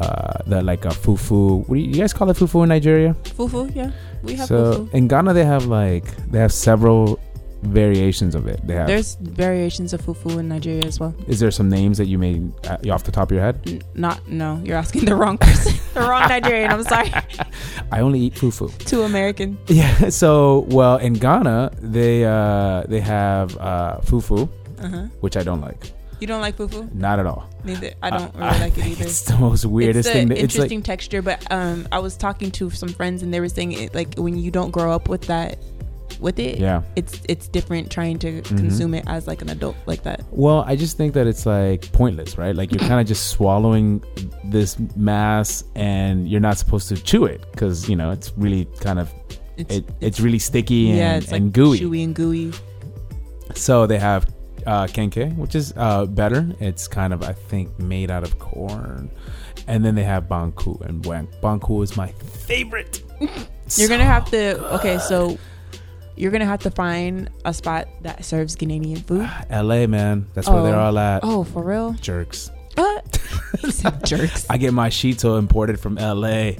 uh, 0.00 0.38
the 0.46 0.62
like 0.62 0.84
a 0.84 0.88
fufu. 0.90 1.66
What 1.68 1.74
do 1.76 1.80
you, 1.80 1.90
you 1.90 1.96
guys 2.00 2.12
call 2.12 2.30
it 2.30 2.36
fufu 2.36 2.62
in 2.62 2.68
Nigeria? 2.70 3.14
Fufu, 3.24 3.74
yeah. 3.74 3.90
We 4.22 4.34
have 4.34 4.48
so 4.48 4.74
fufu. 4.86 4.94
in 4.94 5.08
Ghana 5.08 5.32
they 5.34 5.44
have 5.44 5.66
like 5.66 6.04
they 6.30 6.38
have 6.38 6.52
several 6.52 7.18
variations 7.62 8.34
of 8.34 8.46
it. 8.46 8.58
They 8.66 8.74
have. 8.74 8.86
There's 8.86 9.16
variations 9.16 9.92
of 9.92 10.00
fufu 10.00 10.38
in 10.38 10.48
Nigeria 10.48 10.84
as 10.84 10.98
well. 10.98 11.14
is 11.28 11.40
there 11.40 11.50
some 11.50 11.68
names 11.68 11.98
that 11.98 12.06
you 12.06 12.16
may 12.18 12.40
uh, 12.68 12.78
off 12.94 13.04
the 13.04 13.12
top 13.12 13.28
of 13.30 13.32
your 13.36 13.42
head? 13.42 13.60
N- 13.66 13.82
not 13.94 14.26
no, 14.28 14.60
you're 14.64 14.78
asking 14.78 15.04
the 15.04 15.14
wrong 15.14 15.36
person, 15.38 15.74
the 15.94 16.00
wrong 16.00 16.26
Nigerian. 16.28 16.70
I'm 16.72 16.82
sorry. 16.84 17.12
I 17.92 18.00
only 18.00 18.20
eat 18.20 18.34
fufu. 18.34 18.72
Too 18.86 19.02
American. 19.02 19.58
Yeah. 19.68 20.08
So 20.08 20.60
well, 20.68 20.96
in 20.96 21.12
Ghana 21.14 21.72
they 21.80 22.24
uh 22.24 22.84
they 22.88 23.00
have 23.00 23.56
uh 23.58 23.98
fufu, 24.08 24.48
Uh-huh. 24.80 25.06
which 25.20 25.36
I 25.36 25.42
don't 25.42 25.60
like. 25.60 25.92
You 26.20 26.26
don't 26.26 26.40
like 26.42 26.56
fufu? 26.56 26.92
Not 26.94 27.18
at 27.18 27.26
all. 27.26 27.48
Neither. 27.64 27.92
I 28.02 28.10
don't 28.10 28.34
I- 28.36 28.38
really 28.38 28.56
I 28.56 28.58
like 28.60 28.78
it 28.78 28.86
either. 28.92 29.04
It's 29.04 29.22
the 29.22 29.38
most 29.38 29.64
weirdest 29.64 30.08
it's 30.08 30.12
thing. 30.14 30.28
That, 30.28 30.38
it's 30.38 30.54
interesting 30.54 30.78
like 30.80 30.84
texture, 30.84 31.22
but 31.22 31.50
um, 31.50 31.88
I 31.92 31.98
was 31.98 32.16
talking 32.16 32.50
to 32.52 32.70
some 32.70 32.90
friends 32.90 33.22
and 33.22 33.32
they 33.32 33.40
were 33.40 33.48
saying 33.48 33.72
it 33.72 33.94
like 33.94 34.14
when 34.16 34.36
you 34.38 34.50
don't 34.50 34.70
grow 34.70 34.92
up 34.92 35.08
with 35.08 35.22
that, 35.22 35.58
with 36.20 36.38
it, 36.38 36.58
Yeah. 36.58 36.82
it's 36.96 37.18
it's 37.30 37.48
different 37.48 37.90
trying 37.90 38.18
to 38.18 38.42
Mhm. 38.42 38.56
consume 38.58 38.92
it 38.94 39.04
as 39.06 39.26
like 39.26 39.40
an 39.40 39.48
adult 39.48 39.76
like 39.86 40.02
that. 40.02 40.22
Well, 40.30 40.64
I 40.66 40.76
just 40.76 40.98
think 40.98 41.14
that 41.14 41.26
it's 41.26 41.46
like 41.46 41.90
pointless, 41.92 42.36
right? 42.36 42.54
Like 42.54 42.70
you're 42.72 42.80
kind 42.80 43.00
of 43.00 43.06
just 43.06 43.28
swallowing 43.30 44.02
this 44.44 44.76
mass, 44.96 45.64
and 45.74 46.28
you're 46.28 46.40
not 46.40 46.58
supposed 46.58 46.88
to 46.90 46.96
chew 46.96 47.24
it 47.24 47.40
because 47.52 47.88
you 47.88 47.96
know 47.96 48.10
it's 48.10 48.32
really 48.36 48.66
kind 48.80 48.98
of 48.98 49.08
It's- 49.56 49.78
it, 49.78 49.84
it's, 50.00 50.20
really 50.20 50.38
sticky 50.38 50.90
and, 50.90 50.98
yeah, 50.98 51.16
it's 51.16 51.32
like 51.32 51.52
gooey. 51.52 51.78
chewy 51.80 52.04
and 52.04 52.14
gooey. 52.14 52.52
So 53.54 53.86
they 53.86 53.98
have 53.98 54.26
uh, 54.66 54.86
kenkey, 54.86 55.34
which 55.36 55.54
is 55.54 55.72
uh, 55.76 56.06
better. 56.06 56.46
It's 56.60 56.88
kind 56.88 57.12
of 57.12 57.22
I 57.22 57.32
think 57.32 57.78
made 57.78 58.10
out 58.10 58.22
of 58.22 58.38
corn, 58.38 59.10
and 59.66 59.84
then 59.84 59.94
they 59.94 60.04
have 60.04 60.24
banku, 60.24 60.80
and 60.82 61.02
ban- 61.02 61.28
banku 61.42 61.82
is 61.82 61.96
my 61.96 62.08
favorite. 62.46 63.02
You're 63.76 63.88
gonna 63.88 64.04
have 64.04 64.28
to 64.30 64.58
okay, 64.76 64.98
so 64.98 65.38
you're 66.16 66.30
gonna 66.32 66.44
have 66.44 66.60
to 66.60 66.70
find 66.70 67.30
a 67.44 67.54
spot 67.54 67.88
that 68.02 68.24
serves 68.24 68.56
Ghanaian 68.56 69.04
food. 69.06 69.30
L.A. 69.50 69.86
man, 69.86 70.26
that's 70.34 70.48
where 70.48 70.62
they're 70.62 70.74
Oh. 70.74 70.86
all 70.86 70.98
at. 70.98 71.20
Oh, 71.22 71.44
for 71.44 71.62
real? 71.62 71.92
Jerks. 71.94 72.50
Uh, 72.76 73.00
jerks. 74.04 74.44
I 74.50 74.58
get 74.58 74.72
my 74.74 74.88
shito 74.90 75.38
imported 75.38 75.78
from 75.80 75.94
LA. 75.96 76.52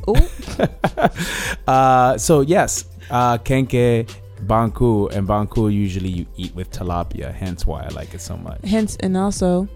uh, 1.66 2.16
so 2.18 2.40
yes, 2.40 2.84
uh, 3.10 3.38
kenkey, 3.38 4.08
banku, 4.46 5.10
and 5.14 5.26
banku 5.28 5.72
usually 5.72 6.08
you 6.08 6.26
eat 6.36 6.54
with 6.54 6.70
tilapia. 6.70 7.32
Hence 7.32 7.66
why 7.66 7.82
I 7.84 7.88
like 7.88 8.14
it 8.14 8.20
so 8.20 8.36
much. 8.36 8.60
Hence, 8.64 8.96
and 9.00 9.16
also, 9.16 9.68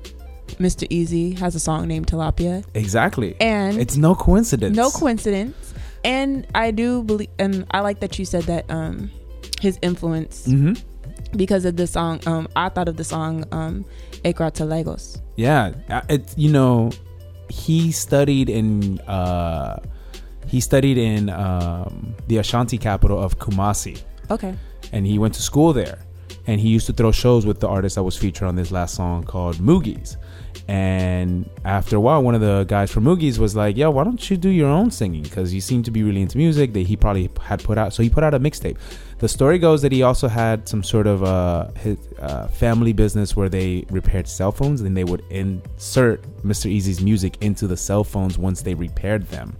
Mr. 0.58 0.88
Eazi 0.90 1.36
has 1.38 1.54
a 1.54 1.60
song 1.60 1.88
named 1.88 2.06
Tilapia. 2.06 2.64
Exactly. 2.74 3.34
And 3.40 3.78
it's 3.80 3.96
no 3.96 4.14
coincidence. 4.14 4.76
No 4.76 4.90
coincidence. 4.90 5.74
And 6.04 6.46
I 6.54 6.70
do 6.70 7.02
believe, 7.02 7.30
and 7.38 7.64
I 7.70 7.80
like 7.80 8.00
that 8.00 8.18
you 8.18 8.24
said 8.26 8.44
that 8.44 8.70
um, 8.70 9.10
his 9.60 9.78
influence 9.80 10.46
Mhm. 10.46 10.78
because 11.36 11.64
of 11.64 11.76
the 11.76 11.86
song. 11.86 12.20
Um, 12.26 12.46
I 12.56 12.68
thought 12.68 12.88
of 12.88 12.96
the 12.98 13.04
song 13.04 13.44
um, 13.52 13.84
"Accra 14.24 14.50
to 14.52 14.64
Lagos." 14.66 15.18
Yeah, 15.36 15.72
uh, 15.88 16.02
it's 16.10 16.34
you 16.36 16.52
know, 16.52 16.90
he 17.48 17.90
studied 17.90 18.50
in 18.50 19.00
uh, 19.00 19.78
he 20.46 20.60
studied 20.60 20.98
in 20.98 21.30
um, 21.30 22.14
the 22.28 22.36
Ashanti 22.36 22.76
capital 22.76 23.18
of 23.18 23.38
Kumasi. 23.38 24.02
Okay. 24.30 24.54
and 24.92 25.06
he 25.06 25.18
went 25.18 25.34
to 25.34 25.42
school 25.42 25.72
there 25.72 25.98
and 26.46 26.60
he 26.60 26.68
used 26.68 26.86
to 26.86 26.92
throw 26.92 27.10
shows 27.12 27.46
with 27.46 27.60
the 27.60 27.68
artist 27.68 27.94
that 27.96 28.02
was 28.02 28.16
featured 28.16 28.46
on 28.48 28.56
this 28.56 28.70
last 28.70 28.94
song 28.94 29.22
called 29.24 29.56
Mugeez. 29.56 30.16
And 30.66 31.48
after 31.64 31.96
a 31.96 32.00
while, 32.00 32.22
one 32.22 32.34
of 32.34 32.40
the 32.40 32.64
guys 32.64 32.90
from 32.90 33.04
Mugeez 33.04 33.38
was 33.38 33.54
like, 33.54 33.76
"Yo, 33.76 33.90
why 33.90 34.04
don't 34.04 34.30
you 34.30 34.36
do 34.36 34.48
your 34.48 34.68
own 34.68 34.90
singing? 34.90 35.22
Because 35.22 35.52
you 35.52 35.60
seem 35.60 35.82
to 35.82 35.90
be 35.90 36.02
really 36.02 36.22
into 36.22 36.38
music." 36.38 36.72
That 36.72 36.86
he 36.86 36.96
probably 36.96 37.30
had 37.40 37.62
put 37.62 37.76
out. 37.76 37.92
So 37.92 38.02
he 38.02 38.08
put 38.08 38.24
out 38.24 38.32
a 38.32 38.40
mixtape. 38.40 38.78
The 39.18 39.28
story 39.28 39.58
goes 39.58 39.82
that 39.82 39.92
he 39.92 40.02
also 40.02 40.26
had 40.26 40.66
some 40.66 40.82
sort 40.82 41.06
of 41.06 41.22
uh, 41.22 41.68
uh, 42.18 42.46
family 42.48 42.94
business 42.94 43.36
where 43.36 43.50
they 43.50 43.84
repaired 43.90 44.26
cell 44.26 44.52
phones, 44.52 44.80
and 44.80 44.96
they 44.96 45.04
would 45.04 45.22
insert 45.28 46.22
Mr. 46.42 46.74
Eazi's 46.74 47.02
music 47.02 47.36
into 47.42 47.66
the 47.66 47.76
cell 47.76 48.04
phones 48.04 48.38
once 48.38 48.62
they 48.62 48.74
repaired 48.74 49.26
them. 49.28 49.56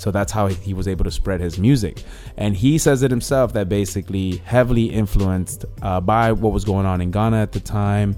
So 0.00 0.10
that's 0.10 0.32
how 0.32 0.46
he 0.46 0.72
was 0.72 0.88
able 0.88 1.04
to 1.04 1.10
spread 1.10 1.40
his 1.42 1.58
music. 1.58 2.02
And 2.38 2.56
he 2.56 2.78
says 2.78 3.02
it 3.02 3.10
himself 3.10 3.52
that 3.52 3.68
basically 3.68 4.38
heavily 4.38 4.86
influenced 4.86 5.66
uh, 5.82 6.00
by 6.00 6.32
what 6.32 6.52
was 6.52 6.64
going 6.64 6.86
on 6.86 7.02
in 7.02 7.10
Ghana 7.10 7.36
at 7.36 7.52
the 7.52 7.60
time. 7.60 8.16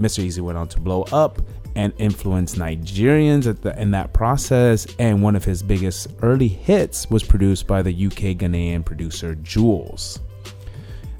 Mr. 0.00 0.24
Eazi 0.24 0.40
went 0.40 0.56
on 0.56 0.68
to 0.68 0.78
blow 0.78 1.02
up 1.10 1.40
and 1.74 1.92
influence 1.98 2.54
Nigerians 2.54 3.48
at 3.48 3.62
the, 3.62 3.76
in 3.80 3.90
that 3.90 4.12
process. 4.12 4.86
And 5.00 5.20
one 5.20 5.34
of 5.34 5.44
his 5.44 5.60
biggest 5.60 6.06
early 6.22 6.46
hits 6.46 7.10
was 7.10 7.24
produced 7.24 7.66
by 7.66 7.82
the 7.82 7.90
UK 8.06 8.38
Ghanaian 8.38 8.84
producer 8.84 9.34
Juls. 9.34 10.20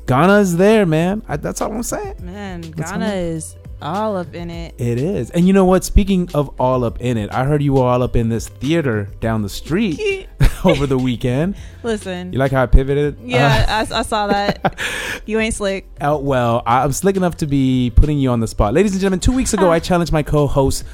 Ghana 0.07 0.39
is 0.39 0.57
there, 0.57 0.87
man. 0.87 1.23
I, 1.27 1.39
that's 1.39 1.61
all 1.61 1.73
I'm 1.73 1.83
saying. 1.83 2.15
Man, 2.23 2.61
That's 2.61 2.93
Ghana 2.93 3.05
all. 3.05 3.13
is 3.13 3.57
all 3.81 4.17
up 4.17 4.35
in 4.35 4.51
it. 4.51 4.75
It 4.79 4.99
is. 4.99 5.31
And 5.31 5.47
you 5.47 5.53
know 5.53 5.65
what? 5.65 5.85
Speaking 5.85 6.29
of 6.35 6.49
all 6.61 6.85
up 6.85 7.01
in 7.01 7.17
it, 7.17 7.33
I 7.33 7.45
heard 7.45 7.63
you 7.63 7.75
were 7.75 7.83
all 7.83 8.03
up 8.03 8.17
in 8.17 8.29
this 8.29 8.49
theater 8.49 9.09
down 9.21 9.43
the 9.43 9.49
street 9.49 10.29
over 10.65 10.87
the 10.87 10.99
weekend. 10.99 11.57
Listen. 11.83 12.33
You 12.33 12.39
like 12.39 12.53
how 12.53 12.63
I 12.63 12.67
pivoted? 12.67 13.19
Yeah, 13.23 13.65
I, 13.69 13.99
I 13.99 14.03
saw 14.03 14.27
that. 14.29 14.79
you 15.27 15.39
ain't 15.39 15.55
slick. 15.55 15.87
Uh, 16.01 16.15
oh, 16.15 16.19
well, 16.19 16.63
I'm 16.67 16.93
slick 16.93 17.17
enough 17.17 17.37
to 17.39 17.47
be 17.47 17.93
putting 17.95 18.19
you 18.19 18.31
on 18.31 18.41
the 18.41 18.49
spot. 18.49 18.75
Ladies 18.75 18.93
and 18.93 19.01
gentlemen, 19.01 19.21
two 19.21 19.33
weeks 19.33 19.55
ago, 19.55 19.71
I 19.71 19.79
challenged 19.79 20.13
my 20.13 20.23
co 20.23 20.47
host 20.47 20.85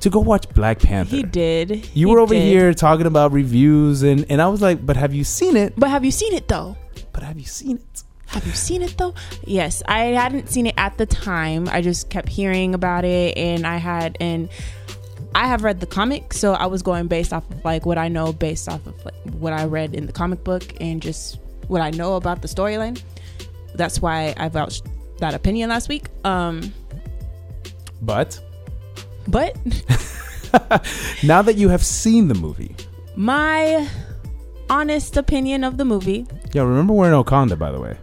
to 0.00 0.10
go 0.10 0.20
watch 0.20 0.48
Black 0.50 0.78
Panther. 0.78 1.16
He 1.16 1.22
did. 1.22 1.70
you 1.70 1.76
He 1.76 2.06
were 2.06 2.20
over 2.20 2.34
did. 2.34 2.42
here 2.44 2.74
talking 2.74 3.06
about 3.06 3.32
reviews, 3.32 4.02
and, 4.02 4.26
and 4.30 4.42
I 4.42 4.48
was 4.48 4.60
like, 4.60 4.84
but 4.84 4.96
have 4.96 5.14
you 5.14 5.24
seen 5.24 5.56
it? 5.56 5.74
But 5.76 5.90
have 5.90 6.04
you 6.04 6.10
seen 6.10 6.32
it 6.34 6.48
though? 6.48 6.76
But 7.12 7.22
have 7.22 7.38
you 7.38 7.46
seen 7.46 7.76
it? 7.78 8.02
Have 8.36 8.46
you 8.46 8.52
seen 8.52 8.82
it 8.82 8.98
though? 8.98 9.14
Yes, 9.46 9.82
I 9.88 10.08
hadn't 10.08 10.50
seen 10.50 10.66
it 10.66 10.74
at 10.76 10.98
the 10.98 11.06
time. 11.06 11.70
I 11.70 11.80
just 11.80 12.10
kept 12.10 12.28
hearing 12.28 12.74
about 12.74 13.06
it, 13.06 13.34
and 13.34 13.66
I 13.66 13.78
had 13.78 14.18
and 14.20 14.50
I 15.34 15.46
have 15.46 15.64
read 15.64 15.80
the 15.80 15.86
comic, 15.86 16.34
so 16.34 16.52
I 16.52 16.66
was 16.66 16.82
going 16.82 17.06
based 17.06 17.32
off 17.32 17.50
of 17.50 17.64
like 17.64 17.86
what 17.86 17.96
I 17.96 18.08
know, 18.08 18.34
based 18.34 18.68
off 18.68 18.86
of 18.86 19.02
like 19.06 19.14
what 19.38 19.54
I 19.54 19.64
read 19.64 19.94
in 19.94 20.04
the 20.06 20.12
comic 20.12 20.44
book, 20.44 20.64
and 20.82 21.00
just 21.00 21.38
what 21.68 21.80
I 21.80 21.88
know 21.92 22.16
about 22.16 22.42
the 22.42 22.48
storyline. 22.48 23.00
That's 23.74 24.02
why 24.02 24.34
I 24.36 24.50
vouched 24.50 24.84
that 25.18 25.32
opinion 25.32 25.70
last 25.70 25.88
week. 25.88 26.04
Um, 26.26 26.74
But 28.02 28.38
but 29.28 29.56
now 31.24 31.40
that 31.40 31.54
you 31.56 31.70
have 31.70 31.82
seen 31.82 32.28
the 32.28 32.34
movie, 32.34 32.76
my 33.16 33.88
honest 34.68 35.16
opinion 35.16 35.64
of 35.64 35.78
the 35.78 35.86
movie, 35.86 36.26
yeah, 36.52 36.64
remember 36.64 36.92
we're 36.92 37.08
in 37.08 37.14
Oakanda, 37.14 37.58
by 37.58 37.72
the 37.72 37.80
way. 37.80 37.96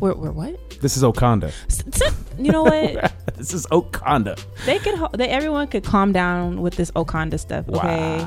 We're, 0.00 0.14
we're 0.14 0.30
what? 0.30 0.80
This 0.80 0.96
is 0.96 1.02
Oakanda. 1.02 1.52
You 2.38 2.52
know 2.52 2.62
what? 2.62 3.12
this 3.36 3.52
is 3.52 3.66
Oakanda. 3.66 4.40
they 4.64 4.78
could, 4.78 4.94
they 5.14 5.28
everyone 5.28 5.66
could 5.66 5.84
calm 5.84 6.12
down 6.12 6.60
with 6.62 6.76
this 6.76 6.90
Oakanda 6.92 7.38
stuff. 7.40 7.68
Okay. 7.68 8.26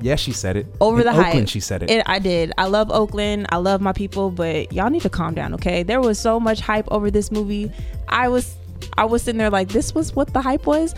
Yeah, 0.00 0.16
she 0.16 0.32
said 0.32 0.56
it. 0.56 0.66
over 0.80 1.00
In 1.00 1.06
the 1.06 1.12
Oakland, 1.12 1.34
hype. 1.40 1.48
she 1.48 1.60
said 1.60 1.84
it. 1.84 2.02
I 2.06 2.18
did. 2.18 2.52
I 2.58 2.66
love 2.66 2.90
Oakland. 2.90 3.46
I 3.50 3.56
love 3.58 3.80
my 3.80 3.92
people, 3.92 4.30
but 4.30 4.72
y'all 4.72 4.90
need 4.90 5.02
to 5.02 5.10
calm 5.10 5.34
down, 5.34 5.54
okay? 5.54 5.84
There 5.84 6.00
was 6.00 6.18
so 6.18 6.40
much 6.40 6.60
hype 6.60 6.88
over 6.90 7.10
this 7.10 7.30
movie. 7.30 7.70
I 8.08 8.28
was 8.28 8.56
I 8.96 9.04
was 9.04 9.22
sitting 9.22 9.38
there 9.38 9.50
like 9.50 9.68
this 9.68 9.94
was 9.94 10.14
what 10.16 10.32
the 10.32 10.42
hype 10.42 10.66
was. 10.66 10.94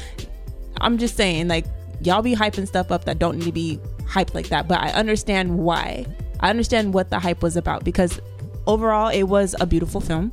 I'm 0.81 0.97
just 0.97 1.17
saying 1.17 1.49
like 1.49 1.67
y'all 2.01 2.23
be 2.23 2.35
hyping 2.35 2.67
stuff 2.67 2.91
up 2.91 3.05
that 3.05 3.19
don't 3.19 3.39
need 3.39 3.45
to 3.45 3.53
be 3.53 3.79
hyped 4.05 4.35
like 4.35 4.49
that, 4.49 4.69
but 4.69 4.81
I 4.81 4.91
understand 4.93 5.59
why. 5.59 6.07
I 6.41 6.51
understand 6.51 6.95
what 6.95 7.11
the 7.11 7.19
hype 7.19 7.43
was 7.43 7.57
about 7.57 7.85
because 7.85 8.21
overall 8.67 9.09
it 9.09 9.25
was 9.25 9.55
a 9.61 9.67
beautiful 9.67 10.01
film. 10.01 10.33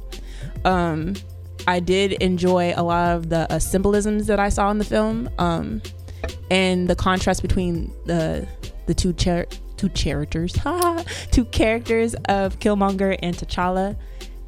Um 0.65 1.15
I 1.67 1.79
did 1.79 2.13
enjoy 2.13 2.73
a 2.75 2.84
lot 2.84 3.15
of 3.15 3.29
the 3.29 3.51
uh, 3.51 3.59
symbolisms 3.59 4.25
that 4.27 4.39
I 4.39 4.49
saw 4.49 4.71
in 4.71 4.77
the 4.77 4.86
film. 4.86 5.29
Um 5.38 5.82
and 6.49 6.89
the 6.89 6.95
contrast 6.95 7.41
between 7.41 7.93
the 8.05 8.47
the 8.88 8.93
two 8.93 9.13
two 9.13 9.89
characters 9.89 10.53
two 11.32 11.45
characters 11.45 12.13
of 12.25 12.59
Killmonger 12.59 13.17
and 13.21 13.36
T'Challa 13.36 13.95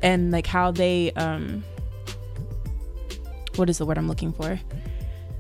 and 0.02 0.32
like 0.32 0.46
how 0.46 0.72
they 0.72 1.12
um 1.14 1.64
what 3.56 3.70
is 3.70 3.78
the 3.78 3.86
word 3.86 3.98
I'm 3.98 4.08
looking 4.08 4.34
for 4.34 4.60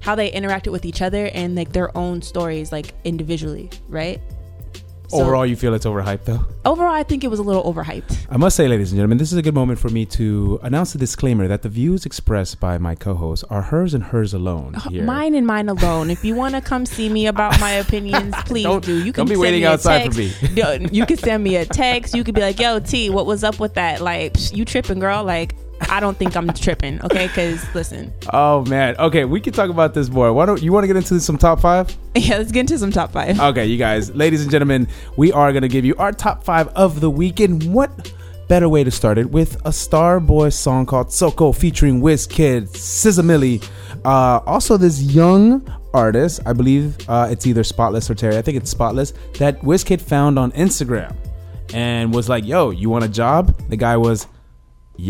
how 0.01 0.15
they 0.15 0.31
interacted 0.31 0.71
with 0.71 0.85
each 0.85 1.01
other 1.01 1.29
and 1.33 1.55
like 1.55 1.71
their 1.71 1.95
own 1.97 2.21
stories 2.21 2.71
like 2.71 2.93
individually 3.03 3.69
right 3.87 4.21
So- 5.13 5.21
Overall, 5.21 5.45
you 5.45 5.55
feel 5.55 5.73
it's 5.73 5.85
overhyped, 5.85 6.25
though. 6.25 6.45
overall 6.65 6.93
I 6.93 7.03
think 7.03 7.23
it 7.23 7.27
was 7.29 7.39
a 7.39 7.43
little 7.43 7.63
overhyped 7.71 8.27
I 8.29 8.37
must 8.37 8.55
say, 8.55 8.67
ladies 8.67 8.91
and 8.91 8.97
gentlemen, 8.97 9.17
this 9.17 9.31
is 9.31 9.37
a 9.37 9.41
good 9.41 9.53
moment 9.53 9.79
for 9.79 9.89
me 9.89 10.05
to 10.17 10.59
announce 10.63 10.95
a 10.95 10.97
disclaimer 10.97 11.47
that 11.47 11.61
the 11.61 11.69
views 11.69 12.05
expressed 12.05 12.59
by 12.59 12.77
my 12.77 12.95
co 12.95 13.13
hosts 13.13 13.43
are 13.49 13.61
hers 13.61 13.93
and 13.93 14.03
hers 14.03 14.33
alone. 14.33 14.75
Here. 14.89 15.03
mine 15.03 15.35
and 15.35 15.45
mine 15.47 15.69
alone 15.69 16.09
if 16.09 16.23
you 16.25 16.35
want 16.35 16.55
to 16.55 16.61
come 16.61 16.85
see 16.85 17.09
me 17.09 17.27
about 17.27 17.59
my 17.59 17.71
opinions 17.71 18.33
please 18.45 18.63
Don't- 18.63 18.83
do 18.83 19.03
you 19.03 19.11
can 19.13 19.25
don't 19.25 19.33
be 19.35 19.39
waiting 19.39 19.65
outside 19.65 20.11
for 20.11 20.17
me. 20.19 20.31
You 20.91 21.05
can 21.05 21.17
send 21.17 21.43
me 21.43 21.55
a 21.57 21.65
text 21.65 22.15
you 22.15 22.23
could 22.23 22.35
be 22.35 22.41
like 22.41 22.59
yo 22.59 22.79
t 22.79 23.09
what 23.09 23.25
was 23.25 23.43
up 23.43 23.59
with 23.59 23.73
that 23.75 24.01
like 24.01 24.35
you 24.55 24.65
tripping 24.65 24.99
girl 24.99 25.23
like 25.23 25.55
I 25.89 25.99
don't 25.99 26.17
think 26.17 26.35
I'm 26.35 26.47
tripping. 26.53 27.03
Okay, 27.05 27.27
because 27.27 27.63
listen, 27.75 28.13
Oh 28.31 28.63
man. 28.65 28.95
Okay, 28.97 29.25
we 29.25 29.39
can 29.39 29.53
talk 29.53 29.69
about 29.69 29.93
this 29.93 30.09
more. 30.09 30.31
Why 30.33 30.45
don't 30.45 30.61
you 30.61 30.71
want 30.71 30.83
to 30.83 30.87
get 30.87 30.95
into 30.97 31.19
some 31.19 31.37
top 31.37 31.59
five? 31.59 31.95
yeah, 32.15 32.37
let's 32.37 32.51
get 32.51 32.61
into 32.61 32.77
some 32.77 32.91
top 32.91 33.11
five. 33.11 33.39
Okay, 33.39 33.65
you 33.65 33.77
guys, 33.77 34.13
ladies 34.15 34.41
and 34.41 34.51
gentlemen, 34.51 34.87
we 35.17 35.31
are 35.31 35.51
gonna 35.53 35.67
give 35.67 35.85
you 35.85 35.95
our 35.97 36.11
top 36.11 36.43
five 36.43 36.67
of 36.69 36.99
the 37.01 37.09
week. 37.09 37.39
And 37.39 37.73
what 37.73 38.11
better 38.47 38.67
way 38.67 38.83
to 38.83 38.91
start 38.91 39.17
it 39.17 39.29
with 39.31 39.55
a 39.65 39.69
Starboy 39.69 40.51
song 40.53 40.85
called 40.85 41.07
Soco 41.07 41.55
featuring 41.55 42.01
Wizkid, 42.01 42.69
Ceeza 42.69 43.23
Milli. 43.23 43.63
Uh, 44.05 44.39
also, 44.45 44.75
this 44.77 45.01
young 45.01 45.65
artist, 45.93 46.41
I 46.45 46.53
believe 46.53 46.97
uh, 47.09 47.27
it's 47.31 47.47
either 47.47 47.63
Spotless 47.63 48.09
or 48.09 48.15
Terry. 48.15 48.37
I 48.37 48.41
think 48.41 48.57
it's 48.57 48.69
Spotless 48.69 49.13
that 49.39 49.61
Wizkid 49.61 50.01
found 50.01 50.37
on 50.37 50.51
Instagram 50.51 51.15
and 51.73 52.13
was 52.13 52.27
like, 52.29 52.45
"Yo, 52.45 52.71
you 52.71 52.89
want 52.89 53.05
a 53.05 53.07
job?" 53.07 53.55
The 53.69 53.77
guy 53.77 53.95
was, 53.97 54.27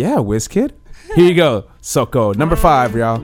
"Yeah, 0.02 0.18
Wizkid." 0.30 0.72
Here 1.16 1.26
you 1.30 1.36
go, 1.36 1.66
Soco, 1.82 2.36
number 2.36 2.56
five, 2.56 2.96
y'all. 2.96 3.22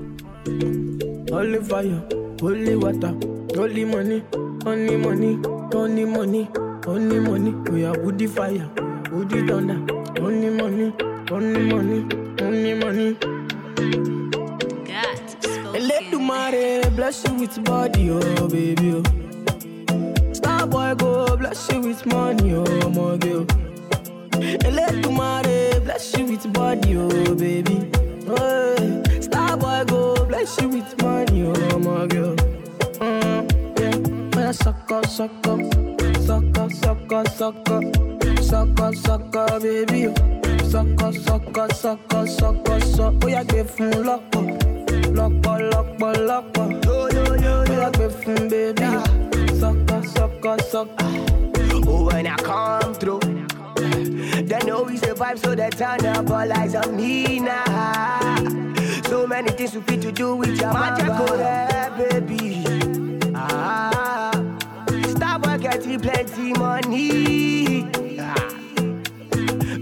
Holy 1.33 1.59
fire, 1.69 2.01
holy 2.41 2.75
water, 2.75 3.13
holy 3.55 3.85
money, 3.85 4.21
only 4.65 4.95
money, 5.05 5.31
only 5.73 6.05
money, 6.05 6.43
only 6.87 7.19
money. 7.19 7.51
We 7.71 7.85
are 7.85 7.97
woody 8.03 8.27
fire, 8.27 8.67
woody 9.11 9.41
thunder, 9.47 9.79
only 10.21 10.49
money, 10.61 10.93
only 11.31 11.63
money, 11.73 11.99
only 12.47 12.73
money. 12.83 13.09
Eledumare 15.79 16.95
bless 16.95 17.23
you 17.25 17.33
with 17.35 17.63
body, 17.63 18.09
oh 18.11 18.47
baby, 18.47 18.91
oh. 18.97 19.03
Starboy 20.37 20.97
go 20.99 21.35
bless 21.37 21.71
you 21.71 21.81
with 21.81 22.05
money, 22.05 22.53
oh 22.53 22.89
my 22.89 23.17
girl. 23.17 23.45
Eledumare 24.39 25.83
bless 25.83 26.17
you 26.17 26.25
with 26.25 26.51
body, 26.53 26.97
oh 26.97 27.35
baby. 27.35 27.89
Oh, 28.27 28.75
Starboy 29.19 29.87
go 29.87 30.25
bless 30.25 30.59
you 30.61 30.69
with 30.69 31.01
money, 31.01 31.43
oh 31.45 31.79
my 31.79 32.07
girl. 32.07 32.35
Mm, 32.99 34.35
yeah. 34.35 34.51
Suck 34.51 34.91
up, 34.91 35.05
suck 35.05 35.31
up, 35.47 35.59
suck 36.25 36.57
up, 36.57 36.71
suck 36.71 37.11
up, 37.11 37.27
suck 37.27 37.69
up, 37.69 37.83
suck 38.41 38.79
up, 38.79 38.95
suck 38.95 39.35
up, 39.35 39.61
baby. 39.61 40.07
oh. 40.07 40.13
Suck 40.69 41.01
up, 41.03 41.13
suck 41.15 41.57
up, 41.57 41.73
suck 41.73 42.13
up, 42.13 42.27
suck 42.27 42.69
up, 42.69 42.81
suck 42.83 43.15
up. 43.15 43.23
Oh, 43.23 43.27
yeah, 43.27 43.43
give 43.43 43.75
him 43.75 44.03
lock 44.03 44.23
up, 44.35 44.45
lock 45.15 45.47
up, 45.47 45.61
lock 45.73 46.01
up, 46.01 46.17
lock 46.19 46.57
up. 46.57 46.85
Yo, 46.85 47.07
yo, 47.09 47.35
yo, 47.35 47.63
yo. 47.63 47.63
yeah, 47.65 47.89
give 47.91 48.23
him, 48.23 48.47
baby. 48.47 48.83
oh. 48.83 49.03
Suck 49.59 49.91
up, 49.91 50.05
suck 50.05 50.45
up, 50.45 50.61
suck 50.61 50.87
up. 51.01 51.29
Oh, 51.87 52.05
when 52.11 52.27
I 52.27 52.35
come 52.37 52.93
through, 52.93 53.19
they 54.49 54.59
know 54.65 54.81
we 54.81 54.97
survive, 54.97 55.39
so 55.39 55.53
they 55.53 55.69
turn 55.69 56.03
up 56.07 56.29
all 56.29 56.51
eyes 56.53 56.73
on 56.73 56.95
me 56.97 57.39
now. 57.39 58.35
So 59.07 59.27
many 59.27 59.51
things 59.51 59.75
we 59.75 59.81
fit 59.81 60.01
to 60.01 60.11
do 60.11 60.35
with 60.35 60.59
your 60.59 60.73
magic, 60.73 61.05
yeah, 61.05 61.89
baby. 61.95 62.63
Ah, 63.35 64.31
stop 65.07 65.43
getting 65.61 65.99
plenty 65.99 66.53
money. 66.53 67.87
Ah. 68.19 68.49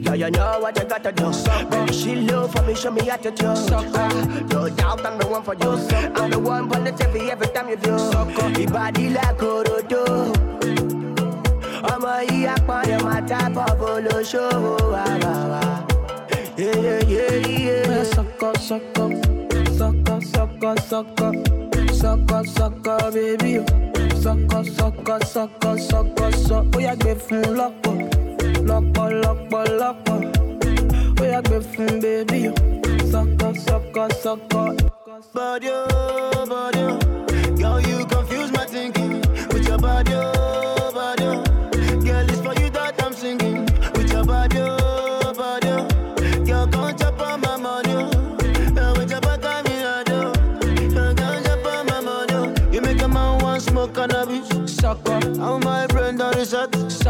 Yeah, 0.03 0.13
you 0.13 0.31
know 0.31 0.59
what 0.59 0.77
you 0.77 0.83
gotta 0.83 1.11
do. 1.13 1.31
Baby, 1.69 1.93
she 1.93 2.15
low 2.15 2.47
for 2.49 2.61
me, 2.63 2.75
show 2.75 2.91
me 2.91 3.05
how 3.07 3.15
to 3.15 3.31
do. 3.31 3.47
Ah, 3.47 4.43
no 4.51 4.67
doubt 4.69 5.05
I'm 5.05 5.17
the 5.17 5.27
one 5.27 5.43
for 5.43 5.55
you. 5.55 5.71
I'm 6.15 6.29
the 6.29 6.39
one 6.39 6.69
for 6.69 6.79
the 6.79 6.91
TV 6.91 7.29
every 7.29 7.47
time 7.47 7.69
you 7.69 7.77
do. 7.77 7.91
Your 8.59 8.69
body 8.69 9.09
like 9.11 9.37
Orodo. 9.37 10.46
Ọmọ 11.91 12.11
yìí 12.29 12.45
apọ̀yọ̀ 12.55 12.99
máa 13.05 13.21
tábọ̀ 13.29 13.69
bolóṣòwò 13.79 14.73
wà 14.93 15.03
wà 15.23 15.35
wà. 15.51 15.63
Yeah, 16.57 18.03
sucker, 18.13 18.53
sucker, 18.67 19.09
sucker, 19.77 20.19
sucker, 20.33 20.75
sucker, 20.89 21.33
sucker, 22.01 22.43
sucker, 22.55 23.11
baby. 23.13 23.53
Sucker, 24.23 24.63
sucker, 24.77 25.19
sucker, 25.33 25.77
sucker, 25.89 26.31
sucker. 26.47 26.77
Ó 26.77 26.79
yá 26.85 26.93
gbé 27.01 27.13
fún 27.25 27.43
lọ́pọ̀, 27.59 27.95
lọ́pọ̀, 28.69 29.07
lọ́pọ̀, 29.23 29.63
lọ́pọ̀. 29.81 30.19
Ó 31.21 31.23
yá 31.31 31.39
gbé 31.47 31.57
fún 31.71 31.91
baby. 32.03 32.41
Sucker, 33.11 33.53
sucker, 33.67 34.09
sucker. 34.23 34.69
Body, 35.35 35.69
oh, 35.69 36.45
body, 36.49 36.79
oh. 36.79 36.97
Girl, 36.99 37.26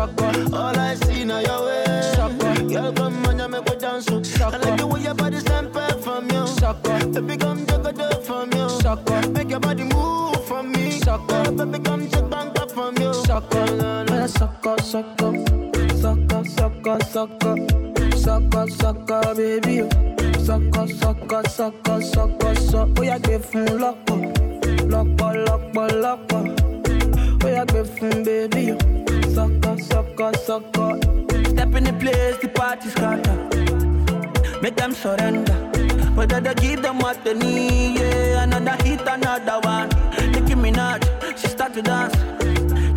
sucker. 0.08 0.56
All 0.56 0.80
I 0.80 0.96
see 0.96 1.24
now 1.26 1.40
your 1.40 1.66
way, 1.66 1.84
eh. 1.86 2.02
sucker. 2.16 2.64
Girl, 2.64 2.92
come 2.94 3.26
on, 3.26 3.40
you 3.40 3.48
make 3.48 3.66
me 3.70 3.76
dance, 3.78 4.08
oh. 4.10 4.22
I 4.46 4.58
like 4.58 4.78
the 4.78 4.88
way 4.88 5.02
your 5.02 5.14
body 5.14 5.40
stand 5.40 5.74
back 5.74 5.98
from 6.00 6.30
you, 6.32 6.48
sucker. 6.48 7.06
Baby, 7.08 7.38
come 7.38 7.66
take 7.66 7.86
a 7.86 7.94
dip 7.94 8.24
from 8.24 8.52
you, 8.54 8.70
sucker. 8.70 9.30
Make 9.30 9.50
your 9.50 9.60
body 9.60 9.84
move 9.84 10.46
for 10.48 10.64
me, 10.64 10.92
sucker. 10.92 11.52
Baby, 11.52 11.80
come 11.80 12.08
take 12.08 12.30
bank 12.30 12.60
up 12.60 12.72
from 12.72 12.96
you, 12.98 13.14
sucker. 13.14 13.66
I 14.10 14.28
sucker, 14.28 14.76
sucker, 14.82 15.34
sucker, 16.02 16.44
sucker, 16.46 17.00
sucker, 17.00 17.56
sucker, 18.16 18.68
sucker, 18.70 19.36
baby. 19.36 19.90
Sucker, 20.44 20.88
sucker, 20.88 21.44
sucker, 21.50 22.02
sucker, 22.02 22.56
sucker. 22.56 23.02
Ó 23.02 23.04
yá 23.04 23.18
gbé 23.20 23.40
fún 23.40 23.66
lọ́pọ̀, 23.82 24.20
lọ́pọ̀, 24.92 25.32
lọ́pọ̀, 25.46 25.88
lọ́pọ̀. 26.04 26.42
Ó 26.76 26.77
yá 27.46 27.66
gbé 27.66 27.84
fún 27.84 28.24
baby. 28.24 28.76
Sucker, 29.34 29.78
sucker, 29.82 30.32
sucker. 30.38 31.00
Step 31.50 31.76
in 31.76 31.84
the 31.84 31.94
place, 32.00 32.38
the 32.42 32.48
party 32.50 32.90
scatter. 32.90 33.38
Make 34.62 34.76
them 34.76 34.94
surrender. 34.94 35.54
Whether 36.16 36.40
they 36.42 36.54
give 36.56 36.82
them 36.82 37.00
what 37.00 37.24
they 37.24 37.34
need, 37.36 38.00
yeah. 38.00 38.44
Another 38.44 38.84
hit, 38.84 39.02
another 39.08 39.60
one. 39.64 39.90
Nicki 40.32 40.56
Minaj, 40.56 41.04
she 41.38 41.48
start 41.48 41.74
to 41.76 41.82
dance. 41.82 42.16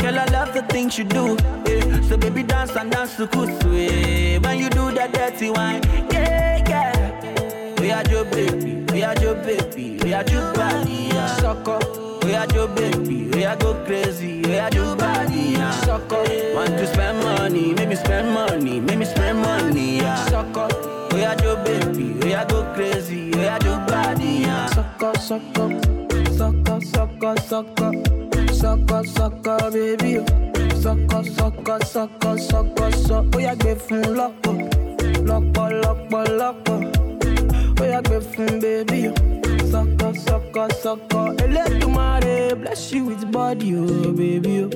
Girl, 0.00 0.18
I 0.18 0.24
love 0.26 0.54
the 0.54 0.62
things 0.70 0.96
you 0.96 1.04
do, 1.04 1.36
yeah. 1.66 2.00
So 2.08 2.16
baby, 2.16 2.42
dance 2.42 2.74
and 2.76 2.90
dance 2.90 3.16
to 3.16 3.26
kusu, 3.26 3.70
yeah. 3.74 4.38
When 4.38 4.58
you 4.58 4.70
do 4.70 4.90
that 4.92 5.12
dirty 5.12 5.50
wine, 5.50 5.82
yeah, 6.10 6.64
yeah. 6.66 7.80
We 7.80 7.92
are 7.92 8.04
your 8.08 8.24
baby, 8.24 8.84
we 8.92 9.02
are 9.02 9.14
your 9.20 9.34
baby, 9.34 9.98
we 10.02 10.14
are 10.14 10.24
your 10.24 10.54
body, 10.54 11.10
yeah. 11.12 11.36
Sucker. 11.36 12.09
Are 12.34 12.46
your 12.54 12.68
baby, 12.68 13.44
are 13.44 13.56
go 13.56 13.74
crazy, 13.84 14.42
are 14.58 14.70
your 14.72 14.96
body, 14.96 15.54
yeah. 15.56 15.70
Sucker. 15.82 16.24
Want 16.54 16.70
to 16.78 16.86
spend 16.86 17.18
money, 17.18 17.74
make 17.74 17.88
me 17.88 17.96
spend 17.96 18.32
money, 18.32 18.80
make 18.80 18.98
me 18.98 19.04
spend 19.04 19.38
money, 19.40 19.98
yeah. 19.98 20.16
Sucker. 20.26 20.68
We 21.12 21.24
are 21.24 21.36
your 21.42 21.56
baby, 21.64 22.12
we 22.22 22.34
are 22.34 22.46
go 22.46 22.62
crazy, 22.74 23.32
are 23.34 23.58
your 23.64 23.78
body, 23.86 24.44
yeah. 24.46 24.66
Sucker, 24.66 25.12
sucker, 25.18 25.68
sucker, 26.38 26.80
sucker, 26.80 27.36
sucker, 27.40 27.92
sucker, 28.52 29.04
sucker, 29.04 29.70
baby. 29.70 30.24
Sucker, 30.80 31.24
sucker, 31.24 31.78
sucker, 31.84 32.38
sucker, 32.38 32.90
sucker. 32.92 33.36
Ó 33.36 33.40
yá 33.40 33.54
gbé 33.54 33.74
fún 33.76 34.02
lọ́pọ̀, 34.18 34.56
lọ́pọ̀, 35.28 35.68
lọ́pọ̀, 35.82 36.22
lọ́pọ̀. 36.40 36.78
Ó 37.80 37.84
yá 37.92 38.00
gbé 38.02 38.16
fún 38.30 38.60
baby. 38.62 39.02
Sucker, 40.14 40.68
sucker, 40.74 40.74
sucker. 40.82 41.34
Elédùmarè 41.44 42.54
bless 42.60 42.92
you 42.92 43.04
with 43.04 43.30
body, 43.32 43.74
oh 43.76 44.12
baby. 44.12 44.62
oh. 44.64 44.70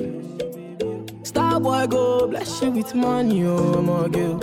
Starboy 1.23 1.87
go 1.89 2.27
bless 2.27 2.61
you 2.61 2.71
with 2.71 2.93
money, 2.95 3.43
oh 3.45 3.81
my 3.81 4.07
girl. 4.07 4.39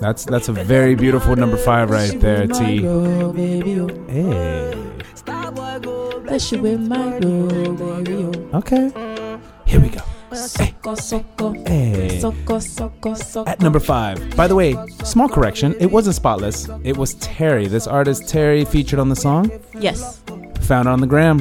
That's 0.00 0.24
that's 0.24 0.48
a 0.48 0.52
very 0.52 0.94
beautiful 0.94 1.34
number 1.36 1.56
five 1.56 1.90
right 1.90 2.20
there, 2.20 2.46
T. 2.46 2.78
Girl, 2.80 3.32
baby, 3.32 3.80
oh. 3.80 3.88
Hey. 4.08 4.74
Bless 6.24 6.52
you 6.52 6.60
with 6.62 6.80
my 6.80 7.18
girl, 7.18 7.72
baby. 7.74 8.14
oh. 8.52 8.58
Okay. 8.58 8.90
Here 9.66 9.80
we 9.80 9.88
go. 9.88 10.02
Hey. 10.30 12.20
At 13.46 13.60
number 13.60 13.80
five. 13.80 14.36
By 14.36 14.46
the 14.46 14.54
way, 14.54 14.76
small 15.04 15.28
correction. 15.28 15.74
It 15.80 15.90
wasn't 15.90 16.16
Spotless. 16.16 16.68
It 16.84 16.96
was 16.96 17.14
Terry. 17.14 17.66
This 17.66 17.86
artist 17.86 18.28
Terry 18.28 18.64
featured 18.64 18.98
on 18.98 19.08
the 19.08 19.16
song. 19.16 19.50
Yes, 19.78 20.20
Found 20.62 20.86
on 20.88 21.00
the 21.00 21.06
gram. 21.06 21.38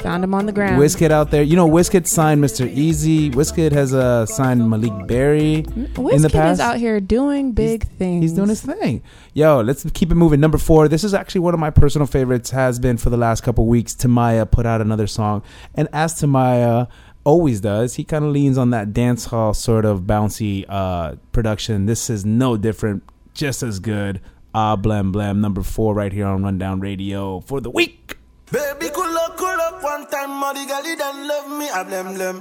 found 0.00 0.24
him 0.24 0.34
on 0.34 0.46
the 0.46 0.52
ground. 0.52 0.80
Wizkid 0.80 1.10
out 1.12 1.30
there. 1.30 1.42
You 1.42 1.54
know, 1.56 1.68
Wizkid 1.68 2.06
signed 2.06 2.42
Mr. 2.42 2.66
Eazi. 2.72 3.30
Wizkid 3.32 3.70
has 3.72 3.94
uh, 3.94 4.26
signed 4.26 4.62
Maleek 4.62 5.06
Berry 5.06 5.54
in 5.56 5.64
the 5.92 6.00
Wizkid 6.00 6.32
past. 6.32 6.54
is 6.54 6.60
out 6.60 6.76
here 6.78 6.98
doing 7.00 7.52
big 7.52 7.86
things. 7.98 8.22
He's 8.22 8.32
doing 8.32 8.48
his 8.48 8.60
thing. 8.62 9.02
Yo, 9.34 9.60
let's 9.60 9.88
keep 9.92 10.10
it 10.10 10.16
moving. 10.16 10.40
Number 10.40 10.58
four. 10.58 10.88
This 10.88 11.04
is 11.04 11.14
actually 11.14 11.42
one 11.42 11.54
of 11.54 11.60
my 11.60 11.70
personal 11.70 12.06
favorites. 12.06 12.50
Has 12.50 12.78
been 12.80 12.96
for 12.96 13.10
the 13.10 13.16
last 13.16 13.42
couple 13.42 13.66
weeks. 13.66 13.94
Timaya 13.94 14.50
put 14.50 14.66
out 14.66 14.80
another 14.80 15.06
song, 15.06 15.42
and 15.74 15.88
as 15.92 16.14
Timaya 16.14 16.88
always 17.28 17.60
does, 17.60 17.96
he 17.96 18.04
kind 18.04 18.24
of 18.24 18.32
leans 18.32 18.56
on 18.56 18.70
that 18.70 18.94
dance 18.94 19.26
hall 19.26 19.52
sort 19.52 19.84
of 19.84 20.00
bouncy 20.02 20.64
uh, 20.66 21.16
production. 21.30 21.84
This 21.84 22.08
is 22.08 22.24
no 22.24 22.56
different. 22.56 23.02
Just 23.34 23.62
as 23.62 23.80
good. 23.80 24.22
Ah 24.54 24.76
Blem 24.76 25.12
Blem, 25.12 25.36
number 25.40 25.62
four 25.62 25.92
right 25.92 26.10
here 26.10 26.26
on 26.26 26.42
Rundown 26.42 26.80
Radio 26.80 27.40
for 27.40 27.60
the 27.60 27.68
week. 27.68 28.16
Baby, 28.50 28.88
cool 28.94 29.14
up, 29.18 29.36
cool 29.36 29.60
up 29.60 29.82
one 29.82 30.06
time, 30.08 30.30
Molly 30.30 30.64
Gally 30.64 30.96
don't 30.96 31.28
love 31.28 31.50
me, 31.50 31.68
I 31.68 31.84
blem 31.84 32.16
blem. 32.16 32.36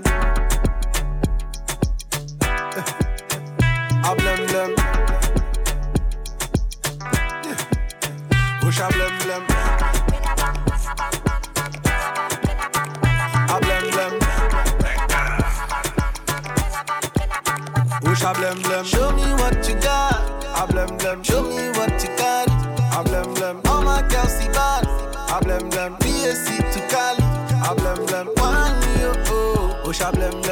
I 4.07 4.15
blem 4.15 4.39
blem. 4.47 4.71
Push 8.61 8.79
a 8.79 8.87
blem 8.87 9.19
blem. 9.19 9.76
A 18.27 18.33
blem 18.33 18.61
blem. 18.61 18.83
Show 18.83 19.09
me 19.13 19.31
what 19.39 19.65
you 19.69 19.75
got. 19.75 20.43
I 20.53 20.65
blem 20.67 20.99
blem. 20.99 21.23
Show 21.23 21.43
me 21.43 21.69
what 21.77 22.03
you 22.03 22.09
got. 22.17 22.49
I 22.91 23.01
blem 23.05 23.33
blem. 23.33 23.65
All 23.69 23.81
my 23.81 24.01
girls 24.09 24.33
see 24.37 24.49
bad. 24.49 24.85
I 25.31 25.39
blem 25.39 25.71
blem. 25.71 25.97
BSC 25.99 26.57
to 26.73 26.79
Cali. 26.89 27.23
I 27.67 27.73
blem 27.79 28.05
blem. 28.05 28.27
One 28.35 28.99
yo 28.99 29.13
oh. 29.27 29.79
oh. 29.79 29.81
Push 29.85 30.01
a 30.01 30.11
blem 30.11 30.41
blem. 30.41 30.46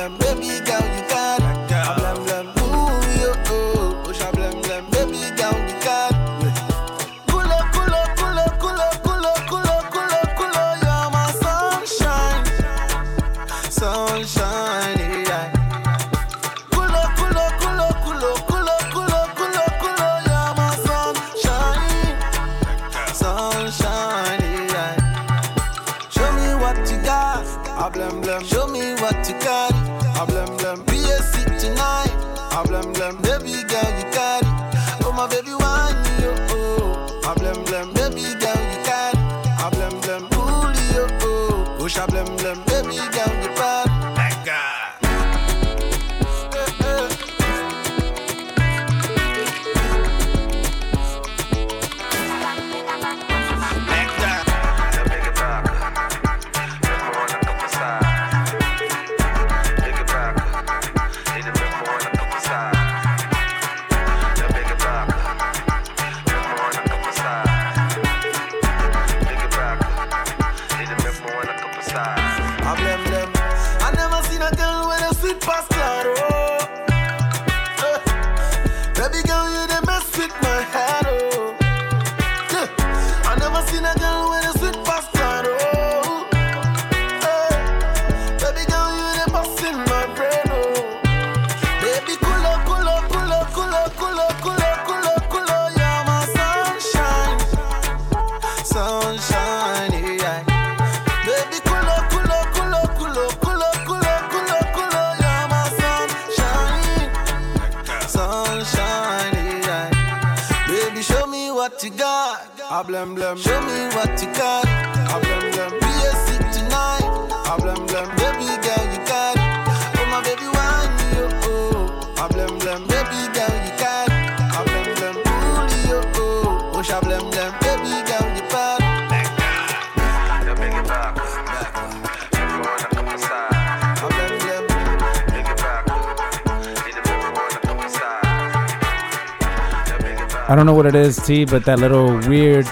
But 141.26 141.66
that 141.66 141.80
little 141.80 142.20
weird 142.30 142.68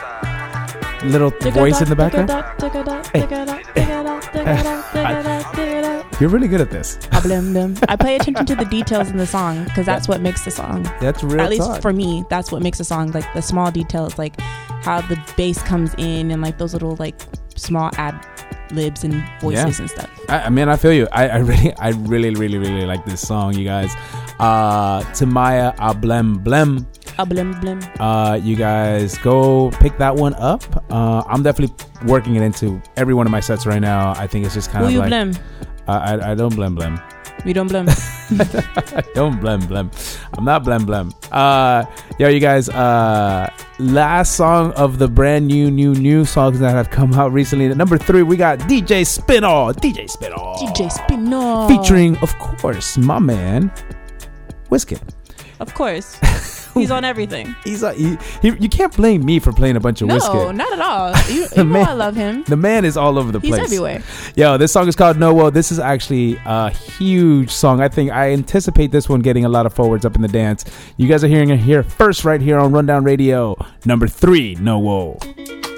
little 1.03 1.31
voice 1.51 1.81
in 1.81 1.89
the 1.89 1.95
background. 1.95 2.29
You're 6.19 6.29
really 6.29 6.47
good 6.47 6.61
at 6.61 6.69
this. 6.69 6.99
I 7.11 7.19
them. 7.21 7.75
I 7.89 7.95
pay 7.95 8.15
attention 8.15 8.45
to 8.45 8.55
the 8.55 8.65
details 8.65 9.09
in 9.09 9.17
the 9.17 9.25
song 9.25 9.63
because 9.63 9.87
that's 9.87 10.07
what 10.07 10.21
makes 10.21 10.45
the 10.45 10.51
song. 10.51 10.83
That's 11.01 11.23
real 11.23 11.41
At 11.41 11.49
least 11.49 11.63
talk. 11.63 11.81
for 11.81 11.93
me, 11.93 12.23
that's 12.29 12.51
what 12.51 12.61
makes 12.61 12.79
a 12.79 12.83
song. 12.83 13.11
Like 13.11 13.25
the 13.33 13.41
small 13.41 13.71
details, 13.71 14.19
like 14.19 14.39
how 14.83 15.01
the 15.01 15.19
bass 15.35 15.59
comes 15.63 15.95
in 15.97 16.29
and 16.29 16.43
like 16.43 16.59
those 16.59 16.73
little 16.73 16.95
like 16.97 17.19
small 17.55 17.89
ad 17.97 18.23
libs 18.71 19.03
and 19.03 19.23
voices 19.41 19.79
and 19.79 19.89
stuff. 19.89 20.11
I, 20.29 20.41
I 20.41 20.49
mean, 20.49 20.69
I 20.69 20.75
feel 20.75 20.93
you. 20.93 21.07
I, 21.11 21.27
I 21.27 21.37
really, 21.37 21.73
I 21.77 21.89
really, 21.89 22.29
really, 22.35 22.59
really 22.59 22.85
like 22.85 23.03
this 23.03 23.27
song, 23.27 23.55
you 23.57 23.65
guys. 23.65 23.95
Uh, 24.39 25.01
Timaya 25.13 25.75
Ablem 25.77 26.43
Blem. 26.43 26.85
A 27.19 27.25
blem 27.25 27.53
blem. 27.61 27.79
Uh, 27.99 28.35
you 28.35 28.55
guys 28.55 29.17
go 29.19 29.69
pick 29.79 29.97
that 29.99 30.15
one 30.15 30.33
up. 30.35 30.63
Uh, 30.91 31.23
I'm 31.27 31.43
definitely 31.43 31.75
working 32.07 32.35
it 32.35 32.41
into 32.41 32.81
every 32.97 33.13
one 33.13 33.27
of 33.27 33.31
my 33.31 33.39
sets 33.39 33.65
right 33.65 33.81
now. 33.81 34.13
I 34.17 34.25
think 34.25 34.45
it's 34.45 34.55
just 34.55 34.71
kind 34.71 34.83
Who 34.83 34.87
of 34.87 34.93
you 34.93 34.99
like 34.99 35.11
blem? 35.11 35.39
Uh, 35.87 35.91
I, 35.91 36.31
I 36.31 36.35
don't 36.35 36.53
blem 36.53 36.77
blem. 36.77 37.01
We 37.45 37.53
don't 37.53 37.69
blem. 37.69 37.89
I 38.97 39.01
don't 39.13 39.39
blem 39.39 39.61
blem. 39.63 39.91
I'm 40.37 40.45
not 40.45 40.63
blem 40.63 40.85
blem. 40.85 41.13
Uh, 41.31 41.85
yo, 42.17 42.29
you 42.29 42.39
guys. 42.39 42.69
Uh, 42.69 43.49
last 43.79 44.35
song 44.35 44.71
of 44.73 44.97
the 44.97 45.07
brand 45.07 45.47
new, 45.47 45.69
new, 45.69 45.93
new 45.93 46.25
songs 46.25 46.59
that 46.59 46.71
have 46.71 46.89
come 46.89 47.13
out 47.13 47.31
recently. 47.33 47.67
At 47.67 47.77
number 47.77 47.97
three, 47.97 48.23
we 48.23 48.37
got 48.37 48.59
DJ 48.59 49.05
Spinall. 49.05 49.73
DJ 49.73 50.09
Spinall. 50.09 50.55
DJ 50.55 50.91
Spinall. 50.91 51.67
Featuring, 51.67 52.17
of 52.17 52.37
course, 52.39 52.97
my 52.97 53.19
man, 53.19 53.71
Whiskey. 54.69 54.97
Of 55.59 55.73
course. 55.73 56.17
He's 56.81 56.91
on 56.91 57.03
everything. 57.05 57.55
He's 57.63 57.83
a, 57.83 57.93
he, 57.93 58.17
he, 58.41 58.49
you 58.59 58.69
can't 58.69 58.95
blame 58.95 59.23
me 59.25 59.39
for 59.39 59.51
playing 59.53 59.75
a 59.75 59.79
bunch 59.79 60.01
of 60.01 60.07
No, 60.07 60.15
Whiskey. 60.15 60.33
No, 60.33 60.51
not 60.51 60.73
at 60.73 60.79
all. 60.79 61.13
You, 61.31 61.47
you 61.57 61.63
know 61.63 61.81
I 61.81 61.93
love 61.93 62.15
him. 62.15 62.43
The 62.47 62.57
man 62.57 62.85
is 62.85 62.97
all 62.97 63.17
over 63.19 63.31
the 63.31 63.39
He's 63.39 63.51
place. 63.51 63.63
everywhere. 63.63 64.01
Yo, 64.35 64.57
this 64.57 64.71
song 64.71 64.87
is 64.87 64.95
called 64.95 65.17
Nowo. 65.17 65.51
This 65.53 65.71
is 65.71 65.79
actually 65.79 66.39
a 66.45 66.69
huge 66.69 67.51
song. 67.51 67.81
I 67.81 67.87
think 67.89 68.11
I 68.11 68.31
anticipate 68.31 68.91
this 68.91 69.07
one 69.09 69.21
getting 69.21 69.45
a 69.45 69.49
lot 69.49 69.65
of 69.65 69.73
forwards 69.73 70.05
up 70.05 70.15
in 70.15 70.21
the 70.21 70.27
dance. 70.27 70.65
You 70.97 71.07
guys 71.07 71.23
are 71.23 71.27
hearing 71.27 71.49
it 71.49 71.59
here 71.59 71.83
first, 71.83 72.25
right 72.25 72.41
here 72.41 72.57
on 72.57 72.71
Rundown 72.71 73.03
Radio. 73.03 73.55
Number 73.85 74.07
three, 74.07 74.55
Nowo. 74.55 75.72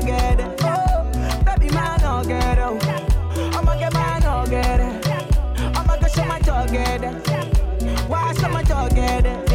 get 0.00 0.40
it. 0.40 0.56
Baby, 1.44 1.74
man, 1.74 2.00
no 2.02 2.22
get 2.24 2.58
it. 2.58 3.54
I'ma 3.54 3.78
get 3.78 3.92
man, 3.92 4.22
no 4.22 4.44
get 4.48 4.80
it. 4.80 5.08
I'ma 5.76 5.96
go 5.96 6.08
show 6.08 6.24
my 6.24 6.38
dog 6.40 6.70
get 6.70 7.04
it. 7.04 7.14
Why 8.08 8.32
show 8.34 8.48
my 8.48 8.62
dog 8.62 8.94
get 8.94 9.26
it? 9.26 9.45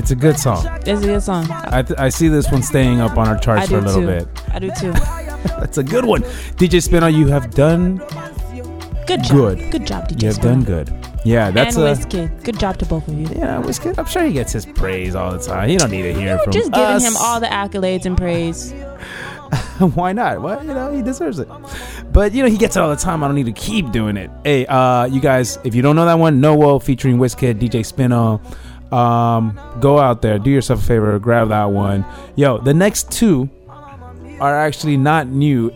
It's 0.00 0.10
a 0.10 0.16
good 0.16 0.38
song. 0.38 0.66
it's 0.86 1.02
a 1.02 1.06
good 1.06 1.22
song. 1.22 1.46
I, 1.50 1.82
th- 1.82 1.98
I 2.00 2.08
see 2.08 2.28
this 2.28 2.50
one 2.50 2.62
staying 2.62 3.00
up 3.00 3.18
on 3.18 3.28
our 3.28 3.38
charts 3.38 3.68
for 3.68 3.78
a 3.78 3.80
little 3.82 4.00
too. 4.00 4.06
bit. 4.06 4.28
I 4.50 4.58
do 4.58 4.70
too. 4.80 4.92
That's 5.60 5.76
a 5.76 5.82
good 5.84 6.06
one. 6.06 6.22
DJ 6.56 6.80
Spinall, 6.82 7.14
you 7.14 7.26
have 7.28 7.50
done 7.54 7.98
Good 9.06 9.22
job. 9.24 9.36
good. 9.58 9.70
Good 9.70 9.86
job, 9.86 10.08
DJ 10.08 10.22
You 10.22 10.26
have 10.28 10.36
Spinall. 10.36 10.54
done 10.54 10.64
good. 10.64 11.06
Yeah, 11.22 11.50
that's 11.50 11.76
and 11.76 11.84
a. 11.84 11.94
Wizkid. 11.94 12.44
Good 12.44 12.58
job 12.58 12.78
to 12.78 12.86
both 12.86 13.06
of 13.06 13.12
you. 13.14 13.26
Yeah, 13.26 13.60
Wizkid. 13.62 13.98
I'm 13.98 14.06
sure 14.06 14.22
he 14.24 14.32
gets 14.32 14.52
his 14.52 14.64
praise 14.64 15.14
all 15.14 15.32
the 15.32 15.38
time. 15.38 15.68
You 15.68 15.78
don't 15.78 15.90
need 15.90 16.02
to 16.02 16.14
hear 16.14 16.38
from 16.38 16.48
us. 16.48 16.54
Just 16.54 16.72
giving 16.72 16.86
us. 16.86 17.04
him 17.06 17.14
all 17.18 17.40
the 17.40 17.46
accolades 17.46 18.06
and 18.06 18.16
praise. 18.16 18.72
Why 19.94 20.12
not? 20.12 20.40
Well, 20.40 20.64
you 20.64 20.72
know, 20.72 20.92
he 20.94 21.02
deserves 21.02 21.38
it. 21.38 21.48
But 22.10 22.32
you 22.32 22.42
know, 22.42 22.48
he 22.48 22.56
gets 22.56 22.76
it 22.76 22.80
all 22.80 22.88
the 22.88 22.96
time. 22.96 23.22
I 23.22 23.26
don't 23.28 23.34
need 23.36 23.46
to 23.46 23.52
keep 23.52 23.90
doing 23.92 24.16
it. 24.16 24.30
Hey, 24.44 24.64
uh, 24.66 25.04
you 25.04 25.20
guys, 25.20 25.58
if 25.64 25.74
you 25.74 25.82
don't 25.82 25.94
know 25.96 26.06
that 26.06 26.18
one, 26.18 26.40
Noel 26.40 26.80
featuring 26.80 27.18
Wizkid, 27.18 27.58
DJ 27.60 27.84
Spinall, 27.84 28.40
um, 28.92 29.58
go 29.80 29.98
out 29.98 30.22
there, 30.22 30.38
do 30.38 30.50
yourself 30.50 30.82
a 30.82 30.84
favor, 30.84 31.18
grab 31.18 31.48
that 31.48 31.66
one. 31.66 32.04
Yo, 32.36 32.58
the 32.58 32.74
next 32.74 33.10
two 33.10 33.48
are 34.40 34.56
actually 34.58 34.96
not 34.96 35.26
new 35.28 35.72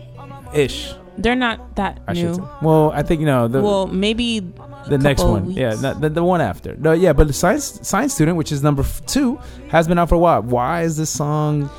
ish. 0.53 0.93
They're 1.17 1.35
not 1.35 1.75
that 1.77 2.01
I 2.07 2.13
new. 2.13 2.21
should 2.21 2.35
say. 2.35 2.41
Well, 2.61 2.91
I 2.91 3.01
think 3.03 3.21
you 3.21 3.25
know 3.25 3.47
the 3.47 3.61
well, 3.61 3.87
maybe 3.87 4.41
the 4.87 4.97
next 4.97 5.23
one. 5.23 5.45
weeks. 5.45 5.57
Yeah, 5.57 5.75
the, 5.75 5.93
the, 5.93 6.09
the 6.09 6.23
one 6.23 6.41
after. 6.41 6.75
No, 6.75 6.91
yeah, 6.91 7.13
but 7.13 7.27
the 7.27 7.33
science 7.33 7.79
science 7.87 8.13
student, 8.13 8.35
which 8.37 8.51
is 8.51 8.61
number 8.61 8.83
two, 9.05 9.39
has 9.69 9.87
been 9.87 9.97
out 9.97 10.09
for 10.09 10.15
a 10.15 10.19
while. 10.19 10.41
Why 10.41 10.81
is 10.83 10.97
this 10.97 11.09
song 11.09 11.69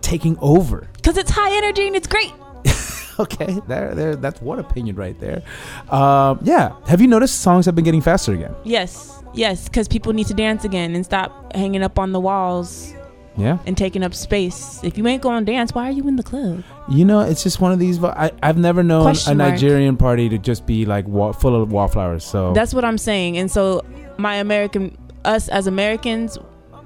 taking 0.00 0.38
over? 0.40 0.88
because 0.94 1.16
it's 1.16 1.30
high 1.30 1.56
energy 1.56 1.86
and 1.86 1.96
it's 1.96 2.08
great. 2.08 2.32
Okay, 3.18 3.60
there, 3.68 3.94
there. 3.94 4.16
That's 4.16 4.40
one 4.40 4.60
opinion 4.60 4.96
right 4.96 5.18
there. 5.20 5.42
Um, 5.90 6.38
yeah. 6.42 6.74
Have 6.86 7.02
you 7.02 7.06
noticed 7.06 7.42
songs 7.42 7.66
have 7.66 7.74
been 7.74 7.84
getting 7.84 8.00
faster 8.00 8.32
again? 8.32 8.54
Yes, 8.64 9.19
yes, 9.34 9.68
because 9.68 9.88
people 9.88 10.12
need 10.12 10.26
to 10.28 10.34
dance 10.34 10.64
again 10.64 10.94
and 10.94 11.04
stop 11.04 11.54
hanging 11.54 11.82
up 11.82 11.98
on 11.98 12.12
the 12.12 12.20
walls 12.20 12.94
Yeah. 13.36 13.58
and 13.66 13.76
taking 13.76 14.02
up 14.02 14.14
space. 14.14 14.80
If 14.82 14.98
you 14.98 15.06
ain't 15.06 15.22
going 15.22 15.44
to 15.44 15.50
dance, 15.52 15.74
why 15.74 15.88
are 15.88 15.92
you 15.92 16.06
in 16.08 16.16
the 16.16 16.22
club? 16.22 16.62
You 16.90 17.04
know, 17.04 17.20
it's 17.20 17.42
just 17.42 17.60
one 17.60 17.72
of 17.72 17.78
these. 17.78 18.02
I, 18.02 18.30
I've 18.42 18.58
never 18.58 18.82
known 18.82 19.02
Question 19.04 19.32
a 19.32 19.36
mark. 19.36 19.50
Nigerian 19.52 19.96
party 19.96 20.28
to 20.28 20.38
just 20.38 20.66
be 20.66 20.84
like 20.84 21.06
wa- 21.06 21.32
full 21.32 21.60
of 21.60 21.70
wallflowers. 21.72 22.24
So 22.24 22.52
That's 22.52 22.74
what 22.74 22.84
I'm 22.84 22.98
saying. 22.98 23.38
And 23.38 23.50
so, 23.50 23.82
my 24.18 24.34
American, 24.36 24.96
us 25.24 25.48
as 25.48 25.66
Americans, 25.66 26.36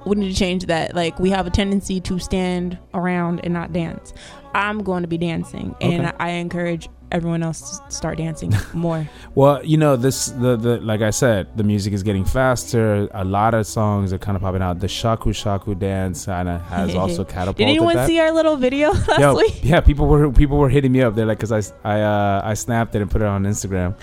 we 0.06 0.16
need 0.16 0.28
to 0.30 0.36
change 0.38 0.66
that. 0.66 0.94
Like, 0.94 1.18
we 1.18 1.30
have 1.30 1.46
a 1.46 1.50
tendency 1.50 1.98
to 2.02 2.18
stand 2.18 2.78
around 2.92 3.40
and 3.42 3.54
not 3.54 3.72
dance. 3.72 4.12
I'm 4.54 4.82
going 4.84 5.02
to 5.02 5.08
be 5.08 5.18
dancing, 5.18 5.74
and 5.80 6.06
Okay. 6.06 6.16
I 6.20 6.28
encourage 6.32 6.88
everyone 7.12 7.42
else 7.42 7.78
to 7.78 7.90
start 7.90 8.18
dancing 8.18 8.52
more. 8.74 9.08
Well, 9.34 9.64
you 9.64 9.76
know, 9.76 9.96
this 9.96 10.26
the 10.26 10.56
the 10.56 10.80
like 10.80 11.00
I 11.00 11.10
said, 11.10 11.56
the 11.56 11.62
music 11.64 11.92
is 11.92 12.02
getting 12.02 12.24
faster. 12.24 13.08
A 13.12 13.24
lot 13.24 13.54
of 13.54 13.66
songs 13.66 14.12
are 14.12 14.18
kind 14.18 14.36
of 14.36 14.42
popping 14.42 14.62
out. 14.62 14.80
The 14.80 14.88
shaku 14.88 15.32
shaku 15.32 15.74
dance 15.74 16.26
kind 16.26 16.48
of 16.48 16.60
has 16.62 16.94
also 17.02 17.24
catapulted. 17.24 17.58
Did 17.58 17.68
anyone 17.68 17.96
that. 17.96 18.06
see 18.06 18.18
our 18.18 18.32
little 18.32 18.56
video 18.56 18.92
last 19.08 19.20
Yo, 19.20 19.34
week? 19.36 19.60
yeah, 19.62 19.80
people 19.80 20.06
were 20.06 20.30
people 20.30 20.58
were 20.58 20.68
hitting 20.68 20.92
me 20.92 21.02
up. 21.02 21.14
They're 21.14 21.26
like, 21.26 21.40
cause 21.40 21.52
I 21.52 21.62
I 21.84 22.00
uh, 22.00 22.42
I 22.44 22.54
snapped 22.54 22.94
it 22.94 23.02
and 23.02 23.10
put 23.10 23.22
it 23.22 23.28
on 23.28 23.44
Instagram. 23.44 23.94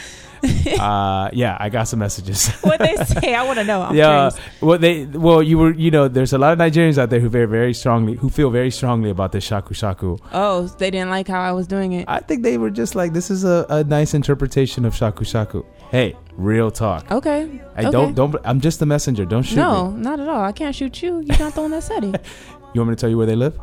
uh, 0.79 1.29
yeah, 1.33 1.57
I 1.59 1.69
got 1.69 1.87
some 1.87 1.99
messages. 1.99 2.49
What 2.61 2.79
they 2.79 2.95
say? 2.95 3.35
I 3.35 3.43
want 3.43 3.59
to 3.59 3.63
know. 3.63 3.81
I'm 3.81 3.95
yeah, 3.95 4.29
curious. 4.29 4.61
well, 4.61 4.77
they 4.77 5.05
well, 5.05 5.43
you 5.43 5.57
were 5.57 5.73
you 5.73 5.91
know, 5.91 6.07
there's 6.07 6.33
a 6.33 6.37
lot 6.37 6.53
of 6.53 6.59
Nigerians 6.59 6.97
out 6.97 7.09
there 7.09 7.19
who 7.19 7.29
very 7.29 7.45
very 7.45 7.73
strongly 7.73 8.15
who 8.15 8.29
feel 8.29 8.49
very 8.49 8.71
strongly 8.71 9.09
about 9.09 9.31
this 9.31 9.43
shaku 9.43 9.73
shaku. 9.73 10.17
Oh, 10.31 10.67
they 10.77 10.89
didn't 10.89 11.09
like 11.09 11.27
how 11.27 11.41
I 11.41 11.51
was 11.51 11.67
doing 11.67 11.93
it. 11.93 12.05
I 12.07 12.19
think 12.19 12.43
they 12.43 12.57
were 12.57 12.69
just 12.69 12.95
like, 12.95 13.13
this 13.13 13.29
is 13.29 13.43
a, 13.43 13.65
a 13.69 13.83
nice 13.83 14.13
interpretation 14.13 14.85
of 14.85 14.95
shaku 14.95 15.25
shaku. 15.25 15.63
Hey, 15.91 16.15
real 16.33 16.71
talk. 16.71 17.11
Okay. 17.11 17.61
I 17.75 17.81
okay. 17.81 17.91
don't 17.91 18.13
don't. 18.15 18.35
I'm 18.43 18.61
just 18.61 18.79
the 18.79 18.85
messenger. 18.85 19.25
Don't 19.25 19.43
shoot 19.43 19.57
no, 19.57 19.91
me. 19.91 20.01
not 20.01 20.19
at 20.19 20.29
all. 20.29 20.41
I 20.41 20.51
can't 20.51 20.75
shoot 20.75 21.01
you. 21.01 21.21
You're 21.21 21.39
not 21.39 21.53
the 21.53 21.61
one 21.61 21.71
that 21.71 21.89
it. 21.91 22.25
You 22.73 22.79
want 22.79 22.91
me 22.91 22.95
to 22.95 23.01
tell 23.01 23.09
you 23.09 23.17
where 23.17 23.27
they 23.27 23.35
live? 23.35 23.59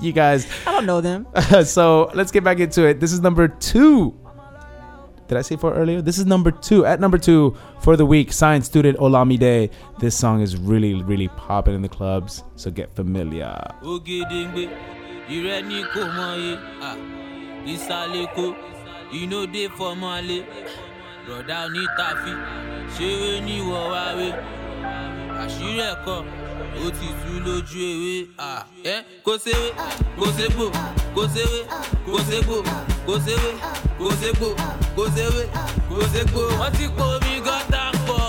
you 0.00 0.12
guys. 0.12 0.46
I 0.66 0.72
don't 0.72 0.86
know 0.86 1.02
them. 1.02 1.26
so 1.64 2.10
let's 2.14 2.32
get 2.32 2.42
back 2.42 2.60
into 2.60 2.86
it. 2.86 2.98
This 2.98 3.12
is 3.12 3.20
number 3.20 3.48
two. 3.48 4.18
Did 5.32 5.38
I 5.38 5.42
say 5.42 5.56
four 5.56 5.72
earlier? 5.72 6.02
This 6.02 6.18
is 6.18 6.26
number 6.26 6.50
two. 6.50 6.84
At 6.84 7.00
number 7.00 7.16
two 7.16 7.56
for 7.80 7.96
the 7.96 8.04
week, 8.04 8.34
Science 8.34 8.66
Student 8.66 8.98
Olamide. 8.98 9.72
This 9.98 10.14
song 10.14 10.42
is 10.42 10.58
really, 10.58 10.92
really 11.02 11.28
popping 11.28 11.74
in 11.74 11.80
the 11.80 11.88
clubs. 11.88 12.44
So 12.56 12.70
get 12.70 12.94
familiar. 12.94 13.56
Rọ̀dá 21.28 21.56
onítàfi, 21.66 22.32
ṣeré 22.94 23.32
ní 23.46 23.56
wọ̀wáwé, 23.68 24.28
àṣírí 25.42 25.80
ẹ̀kọ́, 25.90 26.18
ó 26.84 26.86
ti 26.98 27.08
tú 27.20 27.32
lójú 27.44 27.78
ewé, 27.92 28.14
ẹ́ 28.94 28.98
kó 29.24 29.32
séwé, 29.44 29.68
kó 30.18 30.26
ségbò, 30.36 30.66
kó 31.14 31.22
séwé, 31.34 31.58
kó 32.06 32.18
ségbò, 32.28 32.56
kó 33.06 33.14
séwé, 33.26 33.50
kó 33.98 34.06
ségbò, 34.20 34.48
kó 34.96 35.04
séwé, 35.16 35.42
kó 35.90 35.98
ségbò. 36.12 36.40
Wọ́n 36.60 36.70
ti 36.76 36.84
po 36.96 37.04
omi 37.16 37.34
gọ́tà 37.46 37.82
pọ̀, 38.06 38.20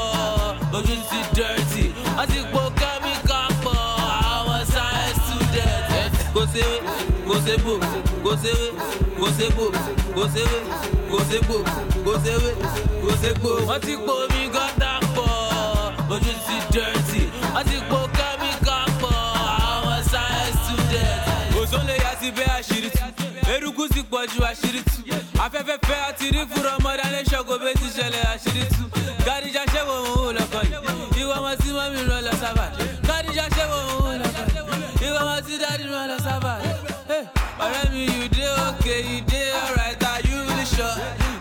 ojú 0.78 0.96
ti 1.10 1.20
dirty, 1.36 1.84
wọ́n 2.18 2.28
ti 2.32 2.40
po 2.54 2.62
kẹ́míkà 2.80 3.40
pọ̀, 3.64 3.78
àwọn 4.36 4.62
science 4.72 5.20
students. 5.26 6.18
Kò 6.34 6.42
séwé, 6.54 6.78
kò 7.28 7.34
ségbò, 7.46 7.74
kò 8.24 8.32
ségbò, 8.38 9.66
kò 12.06 12.14
séwé, 12.24 12.52
kò 13.04 13.14
ségbò. 13.22 13.52
Wọ́n 13.68 13.80
ti 13.86 13.94
po 14.06 14.14
omi 14.24 14.42
gọ́tà 14.54 14.92
pọ̀, 15.16 15.30
ojú 16.14 16.32
ti 16.46 16.56
dirty, 16.72 17.22
wọ́n 17.54 17.64
ti 17.70 17.78
po 17.90 18.00
kẹ́míkà 18.18 18.78
pọ̀, 19.02 19.16
àwọn 19.72 20.00
science 20.10 20.58
students. 20.64 21.56
Òṣòlè 21.60 21.96
yà 22.04 22.12
ti 22.20 22.30
bẹ́ 22.32 22.48
àṣírí 22.58 22.90
tú, 22.98 23.26
eruku 23.54 23.88
ti 23.94 24.02
pọ̀ 24.12 24.28
ju 24.32 24.40
àṣírí 24.44 24.82
tú. 24.84 25.00
Afẹ́fẹ́ 25.44 25.78
fẹ́ 25.88 26.00
àti 26.10 26.26
rí 26.34 26.42
fúnra 26.52 26.72
ọmọdé 26.78 26.83
ọ̀rẹ́ 37.64 37.92
mi 37.94 38.04
you 38.06 38.28
dey 38.30 38.50
okay, 38.70 39.02
you 39.10 39.22
dey 39.32 39.52
alright, 39.62 40.04
are 40.04 40.22
you 40.30 40.38
really 40.48 40.66
sure? 40.66 40.96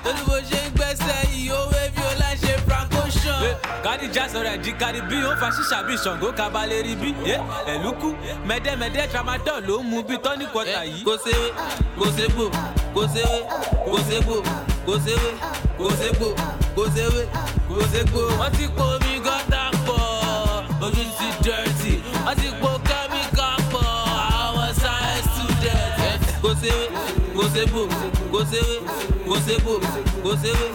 Torí 0.04 0.22
bó 0.28 0.36
ṣe 0.50 0.58
ń 0.64 0.68
gbẹ́sẹ̀ 0.76 1.18
yìí, 1.32 1.50
ó 1.50 1.60
wé 1.72 1.82
bí 1.94 2.02
ó 2.02 2.12
láì 2.20 2.36
ṣe 2.42 2.52
franco 2.66 3.00
ṣan. 3.20 3.40
Gàdíjà 3.84 4.24
sọ̀rọ̀ 4.32 4.54
ẹ̀jí 4.56 4.72
kárí 4.80 5.00
bí 5.08 5.16
ó 5.24 5.36
fa 5.40 5.48
ṣíṣà 5.56 5.78
bí 5.86 5.94
ṣàngó 6.04 6.28
kabalẹ̀ 6.38 6.82
rí 6.86 6.94
bí. 7.00 7.10
Ẹ̀lúkú 7.72 8.08
mẹ́dẹ́mẹ́dẹ́ 8.48 9.08
tramadol 9.12 9.60
ló 9.68 9.76
ń 9.80 9.84
mu 9.90 10.02
bí 10.08 10.16
tọ́ní 10.24 10.46
kọta 10.52 10.84
eh, 10.84 10.90
yìí. 10.92 11.04
Kò 11.04 11.14
séwé, 11.24 11.48
kò 11.98 12.06
ségbò, 12.16 12.44
kò 12.94 13.02
séwé, 13.14 13.38
kò 13.86 13.96
ségbò, 14.08 14.36
kò 14.86 14.94
séwé, 15.04 15.30
kò 15.78 15.86
ségbò, 16.00 16.28
kò 16.76 16.82
séwé, 16.94 17.22
kò 17.68 17.76
ségbò. 17.92 18.20
Wọ́n 18.40 18.50
ti 18.56 18.64
po 18.76 18.84
omi 18.94 19.12
gọ́tà 19.26 19.60
pọ̀, 19.86 20.00
ojú 20.84 21.02
ti 21.18 21.26
dirty. 21.44 21.92
Wọ́n 22.26 22.34
ti 22.40 22.48
po 22.60 22.68
kò 26.52 26.58
ségbò, 26.60 26.92
kò 27.34 27.44
kò 28.32 28.40
séwé 28.50 28.76
kò 29.28 29.36
ségbò 29.46 29.74
kò 30.24 30.32
séwé 30.42 30.66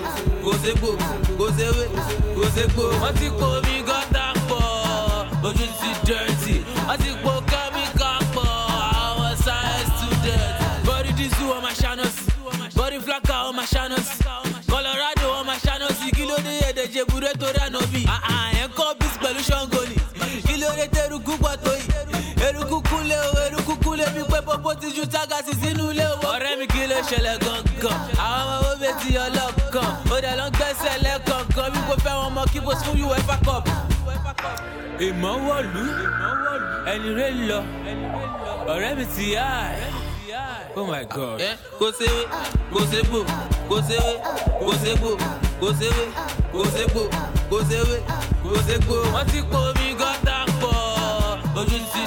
kò 0.44 0.52
ségbò 0.64 0.90
kò 1.38 1.46
séwé 1.58 1.84
kò 2.36 2.44
ségbò. 2.56 2.84
wọ́n 3.02 3.14
ti 3.20 3.28
kó 3.40 3.48
mi 3.66 3.76
gọ́tà 3.88 4.24
pọ̀ 4.50 4.64
ojú 5.48 5.66
ti 5.80 5.87
pọ́pọ́ 25.18 25.44
ti 25.46 25.52
ju 25.52 25.54
tágàsì 25.54 25.54
sínú 25.62 25.92
ilé 25.92 26.06
o. 26.06 26.16
ọ̀rẹ́ 26.34 26.58
mi 26.60 26.66
kí 26.74 26.82
ló 26.90 26.98
ṣẹlẹ̀ 27.10 27.38
gangan? 27.44 28.00
Àwọn 28.18 28.44
ọmọ 28.44 28.56
owó 28.62 28.72
bẹ́ẹ̀ 28.82 28.98
ti 29.02 29.10
ọlọ́kan? 29.26 29.90
Ó 30.14 30.16
dẹ̀ 30.24 30.36
lọ 30.40 30.46
ń 30.48 30.52
gbẹ́sẹ̀ 30.58 30.96
lẹ́kọ̀ọ̀kan 31.06 31.68
bí 31.74 31.80
kò 31.88 31.96
fẹ́ 32.04 32.14
wọn 32.20 32.32
mọ 32.36 32.44
kí 32.52 32.60
bó 32.66 32.72
fún 32.84 33.00
uefa 33.10 33.36
cup. 33.46 33.64
ìmọ̀ 35.08 35.34
wọ̀lú 35.48 35.84
ẹni 36.92 37.10
rẹ̀ 37.20 37.32
lọ. 37.50 37.60
Ọ̀rẹ́ 38.74 38.92
mi 38.98 39.06
ti 39.14 39.26
yá 39.36 39.48
ẹ̀. 39.86 39.92
oh 40.80 40.86
my 40.92 41.04
god. 41.16 41.42
Eh, 41.42 41.56
kò 41.80 41.88
séwé 41.98 42.22
kò 42.74 42.80
kò 43.70 43.76
séwé 43.88 44.12
kò 44.62 45.10
kò 45.60 45.70
séwé 45.80 46.06
kò 46.54 47.04
kò 47.50 47.58
séwé 47.70 47.98
kò 48.44 48.52
ségbò. 48.68 48.96
wọ́n 49.14 49.26
ti 49.32 49.40
kó 49.52 49.60
mi 49.80 49.88
gọ́tà 50.02 50.36
pọ̀. 50.62 50.76
Ojú 51.60 51.78
ti 51.94 52.02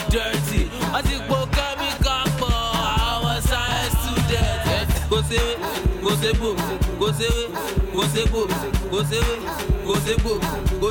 kò 5.20 5.26
séwé 5.28 5.54
kò 6.02 6.10
ségbò 6.22 6.50
kò 6.98 7.06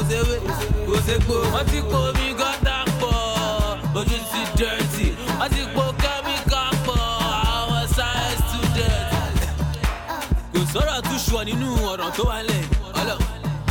séwé 0.10 0.36
kò 0.88 0.96
ségbò. 1.06 1.36
wọ́n 1.54 1.66
ti 1.72 1.80
kó 1.92 2.00
mi 2.18 2.28
gọ́tà 2.40 2.76
pọ̀ 3.02 3.14
ojú 4.00 4.18
ti 4.32 4.42
dẹ́rẹ́tì 4.58 5.06
wọ́n 5.40 5.50
ti 5.54 5.62
po 5.76 5.84
kẹ́míkà 6.02 6.62
pọ̀ 6.86 7.00
àwọn 7.58 7.84
science 7.96 8.42
student. 8.48 9.40
kò 10.54 10.60
sọ̀rọ̀ 10.74 10.98
tún 11.08 11.20
ṣùọ̀ 11.26 11.42
nínú 11.48 11.68
ọ̀rọ̀ 11.92 12.10
tó 12.18 12.24
wà 12.30 12.38
lẹ̀ 12.50 12.64
ọlọ́ 13.00 13.18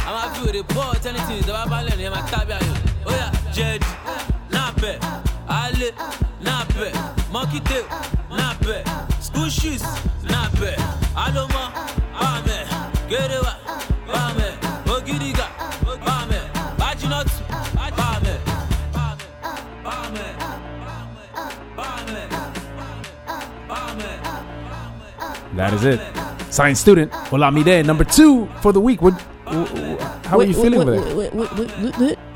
a 0.07 0.11
máa 0.15 0.29
fi 0.33 0.41
òde 0.49 0.61
bọ́ 0.75 0.87
tẹ́nitì 1.03 1.33
ìjọba 1.41 1.63
bá 1.71 1.79
lẹ̀ 1.87 1.97
ní 1.99 2.05
ẹ̀ 2.09 2.11
máa 2.15 2.25
tábí 2.33 2.53
ayò 2.59 2.75
ó 3.07 3.11
yà 3.21 3.29
jẹ́ẹ̀dì 3.55 3.89
nape, 4.55 4.91
ale, 4.91 5.38
nape, 5.49 6.93
monkey 7.33 7.61
tail, 7.61 7.85
nape, 8.31 8.85
school 9.21 9.49
shoes, 9.49 9.83
nape, 10.25 10.77
aloma, 11.17 11.73
bame, 12.13 12.67
gerewa, 13.09 13.55
bame, 14.07 14.49
ogiriga, 14.87 15.47
bame, 16.05 16.41
bajinot, 16.79 17.29
bame, 17.97 18.39
bame, 18.93 20.29
bame, 21.77 22.29
bame. 23.67 25.57
That 25.57 25.73
is 25.75 25.85
it. 25.85 26.01
Science 26.53 26.81
student, 26.81 27.13
Olamide, 27.31 27.85
number 27.85 28.05
two 28.05 28.47
for 28.63 28.73
the 28.73 28.81
week. 28.81 29.03
What, 29.03 29.15
wh- 29.47 29.69
wh- 29.69 30.27
how 30.27 30.39
are 30.39 30.45
you 30.45 30.55
feeling 30.55 30.81
over 30.81 30.93
there? 30.99 32.17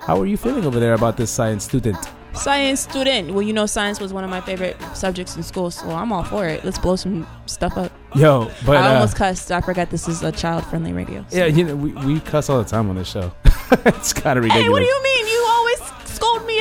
How 0.00 0.18
are 0.20 0.26
you 0.26 0.36
feeling 0.38 0.64
over 0.64 0.80
there 0.80 0.94
about 0.94 1.16
this 1.16 1.30
science 1.30 1.64
student? 1.64 1.96
Science 2.34 2.80
student. 2.80 3.32
Well, 3.32 3.42
you 3.42 3.52
know, 3.52 3.66
science 3.66 4.00
was 4.00 4.12
one 4.12 4.24
of 4.24 4.30
my 4.30 4.40
favorite 4.40 4.76
subjects 4.94 5.36
in 5.36 5.42
school, 5.42 5.70
so 5.70 5.90
I'm 5.90 6.12
all 6.12 6.24
for 6.24 6.46
it. 6.46 6.64
Let's 6.64 6.78
blow 6.78 6.96
some 6.96 7.26
stuff 7.46 7.76
up. 7.76 7.92
Yo, 8.14 8.50
but 8.64 8.76
I 8.76 8.88
uh, 8.88 8.94
almost 8.94 9.16
cussed. 9.16 9.50
I 9.52 9.60
forgot 9.60 9.90
this 9.90 10.08
is 10.08 10.22
a 10.22 10.32
child-friendly 10.32 10.92
radio. 10.92 11.24
so- 11.28 11.36
yeah, 11.36 11.46
you 11.46 11.64
know, 11.64 11.76
we, 11.76 11.92
we 11.92 12.20
cuss 12.20 12.48
all 12.48 12.62
the 12.62 12.68
time 12.68 12.88
on 12.88 12.96
this 12.96 13.08
show. 13.08 13.32
it's 13.84 14.12
kind 14.12 14.38
of 14.38 14.44
ridiculous. 14.44 14.64
Hey, 14.66 14.70
what 14.70 14.80
do 14.80 14.86
you 14.86 15.02
mean? 15.02 15.26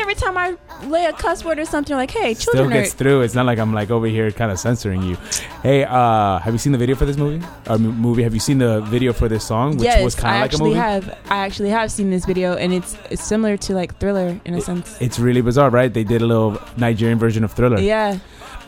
Every 0.09 0.19
time 0.19 0.37
I 0.37 0.57
lay 0.87 1.05
a 1.05 1.13
cuss 1.13 1.45
word 1.45 1.59
or 1.59 1.65
something. 1.65 1.95
Like, 1.95 2.09
hey, 2.09 2.33
Still 2.33 2.53
children 2.53 2.73
gets 2.81 2.93
are. 2.93 2.97
through. 2.97 3.21
It's 3.21 3.35
not 3.35 3.45
like 3.45 3.59
I'm 3.59 3.73
like 3.73 3.91
over 3.91 4.07
here 4.07 4.31
kind 4.31 4.51
of 4.51 4.57
censoring 4.59 5.03
you. 5.03 5.15
Hey, 5.61 5.83
uh, 5.83 6.39
have 6.39 6.53
you 6.53 6.57
seen 6.57 6.71
the 6.71 6.77
video 6.79 6.95
for 6.95 7.05
this 7.05 7.17
movie? 7.17 7.45
Or 7.67 7.73
m- 7.75 7.95
movie? 7.97 8.23
Have 8.23 8.33
you 8.33 8.39
seen 8.39 8.57
the 8.57 8.81
video 8.81 9.13
for 9.13 9.27
this 9.27 9.45
song, 9.45 9.77
which 9.77 9.83
yes, 9.83 10.03
was 10.03 10.15
kind 10.15 10.29
I 10.33 10.35
of 10.37 10.41
like 10.41 10.51
a 10.51 10.53
actually 10.55 10.69
movie? 10.69 10.79
have. 10.79 11.17
I 11.29 11.37
actually 11.45 11.69
have 11.69 11.91
seen 11.91 12.09
this 12.09 12.25
video, 12.25 12.55
and 12.55 12.73
it's 12.73 12.97
it's 13.11 13.23
similar 13.23 13.55
to 13.57 13.73
like 13.73 13.99
Thriller 13.99 14.39
in 14.45 14.55
a 14.55 14.61
sense. 14.61 14.99
It's 14.99 15.19
really 15.19 15.41
bizarre, 15.41 15.69
right? 15.69 15.93
They 15.93 16.03
did 16.03 16.21
a 16.23 16.25
little 16.25 16.59
Nigerian 16.77 17.19
version 17.19 17.43
of 17.43 17.51
Thriller. 17.51 17.79
Yeah. 17.79 18.17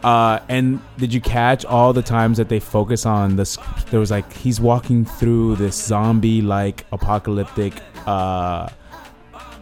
Uh, 0.04 0.40
and 0.50 0.80
did 0.98 1.14
you 1.14 1.22
catch 1.22 1.64
all 1.64 1.94
the 1.94 2.02
times 2.02 2.38
that 2.38 2.50
they 2.50 2.60
focus 2.60 3.06
on 3.06 3.36
this? 3.36 3.58
There 3.90 4.00
was 4.00 4.10
like 4.12 4.32
he's 4.34 4.60
walking 4.60 5.06
through 5.06 5.58
this 5.58 5.76
zombie-like 5.76 6.86
apocalyptic, 6.92 7.74
uh, 8.08 8.70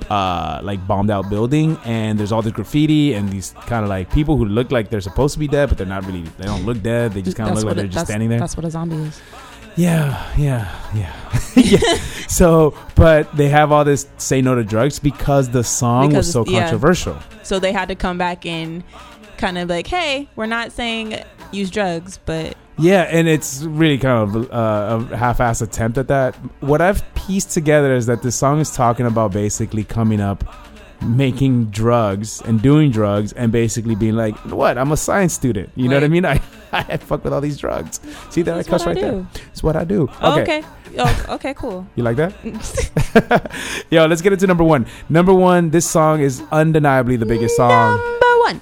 uh, 0.09 0.59
like 0.63 0.85
bombed 0.87 1.09
out 1.11 1.29
building, 1.29 1.77
and 1.85 2.19
there's 2.19 2.31
all 2.31 2.41
the 2.41 2.51
graffiti 2.51 3.13
and 3.13 3.29
these 3.29 3.53
kind 3.67 3.83
of 3.83 3.89
like 3.89 4.11
people 4.11 4.37
who 4.37 4.45
look 4.45 4.71
like 4.71 4.89
they're 4.89 5.01
supposed 5.01 5.33
to 5.33 5.39
be 5.39 5.47
dead, 5.47 5.69
but 5.69 5.77
they're 5.77 5.87
not 5.87 6.05
really. 6.05 6.23
They 6.37 6.45
don't 6.45 6.65
look 6.65 6.81
dead. 6.81 7.13
They 7.13 7.21
just 7.21 7.37
kind 7.37 7.49
of 7.49 7.55
look 7.57 7.65
like 7.65 7.75
they're 7.75 7.85
it- 7.85 7.91
just 7.91 8.05
standing 8.07 8.29
there. 8.29 8.39
That's 8.39 8.55
what 8.57 8.65
a 8.65 8.71
zombie 8.71 8.95
is. 8.97 9.21
Yeah, 9.75 10.29
yeah, 10.37 10.67
yeah. 10.93 11.15
yeah. 11.55 11.95
So, 12.27 12.75
but 12.95 13.33
they 13.37 13.47
have 13.49 13.71
all 13.71 13.85
this 13.85 14.07
say 14.17 14.41
no 14.41 14.55
to 14.55 14.63
drugs 14.63 14.99
because 14.99 15.49
the 15.49 15.63
song 15.63 16.07
was 16.07 16.27
Because, 16.27 16.31
so 16.33 16.45
yeah. 16.47 16.61
controversial. 16.61 17.17
So 17.43 17.59
they 17.59 17.71
had 17.71 17.87
to 17.87 17.95
come 17.95 18.17
back 18.17 18.45
and 18.45 18.83
kind 19.37 19.57
of 19.57 19.69
like, 19.69 19.87
hey, 19.87 20.27
we're 20.35 20.47
not 20.47 20.71
saying 20.73 21.23
use 21.51 21.69
drugs, 21.71 22.19
but 22.25 22.57
Yeah, 22.79 23.03
and 23.03 23.27
it's 23.27 23.63
really 23.63 23.97
kind 23.97 24.35
of 24.35 24.51
uh, 24.51 25.05
a 25.11 25.17
half-ass 25.17 25.61
attempt 25.61 25.97
at 25.97 26.07
that. 26.07 26.35
What 26.61 26.81
I've 26.81 27.03
pieced 27.13 27.51
together 27.51 27.93
is 27.93 28.05
that 28.05 28.23
this 28.23 28.35
song 28.35 28.59
is 28.59 28.71
talking 28.71 29.05
about 29.05 29.33
basically 29.33 29.83
coming 29.83 30.21
up, 30.21 30.43
making 31.01 31.65
drugs 31.65 32.41
and 32.41 32.61
doing 32.61 32.89
drugs, 32.91 33.33
and 33.33 33.51
basically 33.51 33.95
being 33.95 34.15
like, 34.15 34.35
"What? 34.45 34.77
I'm 34.77 34.91
a 34.93 34.97
science 34.97 35.33
student. 35.33 35.69
You 35.75 35.89
know 35.89 35.95
what 35.97 36.03
I 36.05 36.07
mean? 36.07 36.25
I 36.33 36.39
I 36.71 36.97
fuck 36.97 37.23
with 37.23 37.33
all 37.33 37.41
these 37.41 37.57
drugs. 37.57 37.99
See 38.29 38.43
that 38.43 38.57
I 38.57 38.63
cuss 38.63 38.85
right 38.85 38.95
do. 38.95 39.01
there. 39.01 39.27
It's 39.51 39.61
what 39.63 39.75
I 39.75 39.83
do. 39.83 40.07
Oh, 40.21 40.39
okay. 40.39 40.63
Oh, 40.97 41.25
okay, 41.29 41.53
cool. 41.53 41.85
You 41.95 42.03
like 42.03 42.15
that? 42.17 42.33
Yo, 43.89 44.05
let's 44.05 44.21
get 44.21 44.33
into 44.33 44.47
number 44.47 44.63
one. 44.63 44.85
Number 45.09 45.33
one, 45.33 45.69
this 45.69 45.87
song 45.87 46.21
is 46.21 46.41
undeniably 46.51 47.17
the 47.17 47.25
biggest 47.25 47.55
song. 47.57 47.97
Number 47.97 48.39
one. 48.39 48.61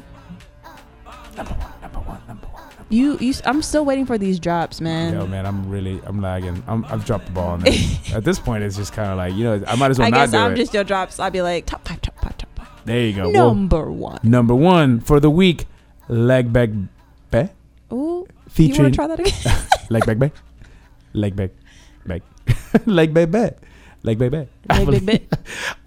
You, 2.90 3.18
you, 3.20 3.34
I'm 3.46 3.62
still 3.62 3.84
waiting 3.84 4.06
for 4.06 4.18
these 4.18 4.40
drops, 4.40 4.80
man. 4.80 5.14
Yo, 5.14 5.28
man, 5.28 5.46
I'm 5.46 5.70
really, 5.70 6.00
I'm 6.06 6.22
lagging. 6.22 6.64
I'm, 6.68 6.86
I've 6.86 7.06
dropped 7.06 7.26
the 7.26 7.32
ball 7.34 7.50
on. 7.52 7.68
At 8.14 8.24
this 8.24 8.40
point, 8.40 8.64
it's 8.64 8.78
just 8.78 8.94
kind 8.94 9.12
of 9.12 9.18
like, 9.18 9.34
you 9.34 9.44
know, 9.44 9.62
I 9.68 9.76
might 9.76 9.92
as 9.92 10.00
well 10.00 10.08
I 10.08 10.10
not 10.10 10.18
guess 10.18 10.32
do 10.32 10.38
I'm 10.38 10.54
it. 10.54 10.56
just 10.58 10.74
your 10.74 10.84
drops. 10.86 11.20
I'll 11.20 11.30
be 11.30 11.42
like 11.42 11.66
top 11.66 11.86
five, 11.86 12.02
top 12.02 12.18
five, 12.22 12.38
top 12.38 12.50
five. 12.56 12.68
there 12.86 13.02
you 13.02 13.14
go. 13.14 13.30
Well, 13.30 13.54
Number 13.54 13.92
one. 13.92 14.20
number 14.24 14.56
one 14.56 15.02
for 15.02 15.20
the 15.20 15.30
week, 15.30 15.66
leg 16.08 16.54
back, 16.54 16.70
back, 17.30 17.54
Ooh, 17.92 17.96
you 17.96 18.00
want 18.00 18.32
featuring 18.52 18.92
to 18.92 18.96
try 18.96 19.08
that 19.08 19.20
again? 19.20 19.34
leg 19.90 20.06
back, 20.06 20.18
back, 20.18 20.32
leg 21.14 21.36
back, 21.36 21.52
back, 22.06 22.22
leg 22.86 23.14
back, 23.14 23.32
back. 23.32 23.54
Leg 24.04 24.18
back, 24.20 24.32
back. 24.32 24.48
Leg 24.70 24.88
back, 24.90 25.06
back. 25.06 25.37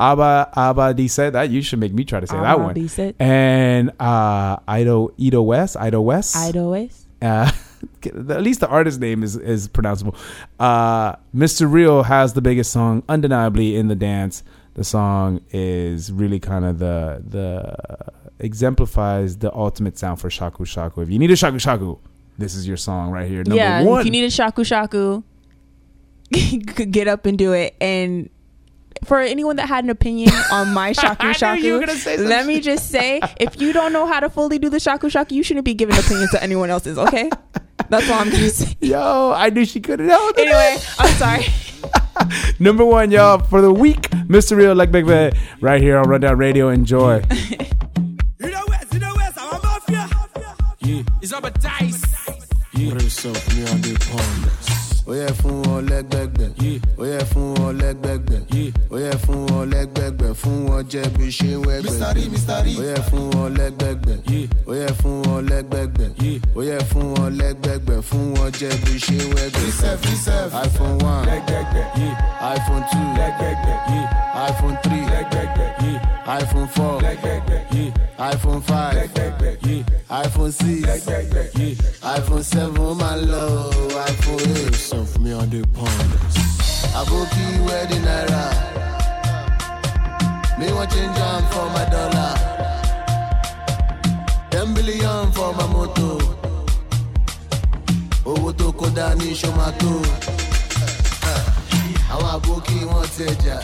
Abba, 0.00 0.50
Abba 0.56 0.94
D 0.94 1.08
said 1.08 1.34
that. 1.34 1.50
You 1.50 1.60
should 1.60 1.78
make 1.78 1.92
me 1.92 2.04
try 2.04 2.20
to 2.20 2.26
say 2.26 2.40
that 2.40 2.58
one. 2.58 2.74
D 2.74 2.88
said. 2.88 3.14
And 3.20 3.92
uh, 4.00 4.56
Ido, 4.68 5.12
Idowest, 5.20 5.76
Ido 5.76 6.00
West. 6.00 6.36
Idowest. 6.36 7.06
Uh, 7.20 7.52
at 8.04 8.42
least 8.42 8.60
the 8.60 8.68
artist 8.68 8.98
name 8.98 9.22
is 9.22 9.36
is 9.36 9.68
pronounceable. 9.68 10.16
Uh, 10.58 11.16
Mr. 11.34 11.70
Real 11.70 12.02
has 12.04 12.32
the 12.32 12.40
biggest 12.40 12.72
song, 12.72 13.02
undeniably 13.08 13.76
in 13.76 13.88
the 13.88 13.94
dance. 13.94 14.42
The 14.74 14.84
song 14.84 15.42
is 15.50 16.10
really 16.10 16.40
kind 16.40 16.64
of 16.64 16.78
the 16.78 17.22
the 17.26 18.12
exemplifies 18.38 19.36
the 19.36 19.54
ultimate 19.54 19.98
sound 19.98 20.18
for 20.18 20.30
shaku 20.30 20.64
shaku. 20.64 21.02
If 21.02 21.10
you 21.10 21.18
need 21.18 21.30
a 21.30 21.36
shaku 21.36 21.58
shaku, 21.58 21.98
this 22.38 22.54
is 22.54 22.66
your 22.66 22.78
song 22.78 23.10
right 23.10 23.28
here. 23.28 23.44
Number 23.44 23.56
yeah, 23.56 23.82
one. 23.82 24.00
if 24.00 24.06
you 24.06 24.12
need 24.12 24.24
a 24.24 24.30
shaku 24.30 24.64
shaku, 24.64 25.22
get 26.30 27.06
up 27.06 27.26
and 27.26 27.36
do 27.36 27.52
it. 27.52 27.76
And 27.82 28.30
for 29.04 29.20
anyone 29.20 29.56
that 29.56 29.68
had 29.68 29.84
an 29.84 29.90
opinion 29.90 30.32
on 30.52 30.72
my 30.72 30.88
I 30.88 30.92
shaku 30.92 31.32
shaku, 31.32 31.62
you 31.62 31.74
were 31.74 31.80
gonna 31.80 31.94
say 31.94 32.16
some 32.16 32.26
let 32.26 32.46
me 32.46 32.60
just 32.60 32.90
say, 32.90 33.20
if 33.38 33.60
you 33.60 33.72
don't 33.72 33.92
know 33.92 34.06
how 34.06 34.20
to 34.20 34.30
fully 34.30 34.58
do 34.58 34.68
the 34.68 34.80
shaku 34.80 35.08
shaku, 35.08 35.34
you 35.34 35.42
shouldn't 35.42 35.64
be 35.64 35.74
giving 35.74 35.96
opinions 35.96 36.30
to 36.32 36.42
anyone 36.42 36.70
else's. 36.70 36.98
Okay, 36.98 37.30
that's 37.88 38.08
all 38.10 38.20
I'm 38.20 38.30
gonna 38.30 38.50
say. 38.50 38.76
Yo, 38.86 39.32
I 39.34 39.50
knew 39.50 39.64
she 39.64 39.80
couldn't 39.80 40.08
help 40.08 40.36
it. 40.38 40.46
Anyway, 40.46 40.76
I'm 40.98 41.14
sorry. 41.14 41.46
Number 42.58 42.84
one, 42.84 43.10
y'all, 43.10 43.38
for 43.38 43.60
the 43.60 43.72
week, 43.72 44.10
Mr. 44.10 44.56
Real, 44.56 44.74
like 44.74 44.92
big 44.92 45.06
bad, 45.06 45.36
right 45.60 45.80
here 45.80 45.96
on 45.96 46.08
Rundown 46.08 46.38
Radio. 46.38 46.68
Enjoy. 46.68 47.22
Yeah, 50.82 51.02
it's 51.20 51.32
up 51.32 51.44
a 51.44 51.50
dice. 51.50 52.02
Yeah. 52.74 54.79
Brace 55.10 55.30
up, 55.30 55.44
me 55.44 55.50
and 55.50 55.50
the 55.50 55.50
pounders. 55.50 55.50
ó 55.50 55.50
yẹ 55.50 55.50
fún 55.50 55.64
wọn 55.64 55.80
lẹ́gbẹ̀gbẹ̀. 55.90 56.50
Ó 56.98 57.04
yẹ 57.04 57.20
fún 57.30 57.54
wọn 57.58 57.72
lẹ́gbẹ̀gbẹ̀. 57.80 58.40
Ó 58.90 58.96
yẹ 58.98 59.12
fún 59.24 59.46
wọn 59.50 59.64
lẹ́gbẹ̀gbẹ̀ 59.72 60.34
fún 60.40 60.58
wọn 60.68 60.82
jẹ́ 60.90 61.08
bí 61.18 61.26
ṣe 61.30 61.50
wẹ́gbẹ̀. 61.66 61.98
Mr. 61.98 62.10
Rí, 62.16 62.24
Mr. 62.32 62.58
Rí. 62.64 62.72
ó 62.78 62.82
yẹ 62.90 62.98
fún 63.10 63.24
wọn 63.34 63.48
lẹ́gbẹ̀gbẹ̀. 63.58 64.16
Ó 64.66 64.72
yẹ 64.80 64.88
fún 65.00 65.16
wọn 65.26 65.40
lẹ́gbẹ̀gbẹ̀. 65.50 66.08
Ó 66.56 66.60
yẹ 66.62 66.78
fún 66.90 67.06
wọn 67.14 67.30
lẹ́gbẹ̀gbẹ̀ 67.40 67.98
fún 68.08 68.24
wọn 68.36 68.50
jẹ́ 68.60 68.72
bí 68.84 68.94
ṣe 69.04 69.18
wẹ́gbẹ̀. 69.34 69.70
Iphone 70.64 70.98
one. 71.02 71.26
Iphone 72.54 72.84
two. 72.90 73.06
Iphone 74.48 74.76
three. 74.82 75.04
Iphone 76.38 76.68
four 76.74 77.00
iphone 78.20 78.62
five 78.62 79.10
iphone 80.10 80.52
six 80.52 81.06
iphone 82.02 82.42
seven 82.44 82.76
ó 82.76 82.94
máa 82.94 83.16
lọ 83.16 83.44
o, 83.48 83.88
iphone 84.10 84.56
eight. 84.56 84.74
Some 84.74 85.06
for 85.06 85.20
me 85.20 85.32
on 85.32 85.48
the 85.50 85.62
pond. 85.74 86.10
Aboki 86.98 87.44
wedding 87.66 88.02
naira. 88.04 88.44
Me 90.58 90.66
want 90.72 90.90
change 90.90 91.18
am 91.18 91.42
for 91.52 91.66
my 91.74 91.84
dollar. 91.94 92.34
Ten 94.50 94.74
billion 94.74 95.32
for 95.32 95.52
my 95.54 95.66
moto. 95.72 96.18
Owó 98.24 98.52
tó 98.52 98.70
kó 98.72 98.86
dání 98.96 99.32
ṣó 99.34 99.50
máa 99.56 99.72
tó. 99.80 99.92
Àwọn 102.12 102.28
àbókí 102.36 102.78
wọn 102.90 103.06
tẹjà, 103.16 103.56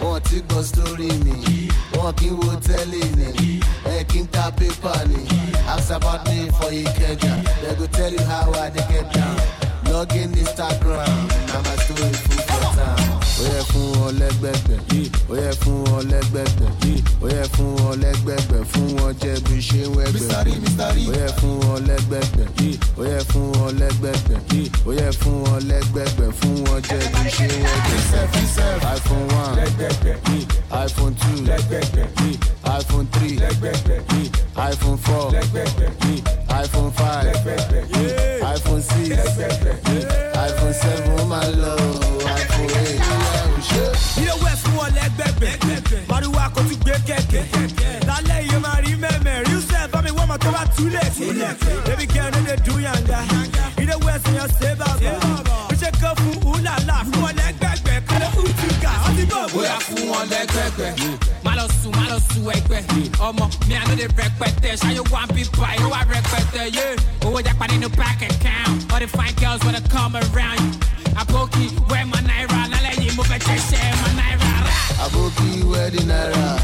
wọn 0.00 0.20
ti 0.22 0.40
gbọ́ 0.48 0.62
sórí 0.70 1.08
mi. 1.24 1.68
Wọn 1.94 2.12
kì 2.18 2.26
í 2.26 2.36
wo 2.38 2.50
tẹ́lẹ̀ 2.66 3.06
ni, 3.16 3.60
ẹ 4.00 4.04
kì 4.08 4.18
í 4.20 4.26
ta 4.32 4.50
pépà 4.58 4.92
ni. 5.10 5.20
Ask 5.68 5.90
about 5.90 6.24
me 6.26 6.48
for 6.58 6.70
Ikeja, 6.72 7.32
they 7.62 7.74
go 7.78 7.86
tell 7.86 8.12
you 8.12 8.24
how 8.24 8.50
I 8.52 8.70
dey 8.70 8.84
get 8.90 9.06
down. 9.12 9.36
Log 9.92 10.12
in 10.14 10.32
Instagram, 10.32 11.16
na 11.50 11.58
my 11.66 11.76
story 11.84 12.14
yẹ 13.60 13.66
fún 13.72 13.92
wọn 14.00 14.12
lẹ́gbẹ̀gbẹ̀, 14.20 14.78
ó 15.30 15.34
yẹ 15.36 15.50
fún 15.60 15.76
wọn 15.90 16.02
lẹ́gbẹ̀gbẹ̀, 16.12 16.70
ó 17.22 17.26
yẹ 17.28 17.42
fún 17.54 17.70
wọn 17.82 17.94
lẹ́gbẹ̀gbẹ̀, 18.02 18.62
fún 18.72 18.88
wọn 18.98 19.12
jẹ́ 19.20 19.36
bí 19.46 19.56
ṣe 19.68 19.80
wẹ́gbẹ̀. 19.96 20.28
Ó 21.08 21.12
yẹ 21.20 21.26
fún 21.38 21.54
wọn 21.64 21.78
lẹ́gbẹ̀gbẹ̀, 21.88 22.46
ó 22.98 23.02
yẹ 23.10 23.18
fún 23.30 23.46
wọn 23.58 23.70
lẹ́gbẹ̀gbẹ̀, 23.80 24.38
ó 24.86 24.90
yẹ 25.00 25.08
fún 25.20 25.36
wọn 25.44 25.60
lẹ́gbẹ̀gbẹ̀, 25.70 26.30
fún 26.38 26.54
wọn 26.66 26.80
jẹ́ 26.88 27.02
bí 27.12 27.22
ṣe 27.36 27.48
wẹ́gbẹ̀. 27.64 27.98
iPhone 28.96 29.26
one, 29.42 29.56
iPhone 30.84 31.14
two, 31.20 31.36
iPhone 32.78 33.06
three, 33.14 33.36
iPhone 34.70 34.98
four, 35.04 35.26
iPhone 36.62 36.90
five, 36.92 37.26
iPhone 38.54 38.82
six, 38.82 39.10
iPhone 40.46 40.74
seven, 40.82 41.12
ó 41.20 41.24
máa 41.30 41.48
lọ. 41.62 42.19
Ilé 44.16 44.32
west 44.42 44.62
fún 44.64 44.74
wọn 44.78 44.90
lẹgbẹgbẹ 44.94 45.50
mariwa 46.08 46.48
kò 46.54 46.60
tún 46.62 46.76
gbé 46.84 46.94
kẹkẹ 47.06 47.42
lálẹ́ 48.08 48.42
yìí 48.48 48.58
máa 48.64 48.80
rí 48.84 48.92
mẹ́mẹ́ 49.02 49.44
rí 49.46 49.56
sẹ́ẹ̀ 49.68 49.88
bá 49.92 50.02
mi 50.02 50.10
wọ́n 50.10 50.26
mọ̀ 50.30 50.38
tó 50.38 50.50
bá 50.52 50.62
túlẹ̀ 50.76 51.10
sílẹ̀ 51.16 51.52
baby 51.86 52.06
girl 52.12 52.30
no 52.34 52.40
dey 52.46 52.56
do 52.66 52.74
yanga 52.80 53.18
ilé 53.82 53.94
west 54.04 54.26
yan 54.36 54.48
ṣe 54.60 54.70
bàbá 54.80 54.94
bí 55.00 55.74
ṣe 55.80 55.90
kọ́ 56.00 56.12
fún 56.20 56.36
ulala 56.52 56.96
fún 57.08 57.20
wọn 57.24 57.32
lẹgbẹgbẹ 57.40 57.94
kọ́lẹ́ 58.08 58.30
utuka 58.42 58.90
ọtí 59.06 59.24
bọ̀ 59.30 59.42
bóyá 59.54 59.76
fún 59.86 60.02
wọn 60.12 60.24
lẹ́gbẹ̀gbẹ̀. 60.32 60.92
má 61.44 61.52
lọ 61.58 61.64
sùn 61.82 61.92
má 61.96 62.04
lọ 62.10 62.18
sùn 62.28 62.44
ẹgbẹ́. 62.56 62.82
ọmọ 63.28 63.44
mi 63.68 63.74
àná 63.74 63.94
lè 64.00 64.06
rẹpẹtẹ. 64.18 64.70
Ṣáyé 64.80 65.00
wá 65.12 65.22
bí 65.34 65.42
báyìí 65.60 65.84
wá 65.92 66.00
rẹpẹtẹ 66.12 66.62
yé. 66.76 66.86
owó 67.24 67.38
japa 67.46 67.66
nínú 67.70 67.88
bank 67.98 68.22
account. 68.22 68.92
All 68.92 69.00
the 69.00 69.06
fine 69.06 69.34
girls 69.40 69.60
wanna 69.64 69.80
come 69.94 70.16
around 70.16 70.60
you. 70.60 70.72
àbókí 71.20 71.64
wẹ́ẹ̀ 71.90 72.04
ma 72.12 72.18
náírà 72.28 72.59
Aboki 75.12 75.64
wedding 75.64 76.06
naira. 76.06 76.58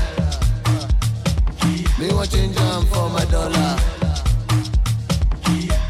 Me 1.98 2.08
change 2.28 2.56
for 2.90 3.10
my 3.10 3.24
dollar. 3.26 3.76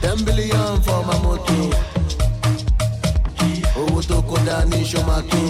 Ten 0.01 0.25
billion 0.25 0.81
for 0.83 1.05
my 1.05 1.19
moto. 1.23 1.71
Owó 3.77 4.01
tó 4.09 4.23
kó 4.29 4.37
dání 4.47 4.81
ṣó 4.91 5.01
máa 5.07 5.21
tó. 5.31 5.41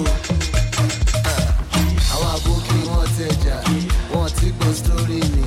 Eh, 1.31 2.12
àwọn 2.12 2.28
àbókí 2.37 2.77
wọn 2.91 3.07
tẹjà, 3.16 3.57
wọn 4.12 4.28
ti 4.37 4.47
gbọ́ 4.59 4.70
sórí 4.83 5.20
mi. 5.35 5.45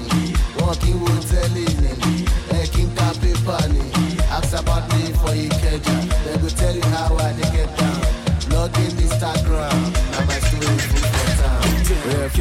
Wọn 0.59 0.75
kì 0.81 0.89
í 0.91 0.99
wo 1.01 1.11
tẹ́lẹ̀ 1.29 1.69
ni, 1.81 2.13
ẹ 2.57 2.61
kì 2.73 2.81
í 2.83 2.87
ka. 2.95 3.09
Ask 4.31 4.53
about 4.53 4.87
me 4.93 5.11
for 5.19 5.33
Ikeja, 5.35 5.98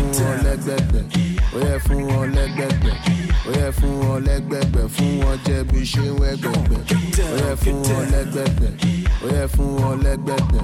wọn 0.02 0.36
lẹ́gbẹ̀gbẹ̀, 0.44 1.02
ó 1.54 1.58
yẹ 1.66 1.78
fún 1.84 2.00
wọn 2.10 2.26
lẹ́gbẹ̀gbẹ̀, 2.36 2.94
ó 3.46 3.50
yẹ 3.58 3.66
fún 3.78 3.92
wọn 4.02 4.18
lẹ́gbẹ̀gbẹ̀, 4.26 4.84
fún 4.94 5.10
wọn 5.22 5.36
jẹ́ 5.46 5.64
bí 5.70 5.80
ṣe. 5.90 6.02
Ó 6.08 7.36
yẹ 7.42 7.52
fún 7.62 7.76
wọn 7.88 8.04
lẹ́gbẹ̀gbẹ̀, 8.12 8.70
ó 9.22 9.26
yẹ 9.34 9.44
fún 9.54 9.70
wọn 9.80 9.94
lẹ́gbẹ̀gbẹ̀, 10.04 10.62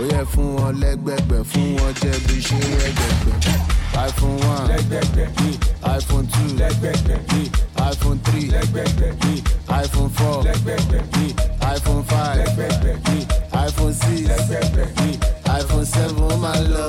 ó 0.00 0.02
yẹ 0.12 0.20
fún 0.32 0.48
wọn 0.58 0.72
lẹ́gbẹ̀gbẹ̀, 0.82 1.40
fún 1.50 1.68
wọn 1.78 1.92
jẹ́ 2.00 2.14
bí 2.26 2.36
ṣe 2.46 2.58
iPhone 4.06 4.38
one, 4.44 4.68
iPhone 5.96 6.26
two, 6.26 6.48
iPhone 7.90 8.18
three, 8.24 8.50
iPhone 9.82 10.10
four, 10.10 10.42
iPhone 11.74 12.04
five, 12.04 12.38
iPhone 13.52 13.94
six, 13.94 14.28
iPhone 15.58 15.86
seven, 15.86 16.22
ó 16.30 16.36
máa 16.36 16.60
lọ 16.74 16.86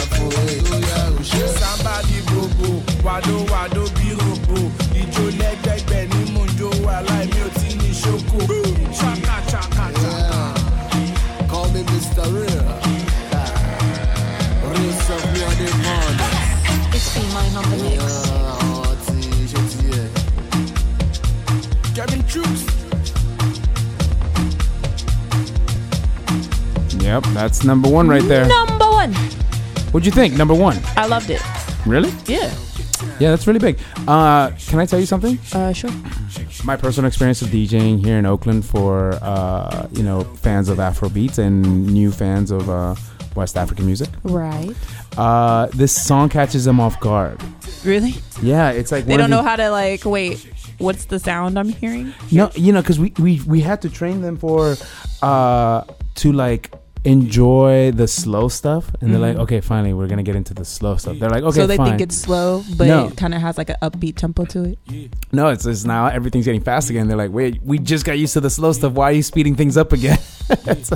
iPhone 0.00 0.32
eight. 0.48 1.15
O 1.26 1.36
ṣe. 1.36 1.46
Somebody 1.58 2.18
gbogbo, 2.28 2.68
wàdó 3.04 3.36
wàdó 3.50 3.82
bí 3.96 4.08
robo. 4.20 4.58
Ìjó 5.00 5.24
lẹ́gbẹ̀gbẹ̀ 5.40 6.02
ní 6.12 6.20
mò 6.34 6.42
ń 6.46 6.48
jó 6.58 6.68
wà 6.84 6.96
láì 7.08 7.26
ò 7.44 7.46
tí 7.58 7.68
ní 7.80 7.90
ṣókò. 8.02 8.38
Call 11.50 11.68
me 11.72 11.80
Mr. 11.90 12.26
Real. 12.34 12.66
Real 14.70 14.92
stuff 15.02 15.24
me 15.32 15.40
on 15.48 15.54
the 15.60 15.68
morning. 15.84 16.34
It's 16.96 17.06
B 17.14 17.16
mine 17.34 17.56
on 17.58 17.64
the 17.70 17.76
mix. 17.84 18.00
Ṣe 19.52 19.60
ti. 19.70 19.78
Kevin 21.94 22.22
Troops. 22.30 22.62
Yep, 27.04 27.22
that's 27.34 27.64
number 27.64 27.88
one 27.88 28.08
right 28.08 28.26
there. 28.28 28.46
Number 28.46 28.72
one. 28.72 28.75
What'd 29.96 30.04
you 30.04 30.12
think? 30.12 30.36
Number 30.36 30.52
one. 30.52 30.78
I 30.94 31.06
loved 31.06 31.30
it. 31.30 31.40
Really? 31.86 32.10
Yeah. 32.26 32.54
Yeah, 33.18 33.30
that's 33.30 33.46
really 33.46 33.60
big. 33.60 33.78
Uh, 34.06 34.50
can 34.50 34.78
I 34.78 34.84
tell 34.84 35.00
you 35.00 35.06
something? 35.06 35.38
Uh, 35.54 35.72
sure. 35.72 35.90
My 36.64 36.76
personal 36.76 37.08
experience 37.08 37.40
of 37.40 37.48
DJing 37.48 38.04
here 38.04 38.18
in 38.18 38.26
Oakland 38.26 38.66
for 38.66 39.14
uh, 39.22 39.88
you 39.92 40.02
know 40.02 40.24
fans 40.42 40.68
of 40.68 40.76
Afrobeats 40.76 41.38
and 41.38 41.86
new 41.86 42.12
fans 42.12 42.50
of 42.50 42.68
uh, 42.68 42.94
West 43.36 43.56
African 43.56 43.86
music. 43.86 44.10
Right. 44.22 44.74
Uh, 45.16 45.68
this 45.72 45.92
song 45.92 46.28
catches 46.28 46.66
them 46.66 46.78
off 46.78 47.00
guard. 47.00 47.40
Really? 47.82 48.16
Yeah, 48.42 48.72
it's 48.72 48.92
like 48.92 49.06
They 49.06 49.16
don't 49.16 49.30
know 49.30 49.42
how 49.42 49.56
to 49.56 49.70
like. 49.70 50.04
Wait, 50.04 50.46
what's 50.76 51.06
the 51.06 51.18
sound 51.18 51.58
I'm 51.58 51.70
hearing? 51.70 52.12
No, 52.30 52.50
you 52.54 52.74
know, 52.74 52.82
because 52.82 53.00
we, 53.00 53.14
we 53.18 53.40
we 53.46 53.62
had 53.62 53.80
to 53.80 53.88
train 53.88 54.20
them 54.20 54.36
for 54.36 54.76
uh 55.22 55.84
to 56.16 56.32
like 56.32 56.70
enjoy 57.06 57.92
the 57.92 58.08
slow 58.08 58.48
stuff, 58.48 58.90
and 59.00 59.12
they're 59.12 59.20
like, 59.20 59.36
Mhm. 59.36 59.40
okay, 59.40 59.60
finally, 59.60 59.92
we're 59.94 60.06
gonna 60.08 60.22
get 60.22 60.36
into 60.36 60.52
the 60.54 60.64
slow 60.64 60.96
stuff. 60.96 61.18
They're 61.18 61.30
like, 61.30 61.44
okay, 61.44 61.60
so 61.60 61.66
they 61.66 61.76
fine. 61.76 61.86
think 61.90 62.00
it's 62.02 62.16
slow, 62.16 62.64
but 62.76 62.86
No. 62.88 63.06
it 63.06 63.16
kind 63.16 63.32
of 63.34 63.40
has 63.40 63.56
like 63.56 63.70
an 63.70 63.76
upbeat 63.82 64.16
tempo 64.16 64.44
to 64.46 64.64
it. 64.64 64.78
No, 65.32 65.48
it's, 65.48 65.64
it's 65.66 65.84
now 65.84 66.06
everything's 66.08 66.44
getting 66.44 66.60
fast 66.60 66.90
again. 66.90 67.08
They're 67.08 67.16
like, 67.16 67.32
wait, 67.32 67.60
we 67.64 67.78
just 67.78 68.04
got 68.04 68.18
used 68.18 68.32
to 68.34 68.40
the 68.40 68.50
slow 68.50 68.72
stuff. 68.72 68.92
Why 68.92 69.06
are 69.10 69.12
you 69.12 69.22
speeding 69.22 69.54
things 69.54 69.76
up 69.76 69.92
again? 69.92 70.18
it's, 70.66 70.90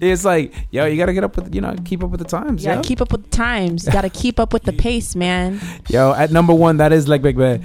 it's 0.00 0.24
like, 0.24 0.52
yo, 0.70 0.86
you 0.86 0.96
gotta 0.96 1.12
get 1.14 1.24
up 1.24 1.36
with, 1.36 1.54
you 1.54 1.60
know, 1.60 1.74
keep 1.84 2.02
up 2.04 2.10
with 2.10 2.20
the 2.20 2.26
times. 2.26 2.64
Yeah, 2.64 2.76
yo. 2.76 2.82
keep 2.82 3.00
up 3.00 3.12
with 3.12 3.24
the 3.24 3.30
times. 3.30 3.86
You 3.86 3.92
gotta 3.92 4.10
keep 4.10 4.38
up 4.40 4.52
with 4.52 4.64
the 4.64 4.72
pace, 4.86 5.14
man. 5.16 5.60
Yo, 5.88 6.12
at 6.12 6.30
number 6.30 6.52
one, 6.54 6.76
that 6.78 6.92
is 6.92 7.08
like 7.08 7.22
Big 7.22 7.36
Bad 7.38 7.62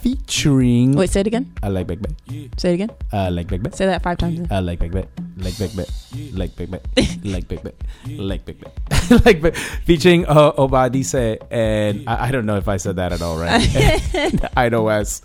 featuring. 0.00 0.92
Wait, 0.92 1.10
say 1.10 1.20
it 1.20 1.26
again. 1.26 1.52
I 1.62 1.68
like 1.68 1.86
Big 1.86 2.00
Bad. 2.00 2.14
Say 2.58 2.70
it 2.70 2.74
again. 2.74 2.90
I 3.12 3.28
like 3.30 3.48
Big 3.48 3.62
Bad. 3.62 3.74
Say 3.74 3.86
that 3.86 4.02
five 4.02 4.18
times. 4.18 4.46
I 4.50 4.60
like 4.60 4.78
Big 4.78 4.92
Bad. 4.92 5.08
Like 5.36 5.58
Big 5.58 5.76
Bad. 5.76 5.88
Like 6.32 6.56
Big 6.56 6.70
Bad. 6.70 6.82
Like 7.24 7.48
Big 7.48 7.62
Bad. 7.62 7.74
Like 8.06 8.44
Big 8.44 8.60
Bad. 8.60 9.24
like 9.24 9.42
Big 9.42 9.56
Featuring 9.84 10.26
uh, 10.26 10.52
Obadice. 10.52 11.38
And 11.50 12.08
I, 12.08 12.28
I 12.28 12.30
don't 12.30 12.46
know 12.46 12.56
if 12.56 12.68
I 12.68 12.76
said 12.76 12.96
that 12.96 13.12
at 13.12 13.22
all 13.22 13.38
right. 13.38 13.60
IDOS. 14.56 15.22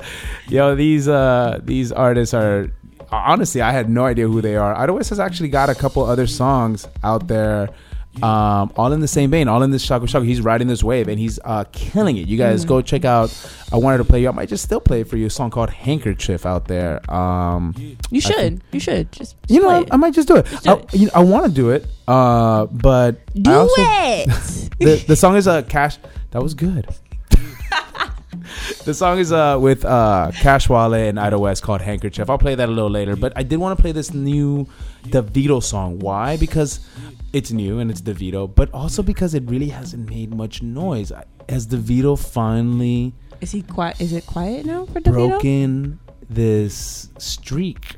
Yo, 0.50 0.76
these 0.76 1.08
uh 1.08 1.60
these 1.64 1.92
artists 1.92 2.34
are 2.34 2.72
honestly 3.12 3.62
I 3.62 3.72
had 3.72 3.90
no 3.90 4.06
idea 4.06 4.28
who 4.28 4.42
they 4.42 4.56
are. 4.56 4.74
IDOS 4.76 5.10
has 5.10 5.20
actually 5.20 5.50
got 5.50 5.70
a 5.70 5.76
couple 5.76 6.04
other 6.04 6.28
songs 6.28 6.88
out 7.04 7.28
there 7.28 7.70
Um, 8.22 8.72
all 8.76 8.94
in 8.94 9.00
the 9.00 9.08
same 9.08 9.32
vein, 9.32 9.48
all 9.48 9.64
in 9.64 9.72
this 9.72 9.82
Shaku 9.84 10.06
Shaku. 10.06 10.24
He's 10.26 10.40
riding 10.42 10.68
this 10.68 10.84
wave 10.84 11.08
and 11.08 11.18
he's 11.20 11.40
uh, 11.44 11.64
killing 11.72 12.18
it. 12.18 12.28
You 12.28 12.38
guys 12.38 12.64
Mhm. 12.64 12.68
go 12.68 12.82
check 12.82 13.06
out. 13.06 13.34
I 13.72 13.78
wanted 13.78 13.98
to 13.98 14.04
play 14.04 14.22
you. 14.22 14.30
I 14.30 14.32
might 14.32 14.50
just 14.50 14.64
still 14.64 14.80
play 14.80 15.02
it 15.02 15.08
for 15.08 15.18
you. 15.18 15.26
A 15.26 15.30
song 15.32 15.50
called 15.50 15.72
Handkerchief 15.72 16.46
out 16.46 16.68
there. 16.68 17.02
Um, 17.12 17.74
You 18.12 18.22
should. 18.22 18.36
think- 18.36 18.62
You 18.72 18.80
should. 18.80 19.12
Just, 19.12 19.36
you 19.48 19.62
know, 19.62 19.68
play 19.70 19.76
I, 19.78 19.80
it. 19.82 19.88
I 19.92 19.96
might 19.98 20.14
just 20.14 20.28
do 20.28 20.36
it. 20.36 20.46
do 20.62 20.70
I, 20.70 20.74
it. 20.76 20.94
You 20.94 21.06
know, 21.08 21.12
I 21.16 21.24
want 21.24 21.46
to 21.46 21.52
do 21.52 21.72
it, 21.72 21.88
uh, 22.08 22.66
but 22.68 23.18
Do 23.42 23.52
also, 23.52 23.74
it. 23.78 24.28
the 24.80 25.04
the 25.08 25.16
song 25.16 25.36
is 25.36 25.48
a 25.48 25.52
uh, 25.54 25.62
cash. 25.64 25.98
That 26.32 26.42
was 26.44 26.54
good. 26.54 26.88
The 28.86 28.94
song 28.94 29.20
is 29.20 29.32
uh 29.32 29.58
with 29.60 29.84
uh 29.86 30.32
Cash 30.36 30.70
Wale 30.70 30.94
and 30.94 31.20
Idowest 31.20 31.64
called 31.64 31.82
Handkerchief. 31.82 32.30
I'll 32.30 32.38
play 32.38 32.56
that 32.56 32.70
a 32.70 32.72
little 32.72 32.90
later, 32.90 33.16
but 33.16 33.34
I 33.36 33.44
did 33.44 33.58
want 33.58 33.78
to 33.78 33.82
play 33.82 33.92
this 33.92 34.14
new 34.14 34.68
Davido 35.06 35.62
song. 35.62 36.00
Why? 36.00 36.38
Because 36.38 36.80
it's 37.34 37.52
new 37.52 37.80
and 37.80 37.90
it's 37.90 38.02
Davido, 38.02 38.54
but 38.54 38.72
also 38.74 39.02
because 39.04 39.34
it 39.34 39.44
really 39.50 39.70
hasn't 39.70 40.10
made 40.10 40.34
much 40.36 40.62
noise. 40.62 41.12
Has 41.50 41.68
Davido 41.68 42.18
finally 42.18 43.14
Is 43.42 43.52
he 43.52 43.62
quiet? 43.64 44.00
Is 44.00 44.14
it 44.14 44.26
quiet 44.26 44.66
now 44.66 44.86
for 44.86 45.00
Davido? 45.02 45.12
broken 45.30 46.00
this 46.30 47.10
streak? 47.18 47.96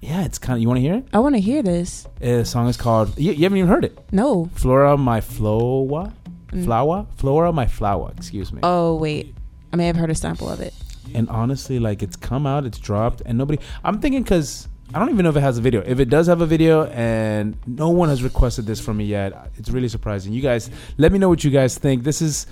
Yeah, 0.00 0.24
it's 0.24 0.38
kind 0.38 0.56
of. 0.56 0.62
You 0.62 0.68
want 0.68 0.78
to 0.78 0.82
hear 0.82 0.94
it? 0.94 1.08
I 1.12 1.18
want 1.18 1.34
to 1.34 1.40
hear 1.40 1.60
this. 1.62 2.06
Uh, 2.22 2.38
The 2.38 2.44
song 2.44 2.68
is 2.68 2.76
called. 2.76 3.18
You, 3.18 3.32
you 3.32 3.42
haven't 3.42 3.58
even 3.58 3.68
heard 3.68 3.84
it. 3.84 3.98
No. 4.12 4.48
Flora, 4.54 4.96
my 4.96 5.20
flower, 5.20 6.12
Mm. 6.52 6.64
flower, 6.64 7.06
Flora, 7.16 7.52
my 7.52 7.66
flower. 7.66 8.10
Excuse 8.16 8.52
me. 8.54 8.60
Oh 8.62 8.94
wait, 8.94 9.34
I 9.72 9.76
may 9.76 9.86
have 9.86 9.96
heard 9.96 10.10
a 10.10 10.14
sample 10.14 10.48
of 10.48 10.60
it. 10.60 10.74
And 11.14 11.28
honestly, 11.28 11.78
like 11.78 12.02
it's 12.02 12.16
come 12.16 12.46
out, 12.46 12.64
it's 12.64 12.78
dropped, 12.78 13.22
and 13.24 13.38
nobody. 13.38 13.62
I'm 13.84 14.00
thinking 14.00 14.22
because 14.22 14.68
I 14.94 14.98
don't 14.98 15.10
even 15.10 15.24
know 15.24 15.30
if 15.30 15.36
it 15.36 15.40
has 15.40 15.58
a 15.58 15.60
video. 15.60 15.82
If 15.84 16.00
it 16.00 16.08
does 16.10 16.26
have 16.26 16.40
a 16.40 16.46
video, 16.46 16.86
and 16.86 17.56
no 17.66 17.90
one 17.90 18.08
has 18.08 18.22
requested 18.22 18.66
this 18.66 18.80
from 18.80 18.98
me 18.98 19.04
yet, 19.04 19.50
it's 19.56 19.70
really 19.70 19.88
surprising. 19.88 20.32
You 20.32 20.42
guys, 20.42 20.70
let 20.96 21.12
me 21.12 21.18
know 21.18 21.28
what 21.28 21.44
you 21.44 21.50
guys 21.50 21.76
think. 21.76 22.04
This 22.04 22.22
is 22.22 22.46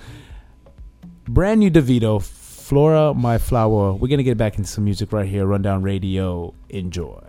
brand 1.27 1.59
new 1.59 1.71
Davido, 1.71 2.21
Flora, 2.21 3.13
my 3.13 3.37
flower. 3.37 3.93
We're 3.93 4.07
gonna 4.07 4.23
get 4.23 4.37
back 4.37 4.57
into 4.57 4.69
some 4.69 4.83
music 4.83 5.11
right 5.11 5.27
here. 5.27 5.45
Rundown 5.45 5.83
Radio. 5.83 6.53
Enjoy. 6.69 7.23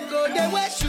Go, 0.00 0.26
they 0.28 0.48
wear 0.52 0.70
shoe. 0.70 0.88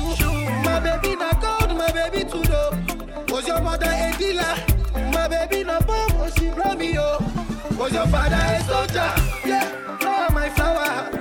My 0.64 0.80
baby 0.80 1.16
not 1.16 1.42
gold, 1.42 1.78
my 1.78 1.92
baby 1.92 2.30
too 2.30 2.44
dope. 2.44 3.30
Was 3.32 3.48
your 3.48 3.62
mother 3.62 3.88
a 3.88 4.16
dealer? 4.18 4.56
My 5.14 5.28
baby 5.28 5.64
not 5.64 5.86
bomb, 5.88 6.18
was 6.20 6.34
she 6.36 6.50
brought 6.50 6.78
me, 6.78 6.94
yo. 6.94 7.18
Was 7.78 7.94
your 7.94 8.08
father 8.08 8.36
a 8.36 8.64
soldier? 8.64 9.12
Yeah, 9.46 9.98
flower, 9.98 10.30
my 10.32 10.50
flower. 10.50 11.19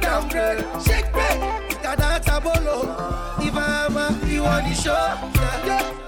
Matter, 0.00 0.28
zero 0.30 0.60
downgrade. 0.60 0.82
Shake 0.82 1.12
break, 1.12 1.70
you 1.70 1.76
cannot 1.76 2.22
abolo. 2.22 3.46
If 3.46 3.54
I'm 3.56 3.96
a, 3.96 4.26
you 4.26 4.44
on 4.44 4.64
the 4.64 4.74
show. 4.74 4.92
Yeah, 4.92 6.05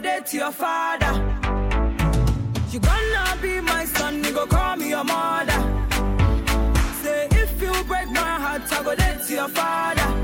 go 0.00 0.20
to 0.26 0.36
your 0.36 0.50
father. 0.50 1.12
You 2.70 2.80
gonna 2.80 3.38
be 3.40 3.60
my 3.60 3.84
son, 3.84 4.24
you 4.24 4.32
go 4.32 4.46
call 4.46 4.76
me 4.76 4.88
your 4.88 5.04
mother. 5.04 5.60
Say 7.02 7.28
if 7.30 7.62
you 7.62 7.72
break 7.84 8.08
my 8.10 8.34
heart, 8.44 8.62
I 8.72 8.82
go 8.82 8.94
dead 8.96 9.22
to 9.26 9.32
your 9.32 9.48
father. 9.48 10.23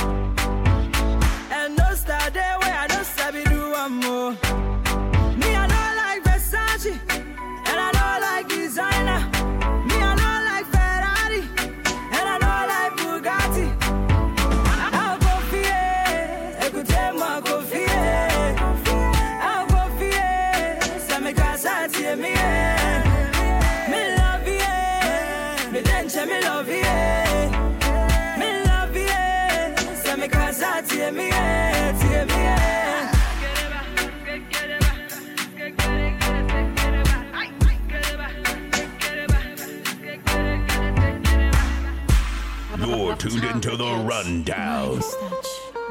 tuned 43.21 43.43
into 43.43 43.77
the 43.77 44.03
rundown. 44.03 44.99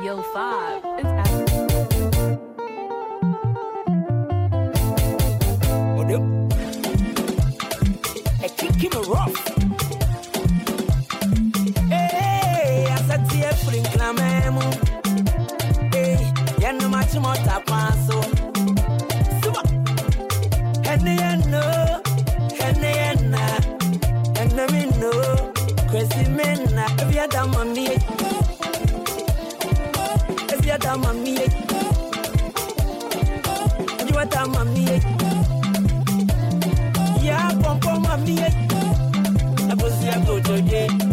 Yo, 0.02 0.20
five. 0.35 0.82
It's 0.98 1.05
what? 5.94 6.11
I 8.43 8.48
kick 8.48 8.74
him 8.82 8.90
rough. 9.09 9.36
Hey, 11.89 12.89
I 12.90 12.97
said, 13.07 13.28
dear, 13.28 13.52
Frank 13.62 13.86
Lamemo. 14.01 14.66
Hey, 15.94 16.32
you're 16.61 16.73
no 16.73 16.89
much 16.89 17.15
more 17.15 17.36
than 17.36 18.40
the 27.29 27.39
other 27.39 27.51
mommy. 27.51 27.87
It's 30.49 30.61
the 30.63 30.73
other 30.73 30.97
mommy. 30.99 31.33
You 34.09 34.17
are 34.17 34.27
the 34.27 34.47
mommy. 34.49 34.85
Yeah, 37.23 37.51
pom 37.63 37.81
pom 37.81 38.03
mommy. 38.03 38.39
I 38.41 39.75
was 39.75 40.03
here 40.03 40.25
to. 40.25 41.10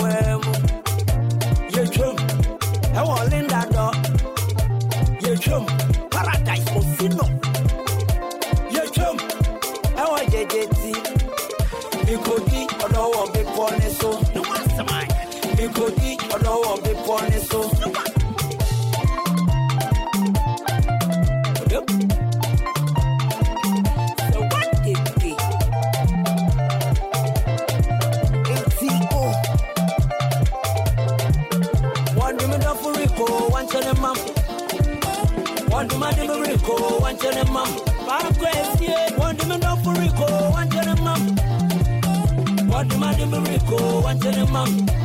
away. 0.00 0.40
You 1.74 1.86
I 2.94 3.02
want 3.04 3.30
Linda. 3.30 3.60
You 5.20 5.36
chum, 5.36 5.66
paradise, 6.10 6.64
Mosino. 6.70 7.47
Mom. 44.50 44.97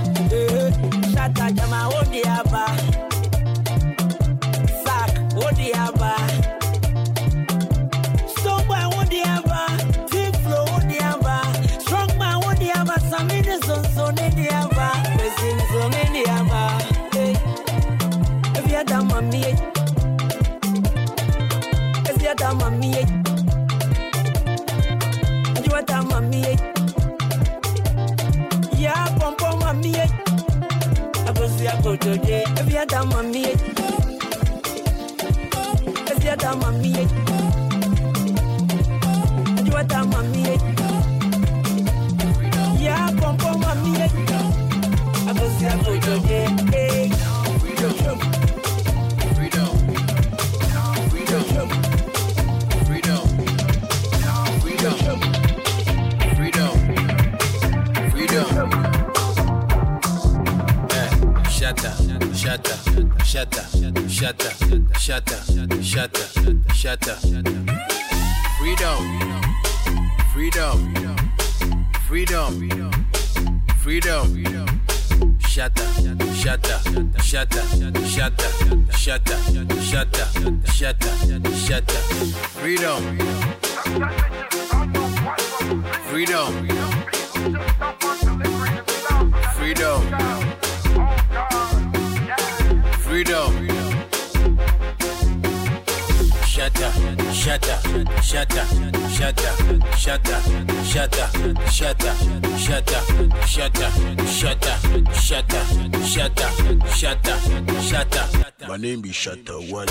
Limbi 108.94 109.12
Shatta 109.12 109.58
Wale. 109.72 109.88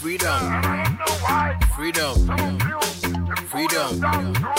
Freedom. 0.00 0.62
Freedom. 1.74 2.14
Freedom. 3.48 3.98
Freedom. 3.98 4.57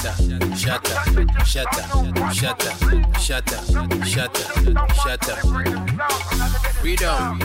Shatter, 0.00 0.56
shatter, 0.56 1.44
shatter, 1.44 1.84
shatter, 2.32 2.72
shatter, 3.20 3.60
shatter, 4.02 4.46
shatter, 4.94 5.36
up. 6.80 7.36
Freedom, 7.36 7.38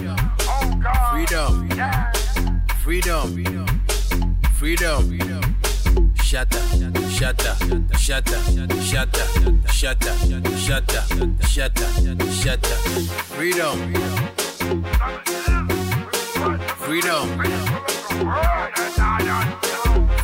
freedom, 1.11 1.67
freedom, 2.81 3.27
freedom. 4.53 5.41
Shatter, 6.23 6.61
shatter, 7.09 7.09
shatter, 7.09 7.55
shatter, 7.97 8.39
shatter, 8.79 9.25
shatter, 9.67 9.67
shatter, 9.67 10.45
shatter. 10.55 10.55
shut 10.55 10.95
up, 10.95 11.11
shut 11.43 11.75
up, 11.75 11.83
shut 11.83 11.83
up, 11.83 12.29
shut 12.31 12.63
up. 12.63 12.79
Freedom. 13.35 13.77
Freedom. 16.77 17.27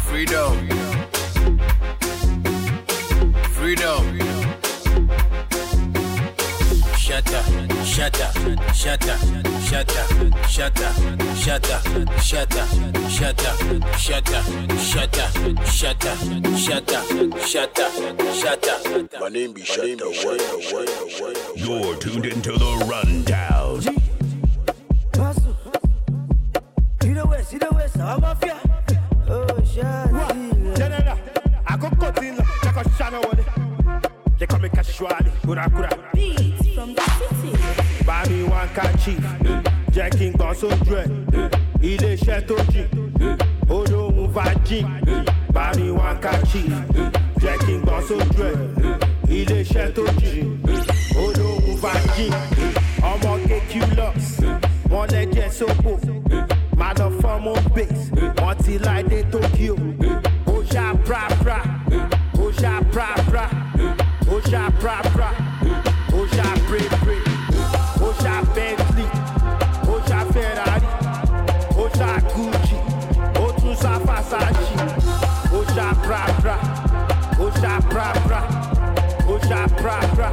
Freedom. 0.05 1.20
Freedom. 3.71 4.03
Shatta, 6.97 7.39
shatta, 7.85 8.27
shatta, 8.73 9.15
shatta, 9.63 10.03
shatta, 10.45 10.89
shatta, 11.39 11.79
shatta, 12.19 12.65
shatta, 13.07 13.53
shatta, 13.95 14.39
shatta, 14.83 15.23
shatta, 15.63 16.11
shatta, 16.57 16.99
shatta, 17.39 17.85
shatta. 18.41 19.19
My 19.21 19.29
name 19.29 19.53
be 19.53 19.61
Shatta 19.61 20.05
One. 20.21 20.87
You're 21.55 21.95
tuned 21.95 22.25
into 22.25 22.51
the 22.51 22.71
rundown. 22.91 23.79
Hustle. 25.15 25.55
See 27.01 27.13
the 27.13 27.25
west, 27.25 27.49
see 27.49 27.57
the 27.57 27.69
west, 27.71 27.97
I'm 27.97 28.21
a 28.21 28.35
fear. 28.35 28.59
Oh, 29.29 29.45
shawty. 29.63 30.75
General, 30.75 31.17
I 31.65 31.77
go 31.77 31.89
cut 31.91 32.21
in, 32.21 32.35
check 32.35 32.75
out 32.75 32.85
Shatta 32.97 33.21
Wale. 33.21 33.60
They 34.41 34.47
call 34.47 34.57
me 34.59 34.69
casually, 34.69 35.31
kura 35.45 35.69
kura. 35.69 35.89
Beats 36.15 36.69
from 36.73 36.95
the 36.95 37.01
city. 37.29 38.33
Me 38.33 38.43
one 38.43 38.69
car 38.69 38.91
chief, 38.97 39.19
jẹ́ 39.93 40.09
kí 40.17 40.25
n 40.29 40.33
gbọ́n 40.33 40.53
sójú 40.59 40.93
ẹ̀. 41.01 41.05
Ilé-iṣẹ́ 41.89 42.47
tó 42.47 42.55
jìn, 42.73 42.87
olóhùn. 43.69 44.33
Buy 45.53 45.71
me 45.77 45.91
one 45.91 46.17
car 46.23 46.41
chief, 46.49 46.73
jẹ́ 47.41 47.55
kí 47.65 47.73
n 47.77 47.81
gbọ́n 47.85 48.01
sójú 48.07 48.41
ẹ̀. 48.49 48.55
Ilé-iṣẹ́ 49.29 49.93
tó 49.95 50.03
jìn, 50.17 50.57
olóhùn 51.23 51.77
fàájì. 51.83 52.27
Ọmọ 53.11 53.31
kékulọ́s, 53.47 54.25
wọ́n 54.89 55.07
lẹ́jẹ̀ 55.13 55.49
sóko. 55.57 55.93
Máa 56.79 56.93
lọ 56.99 57.07
fọ́mù 57.21 57.53
base, 57.75 58.09
wọ́n 58.41 58.55
ti 58.63 58.73
láìdé 58.85 59.19
Tokyo. 59.31 59.75
Roja 64.51 64.69
Bra 64.81 65.01
Bra, 65.13 65.31
Roja 66.11 66.43
Bre 66.67 66.79
Bentley, 68.53 69.07
Roja 69.87 70.25
Ferrari, 70.33 70.87
Roja 71.73 72.19
Gucci, 72.35 72.75
ó 73.39 73.53
Versace, 73.99 74.75
Roja 75.53 75.93
Bra 76.05 76.25
Bra, 76.41 76.57
Roja 77.37 77.79
Bra 77.89 78.13
Bra, 78.27 78.41
Roja 79.25 79.67
Bra 79.81 79.99
Bra, 80.15 80.31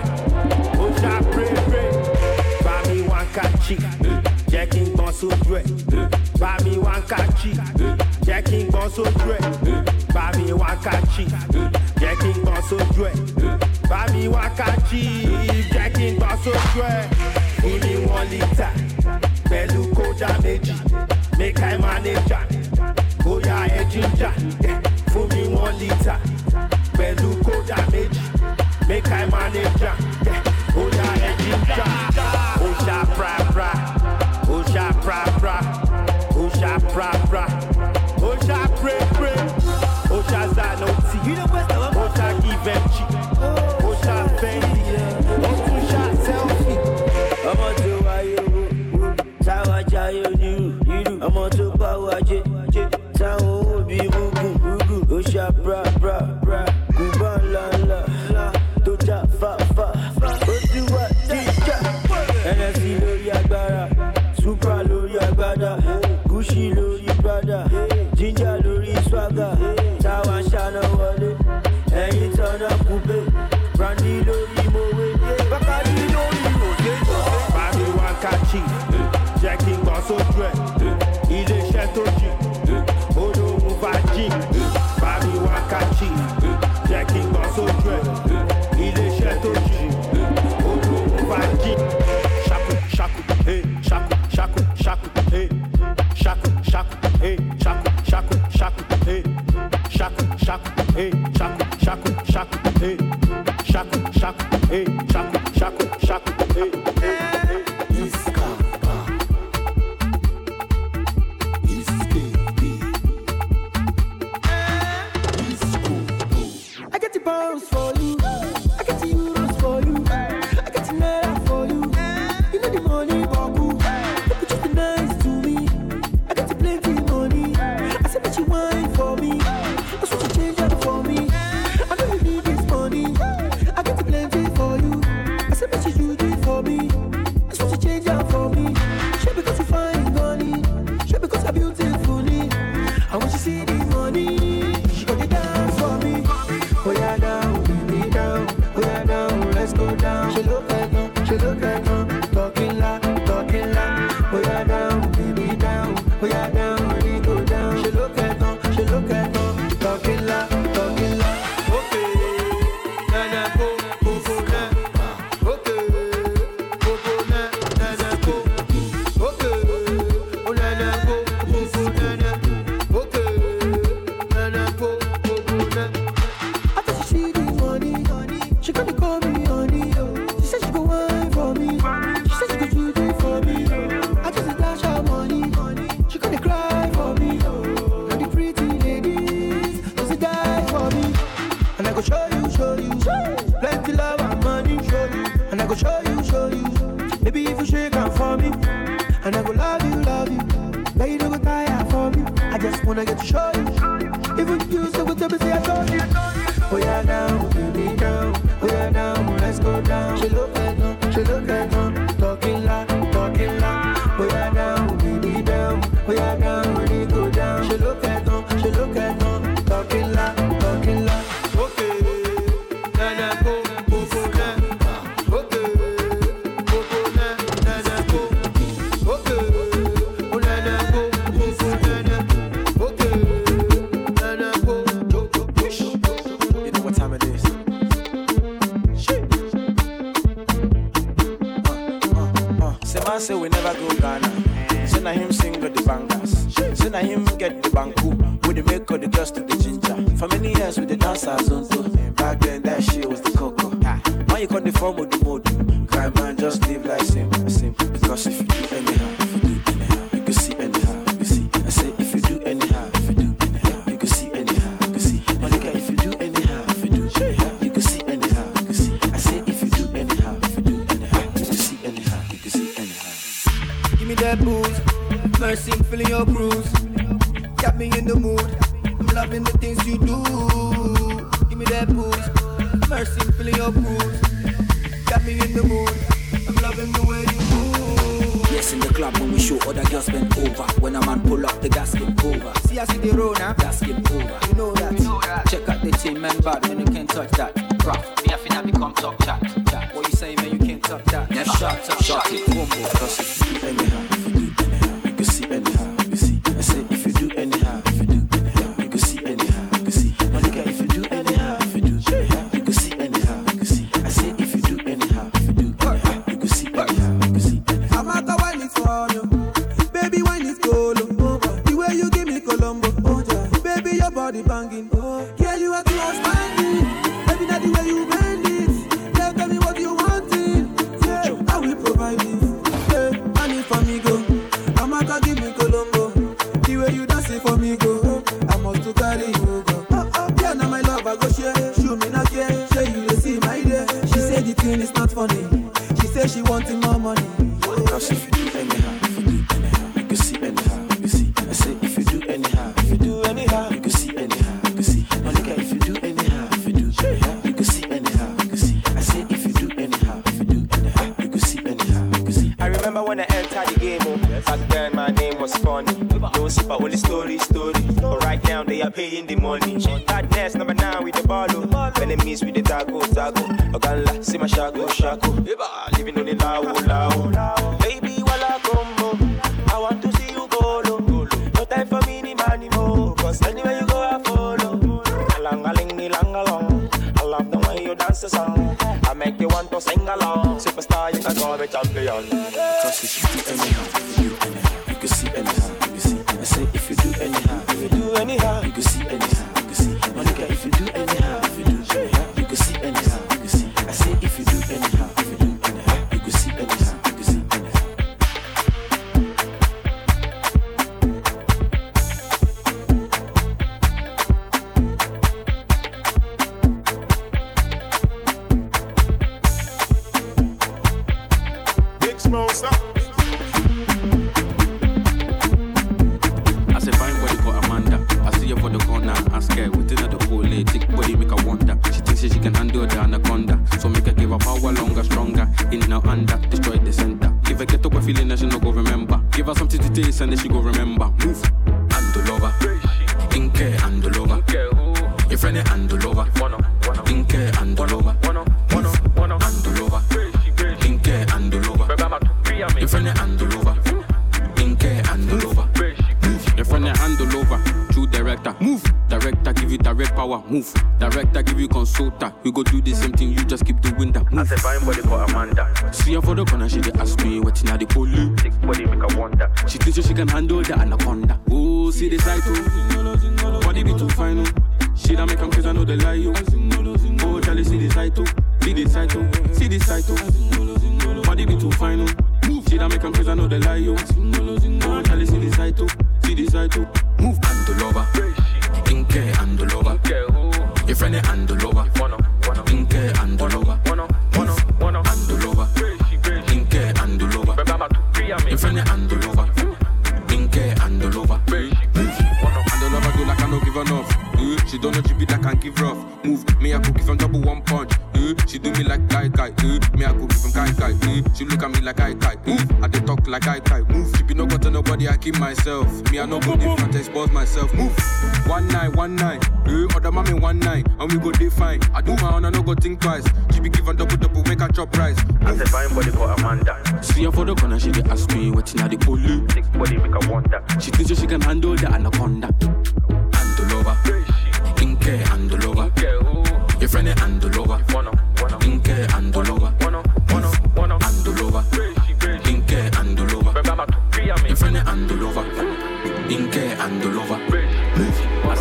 Roja 0.75 1.21
Bre 1.31 1.49
Bre. 1.69 1.85
Bá 2.65 2.75
mi 2.89 3.03
wákàtí, 3.07 3.77
jẹ́ 4.51 4.67
kí 4.71 4.81
n 4.81 4.87
gbọ́n 4.95 5.13
sójú 5.13 5.39
jẹ́ 8.29 8.41
kí 8.49 8.57
n 8.63 8.67
gbọ́n 8.71 8.89
sójú 8.95 9.29
ẹ̀. 9.37 9.43
Bá 10.15 10.25
mi 10.37 10.53
wá 10.61 10.71
ká 10.85 10.95
chief, 11.13 11.33
jẹ́ 12.01 12.15
kí 12.21 12.29
n 12.35 12.37
gbọ́n 12.45 12.61
sójú 12.69 13.03
ẹ̀. 13.11 13.17
Bá 13.91 14.01
mi 14.13 14.23
wá 14.35 14.45
ká 14.59 14.69
chief, 14.89 15.65
jẹ́ 15.75 15.89
kí 15.97 16.07
n 16.13 16.15
gbọ́n 16.21 16.37
sójú 16.45 16.81
ẹ̀. 16.93 17.05
Fún 17.61 17.77
méjì, 20.45 20.75
make 21.39 21.61
I 21.63 21.77
manage 21.85 22.33
am. 22.39 22.47
Bóyá 23.25 23.57
ẹ 23.79 23.83
jíjà, 23.93 24.31
fún 25.13 25.25
mi 25.33 25.43
wọ́n 25.55 25.73
lítà 25.81 26.15
pẹ̀lú 26.99 27.29
méjì, 27.93 28.23
make 28.89 29.11
I 29.21 29.25
manage 29.33 29.85
am. 29.91 29.99
Bóyá 30.75 31.09
ẹ 31.29 31.33
jíjà, 31.43 31.87
ó 32.67 32.69
ṣá 32.87 32.99
prapra, 33.17 33.71
ó 34.55 34.57
ṣá 34.73 34.87
prapra, 35.05 35.57
ó 36.41 36.45
ṣá 36.61 36.73
Osha 38.49 38.69
pray, 38.81 38.99
pray. 39.13 39.35
Osha's 40.17 40.57
no 40.81 40.87
OT. 40.87 41.29
You 41.29 41.37
know 41.37 41.47
the 41.47 41.75
Osha 42.01 42.43
give 42.43 42.65
them 42.65 42.83
cheek. 42.91 43.39
Oh. 43.43 43.58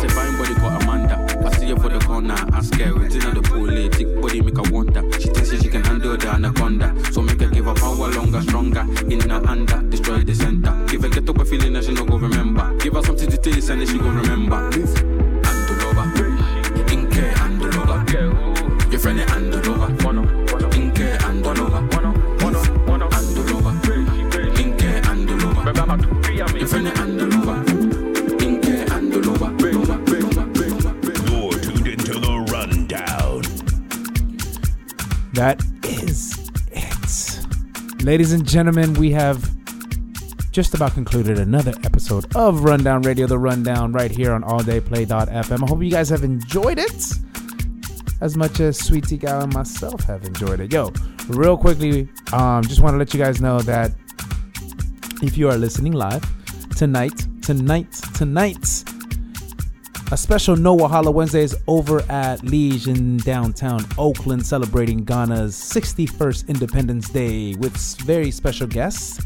I 0.08 0.12
fine 0.12 0.38
body 0.38 0.54
called 0.54 0.82
Amanda. 0.82 1.46
I 1.46 1.50
see 1.56 1.68
her 1.68 1.76
for 1.76 1.88
the 1.88 1.98
corner, 2.00 2.34
ask 2.52 2.74
her 2.74 2.94
waiting 2.94 3.22
at 3.22 3.34
the 3.34 3.42
police. 3.42 3.96
Thick 3.96 4.20
body 4.20 4.40
make 4.40 4.56
her 4.56 4.72
wonder. 4.72 5.02
She 5.20 5.28
thinks 5.28 5.50
she 5.50 5.68
can 5.68 5.84
handle 5.84 6.16
the 6.16 6.28
anaconda. 6.28 6.94
So 7.12 7.22
make 7.22 7.40
her 7.40 7.48
give 7.48 7.66
her 7.66 7.74
power 7.74 8.08
longer, 8.08 8.40
stronger. 8.42 8.86
In 9.10 9.20
her 9.28 9.42
under, 9.46 9.82
destroy 9.90 10.24
the 10.24 10.34
center. 10.34 10.72
Give 10.86 11.02
her 11.02 11.08
get 11.08 11.28
up 11.28 11.38
a 11.38 11.44
feeling 11.44 11.74
that 11.74 11.84
she 11.84 11.92
no 11.92 12.04
go 12.04 12.16
remember. 12.16 12.74
Give 12.78 12.94
her 12.94 13.02
something 13.02 13.30
to 13.30 13.36
taste 13.36 13.70
and 13.70 13.80
then 13.80 13.88
she 13.88 13.98
go 13.98 14.08
remember. 14.08 15.27
That 35.38 35.62
is 35.84 36.50
it. 36.72 38.02
Ladies 38.02 38.32
and 38.32 38.44
gentlemen, 38.44 38.94
we 38.94 39.12
have 39.12 39.48
just 40.50 40.74
about 40.74 40.94
concluded 40.94 41.38
another 41.38 41.74
episode 41.84 42.34
of 42.34 42.64
Rundown 42.64 43.02
Radio, 43.02 43.28
the 43.28 43.38
Rundown, 43.38 43.92
right 43.92 44.10
here 44.10 44.32
on 44.32 44.42
alldayplay.fm. 44.42 45.62
I 45.62 45.66
hope 45.68 45.80
you 45.80 45.92
guys 45.92 46.08
have 46.08 46.24
enjoyed 46.24 46.80
it 46.80 47.12
as 48.20 48.36
much 48.36 48.58
as 48.58 48.84
Sweetie 48.84 49.16
Gal 49.16 49.42
and 49.42 49.54
myself 49.54 50.02
have 50.06 50.24
enjoyed 50.24 50.58
it. 50.58 50.72
Yo, 50.72 50.92
real 51.28 51.56
quickly, 51.56 52.08
um, 52.32 52.64
just 52.64 52.80
want 52.80 52.94
to 52.94 52.98
let 52.98 53.14
you 53.14 53.20
guys 53.20 53.40
know 53.40 53.60
that 53.60 53.92
if 55.22 55.38
you 55.38 55.48
are 55.48 55.56
listening 55.56 55.92
live 55.92 56.24
tonight, 56.76 57.28
tonight, 57.42 57.92
tonight, 58.14 58.82
a 60.10 60.16
special 60.16 60.56
No 60.56 60.76
Wahala 60.76 61.12
Wednesday 61.12 61.42
is 61.42 61.56
over 61.66 62.00
at 62.10 62.42
Liege 62.42 62.88
in 62.88 63.18
downtown 63.18 63.84
Oakland, 63.98 64.46
celebrating 64.46 65.04
Ghana's 65.04 65.54
61st 65.54 66.48
Independence 66.48 67.10
Day 67.10 67.54
with 67.54 67.76
very 68.02 68.30
special 68.30 68.66
guests. 68.66 69.20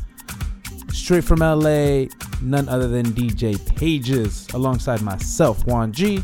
Straight 0.92 1.22
from 1.22 1.38
LA, 1.38 2.06
none 2.40 2.68
other 2.68 2.88
than 2.88 3.06
DJ 3.06 3.54
Pages, 3.76 4.48
alongside 4.54 5.02
myself, 5.02 5.64
Juan 5.66 5.92
G. 5.92 6.22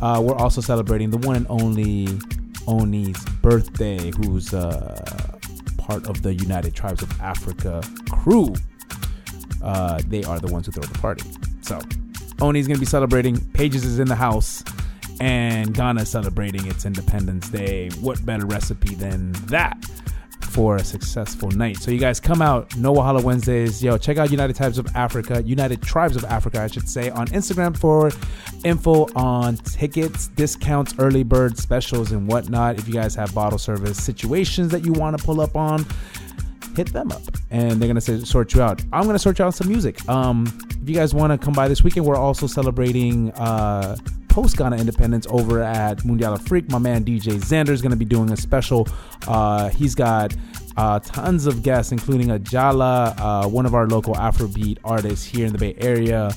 Uh, 0.00 0.22
we're 0.24 0.36
also 0.36 0.60
celebrating 0.62 1.10
the 1.10 1.18
one 1.18 1.36
and 1.36 1.46
only 1.50 2.08
Oni's 2.66 3.22
birthday, 3.42 4.10
who's 4.16 4.54
uh, 4.54 5.04
part 5.76 6.08
of 6.08 6.22
the 6.22 6.32
United 6.32 6.74
Tribes 6.74 7.02
of 7.02 7.20
Africa 7.20 7.82
crew. 8.10 8.54
Uh, 9.62 10.00
they 10.06 10.24
are 10.24 10.38
the 10.40 10.50
ones 10.50 10.66
who 10.66 10.72
throw 10.72 10.84
the 10.84 10.98
party. 10.98 11.24
So, 11.60 11.80
Oni's 12.40 12.66
going 12.66 12.76
to 12.76 12.80
be 12.80 12.86
celebrating. 12.86 13.38
Pages 13.50 13.84
is 13.84 13.98
in 13.98 14.08
the 14.08 14.16
house. 14.16 14.62
And 15.20 15.74
Ghana 15.74 16.02
is 16.02 16.10
celebrating 16.10 16.66
its 16.66 16.86
Independence 16.86 17.48
Day. 17.48 17.90
What 18.00 18.24
better 18.24 18.46
recipe 18.46 18.94
than 18.94 19.32
that 19.46 19.84
for 20.40 20.76
a 20.76 20.84
successful 20.84 21.50
night? 21.50 21.78
So, 21.78 21.90
you 21.90 21.98
guys 21.98 22.20
come 22.20 22.40
out. 22.40 22.76
No 22.76 22.94
Wahala 22.94 23.20
Wednesdays. 23.22 23.82
Yo, 23.82 23.98
check 23.98 24.16
out 24.18 24.30
United 24.30 24.54
Tribes 24.54 24.78
of 24.78 24.86
Africa, 24.94 25.42
United 25.44 25.82
Tribes 25.82 26.14
of 26.14 26.24
Africa, 26.24 26.62
I 26.62 26.68
should 26.68 26.88
say, 26.88 27.10
on 27.10 27.26
Instagram 27.28 27.76
for 27.76 28.12
info 28.64 29.08
on 29.16 29.56
tickets, 29.56 30.28
discounts, 30.28 30.94
early 31.00 31.24
bird 31.24 31.58
specials, 31.58 32.12
and 32.12 32.28
whatnot. 32.28 32.78
If 32.78 32.86
you 32.86 32.94
guys 32.94 33.16
have 33.16 33.34
bottle 33.34 33.58
service 33.58 34.00
situations 34.00 34.70
that 34.70 34.84
you 34.84 34.92
want 34.92 35.18
to 35.18 35.24
pull 35.24 35.40
up 35.40 35.56
on, 35.56 35.84
hit 36.76 36.92
them 36.92 37.10
up 37.12 37.22
and 37.50 37.80
they're 37.80 37.88
gonna 37.88 38.00
say, 38.00 38.20
sort 38.20 38.54
you 38.54 38.62
out. 38.62 38.82
I'm 38.92 39.04
gonna 39.06 39.18
sort 39.18 39.38
you 39.38 39.44
out 39.44 39.54
some 39.54 39.68
music. 39.68 40.06
Um, 40.08 40.46
if 40.82 40.88
you 40.88 40.94
guys 40.94 41.14
want 41.14 41.32
to 41.32 41.38
come 41.44 41.54
by 41.54 41.68
this 41.68 41.82
weekend, 41.82 42.06
we're 42.06 42.16
also 42.16 42.46
celebrating 42.46 43.32
uh, 43.32 43.96
post 44.28 44.56
Ghana 44.56 44.76
independence 44.76 45.26
over 45.30 45.62
at 45.62 45.98
Mundial 46.04 46.36
Freak. 46.36 46.70
My 46.70 46.78
man 46.78 47.04
DJ 47.04 47.34
Xander 47.34 47.70
is 47.70 47.82
gonna 47.82 47.96
be 47.96 48.04
doing 48.04 48.30
a 48.30 48.36
special. 48.36 48.88
Uh, 49.26 49.68
he's 49.70 49.94
got 49.94 50.34
uh, 50.76 51.00
tons 51.00 51.46
of 51.46 51.62
guests, 51.62 51.90
including 51.90 52.30
a 52.30 52.38
Jala, 52.38 53.14
uh, 53.18 53.48
one 53.48 53.66
of 53.66 53.74
our 53.74 53.88
local 53.88 54.14
Afrobeat 54.14 54.78
artists 54.84 55.24
here 55.24 55.46
in 55.46 55.52
the 55.52 55.58
Bay 55.58 55.74
Area. 55.78 56.30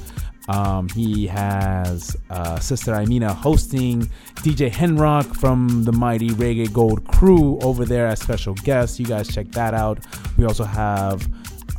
Um, 0.47 0.89
he 0.89 1.27
has 1.27 2.17
uh, 2.29 2.59
Sister 2.59 2.93
Imina 2.93 3.33
hosting 3.33 4.01
DJ 4.37 4.71
Henrock 4.71 5.35
from 5.35 5.83
the 5.83 5.91
mighty 5.91 6.29
Reggae 6.29 6.71
Gold 6.71 7.07
crew 7.07 7.59
over 7.59 7.85
there 7.85 8.07
as 8.07 8.19
special 8.19 8.53
guests. 8.55 8.99
You 8.99 9.05
guys 9.05 9.27
check 9.27 9.47
that 9.51 9.73
out. 9.73 9.99
We 10.37 10.45
also 10.45 10.63
have 10.63 11.23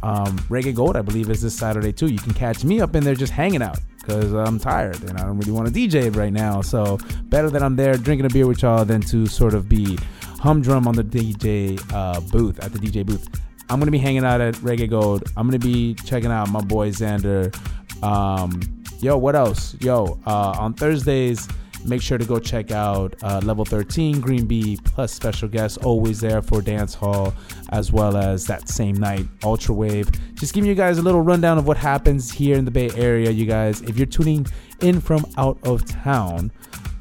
um, 0.02 0.38
Reggae 0.48 0.74
Gold, 0.74 0.96
I 0.96 1.02
believe, 1.02 1.28
is 1.30 1.42
this 1.42 1.54
Saturday 1.56 1.92
too. 1.92 2.06
You 2.06 2.18
can 2.18 2.34
catch 2.34 2.64
me 2.64 2.80
up 2.80 2.94
in 2.94 3.04
there 3.04 3.14
just 3.14 3.32
hanging 3.32 3.62
out 3.62 3.78
because 3.98 4.32
I'm 4.32 4.58
tired 4.58 5.00
and 5.02 5.18
I 5.18 5.24
don't 5.24 5.38
really 5.38 5.52
want 5.52 5.66
to 5.66 5.72
DJ 5.72 6.14
right 6.14 6.32
now. 6.32 6.60
So 6.60 6.98
better 7.24 7.50
that 7.50 7.62
I'm 7.62 7.76
there 7.76 7.96
drinking 7.96 8.26
a 8.26 8.30
beer 8.30 8.46
with 8.46 8.62
y'all 8.62 8.84
than 8.84 9.00
to 9.02 9.26
sort 9.26 9.54
of 9.54 9.68
be 9.68 9.98
humdrum 10.40 10.88
on 10.88 10.94
the 10.94 11.04
DJ 11.04 11.80
uh, 11.92 12.20
booth 12.20 12.58
at 12.60 12.72
the 12.72 12.78
DJ 12.78 13.06
booth. 13.06 13.28
I'm 13.70 13.78
gonna 13.78 13.90
be 13.90 13.98
hanging 13.98 14.24
out 14.24 14.40
at 14.40 14.54
Reggae 14.56 14.90
Gold. 14.90 15.24
I'm 15.36 15.46
gonna 15.46 15.58
be 15.58 15.94
checking 15.94 16.30
out 16.30 16.50
my 16.50 16.60
boy 16.60 16.90
Xander. 16.90 17.54
Um, 18.02 18.60
yo, 19.00 19.16
what 19.16 19.36
else? 19.36 19.76
Yo, 19.80 20.18
uh, 20.26 20.54
on 20.58 20.74
Thursdays, 20.74 21.48
make 21.84 22.02
sure 22.02 22.18
to 22.18 22.24
go 22.24 22.38
check 22.38 22.70
out 22.70 23.14
uh, 23.22 23.40
Level 23.42 23.64
13 23.64 24.20
Green 24.20 24.46
Bee 24.46 24.78
plus 24.84 25.12
special 25.12 25.48
guests 25.48 25.78
always 25.78 26.20
there 26.20 26.42
for 26.42 26.62
dance 26.62 26.94
hall 26.94 27.34
as 27.70 27.92
well 27.92 28.16
as 28.16 28.46
that 28.46 28.68
same 28.68 28.96
night 28.96 29.26
Ultra 29.42 29.74
Wave. 29.74 30.10
Just 30.34 30.54
giving 30.54 30.68
you 30.68 30.74
guys 30.74 30.98
a 30.98 31.02
little 31.02 31.22
rundown 31.22 31.58
of 31.58 31.66
what 31.66 31.76
happens 31.76 32.30
here 32.30 32.56
in 32.56 32.64
the 32.64 32.70
Bay 32.70 32.90
Area. 32.96 33.30
You 33.30 33.46
guys, 33.46 33.80
if 33.82 33.96
you're 33.96 34.06
tuning 34.06 34.46
in 34.80 35.00
from 35.00 35.24
out 35.36 35.58
of 35.64 35.84
town. 35.86 36.50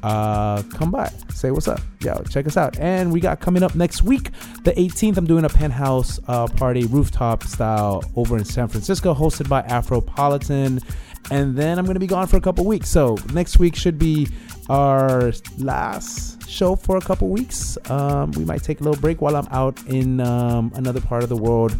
Uh, 0.02 0.62
come 0.74 0.90
by, 0.90 1.10
say 1.32 1.50
what's 1.50 1.68
up, 1.68 1.80
yo, 2.00 2.22
check 2.24 2.46
us 2.46 2.56
out. 2.56 2.78
And 2.78 3.12
we 3.12 3.20
got 3.20 3.40
coming 3.40 3.62
up 3.62 3.74
next 3.74 4.02
week, 4.02 4.30
the 4.64 4.72
18th. 4.72 5.16
I'm 5.16 5.26
doing 5.26 5.44
a 5.44 5.48
penthouse 5.48 6.18
uh, 6.28 6.46
party, 6.46 6.86
rooftop 6.86 7.44
style, 7.44 8.02
over 8.16 8.36
in 8.36 8.44
San 8.44 8.68
Francisco, 8.68 9.14
hosted 9.14 9.48
by 9.48 9.62
Afropolitan. 9.62 10.82
And 11.30 11.56
then 11.56 11.78
I'm 11.78 11.86
gonna 11.86 12.00
be 12.00 12.06
gone 12.06 12.26
for 12.26 12.36
a 12.36 12.40
couple 12.40 12.64
weeks. 12.64 12.88
So 12.88 13.16
next 13.32 13.58
week 13.58 13.76
should 13.76 13.98
be 13.98 14.28
our 14.68 15.32
last 15.58 16.48
show 16.48 16.76
for 16.76 16.96
a 16.96 17.00
couple 17.00 17.28
weeks. 17.28 17.78
Um, 17.90 18.32
we 18.32 18.44
might 18.44 18.62
take 18.62 18.80
a 18.80 18.84
little 18.84 19.00
break 19.00 19.20
while 19.20 19.36
I'm 19.36 19.48
out 19.50 19.80
in 19.86 20.20
um, 20.20 20.72
another 20.74 21.00
part 21.00 21.22
of 21.22 21.28
the 21.28 21.36
world 21.36 21.76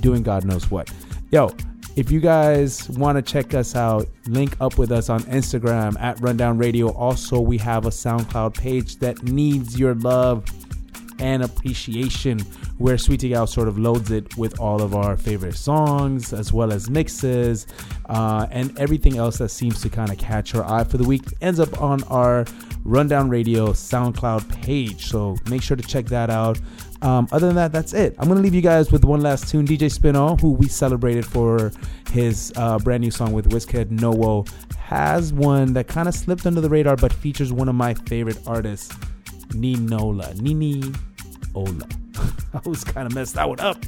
doing 0.00 0.22
God 0.22 0.44
knows 0.44 0.70
what. 0.70 0.90
Yo, 1.30 1.54
if 1.96 2.10
you 2.10 2.20
guys 2.20 2.88
want 2.90 3.16
to 3.16 3.22
check 3.22 3.54
us 3.54 3.74
out, 3.74 4.06
link 4.28 4.54
up 4.60 4.76
with 4.76 4.92
us 4.92 5.08
on 5.08 5.20
Instagram 5.22 5.98
at 5.98 6.20
Rundown 6.20 6.58
Radio. 6.58 6.90
Also, 6.92 7.40
we 7.40 7.56
have 7.58 7.86
a 7.86 7.90
SoundCloud 7.90 8.54
page 8.54 8.96
that 8.98 9.22
needs 9.22 9.78
your 9.78 9.94
love 9.94 10.44
and 11.18 11.42
appreciation, 11.42 12.38
where 12.76 12.98
Sweetie 12.98 13.30
Gal 13.30 13.46
sort 13.46 13.68
of 13.68 13.78
loads 13.78 14.10
it 14.10 14.36
with 14.36 14.60
all 14.60 14.82
of 14.82 14.94
our 14.94 15.16
favorite 15.16 15.54
songs, 15.54 16.34
as 16.34 16.52
well 16.52 16.70
as 16.70 16.90
mixes, 16.90 17.66
uh, 18.10 18.46
and 18.50 18.78
everything 18.78 19.16
else 19.16 19.38
that 19.38 19.48
seems 19.48 19.80
to 19.80 19.88
kind 19.88 20.10
of 20.10 20.18
catch 20.18 20.54
our 20.54 20.64
eye 20.70 20.84
for 20.84 20.98
the 20.98 21.04
week 21.04 21.22
ends 21.40 21.58
up 21.58 21.80
on 21.80 22.02
our 22.04 22.44
Rundown 22.84 23.30
Radio 23.30 23.68
SoundCloud 23.68 24.62
page. 24.62 25.06
So 25.06 25.36
make 25.48 25.62
sure 25.62 25.76
to 25.76 25.82
check 25.82 26.04
that 26.06 26.28
out. 26.28 26.60
Um, 27.02 27.28
other 27.32 27.46
than 27.46 27.56
that, 27.56 27.72
that's 27.72 27.92
it. 27.92 28.14
I'm 28.18 28.28
gonna 28.28 28.40
leave 28.40 28.54
you 28.54 28.62
guys 28.62 28.90
with 28.90 29.04
one 29.04 29.20
last 29.20 29.48
tune. 29.48 29.66
DJ 29.66 29.90
Spinall, 29.90 30.40
who 30.40 30.52
we 30.52 30.68
celebrated 30.68 31.26
for 31.26 31.72
his 32.10 32.52
uh, 32.56 32.78
brand 32.78 33.02
new 33.02 33.10
song 33.10 33.32
with 33.32 33.50
Wizkid 33.50 33.86
Nowo, 33.86 34.48
has 34.76 35.32
one 35.32 35.72
that 35.74 35.88
kind 35.88 36.08
of 36.08 36.14
slipped 36.14 36.46
under 36.46 36.60
the 36.60 36.70
radar, 36.70 36.96
but 36.96 37.12
features 37.12 37.52
one 37.52 37.68
of 37.68 37.74
my 37.74 37.94
favorite 37.94 38.38
artists, 38.46 38.92
Ninola. 39.48 40.40
Nini 40.40 40.82
Ola. 41.54 41.88
I 42.54 42.68
was 42.68 42.84
kind 42.84 43.06
of 43.06 43.14
messed 43.14 43.34
that 43.34 43.48
one 43.48 43.60
up. 43.60 43.84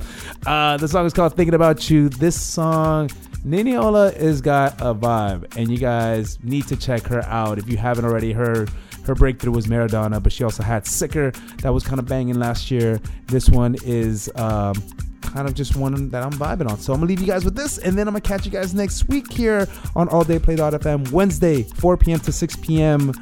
Uh, 0.47 0.77
the 0.77 0.89
song 0.89 1.07
is 1.07 1.13
called 1.13 1.35
Thinking 1.37 1.55
About 1.55 1.89
You. 1.89 2.09
This 2.09 2.41
song, 2.41 3.09
Niniola 3.47 4.17
has 4.17 4.41
got 4.41 4.81
a 4.81 4.95
vibe, 4.95 5.57
and 5.57 5.71
you 5.71 5.79
guys 5.79 6.39
need 6.43 6.67
to 6.69 6.77
check 6.77 7.07
her 7.07 7.23
out 7.25 7.59
if 7.59 7.69
you 7.69 7.77
haven't 7.77 8.05
already 8.05 8.33
heard. 8.33 8.71
Her 9.09 9.15
breakthrough 9.15 9.53
was 9.53 9.67
Maradona, 9.69 10.23
but 10.23 10.33
she 10.33 10.45
also 10.45 10.63
had 10.63 10.87
Sicker 10.87 11.31
that 11.63 11.73
was 11.73 11.83
kind 11.83 11.99
of 11.99 12.05
banging 12.05 12.39
last 12.39 12.71
year. 12.71 13.01
This 13.25 13.49
one 13.49 13.75
is 13.83 14.31
um, 14.35 14.75
kind 15.23 15.49
of 15.49 15.55
just 15.55 15.77
one 15.77 16.11
that 16.11 16.23
I'm 16.23 16.33
vibing 16.33 16.71
on. 16.71 16.79
So 16.79 16.93
I'm 16.93 17.01
gonna 17.01 17.09
leave 17.09 17.21
you 17.21 17.27
guys 17.27 17.43
with 17.43 17.57
this, 17.57 17.79
and 17.79 17.97
then 17.97 18.07
I'm 18.07 18.13
gonna 18.13 18.21
catch 18.21 18.45
you 18.45 18.53
guys 18.53 18.75
next 18.75 19.09
week 19.09 19.33
here 19.33 19.67
on 19.97 20.11
All 20.11 20.25
Day 20.25 20.39
Play.fm, 20.39 21.11
Wednesday, 21.11 21.63
4 21.63 21.97
p.m. 21.97 22.21
to 22.21 22.31
6 22.31 22.57
p.m. 22.57 23.13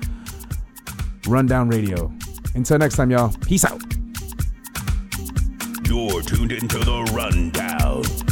Rundown 1.29 1.69
Radio. 1.69 2.13
Until 2.57 2.79
next 2.79 2.97
time, 2.97 3.13
y'all. 3.13 3.33
Peace 3.47 3.65
out. 3.65 3.81
You're 5.89 6.21
tuned 6.23 6.51
into 6.51 6.79
the 6.79 7.13
rundown. 7.15 8.26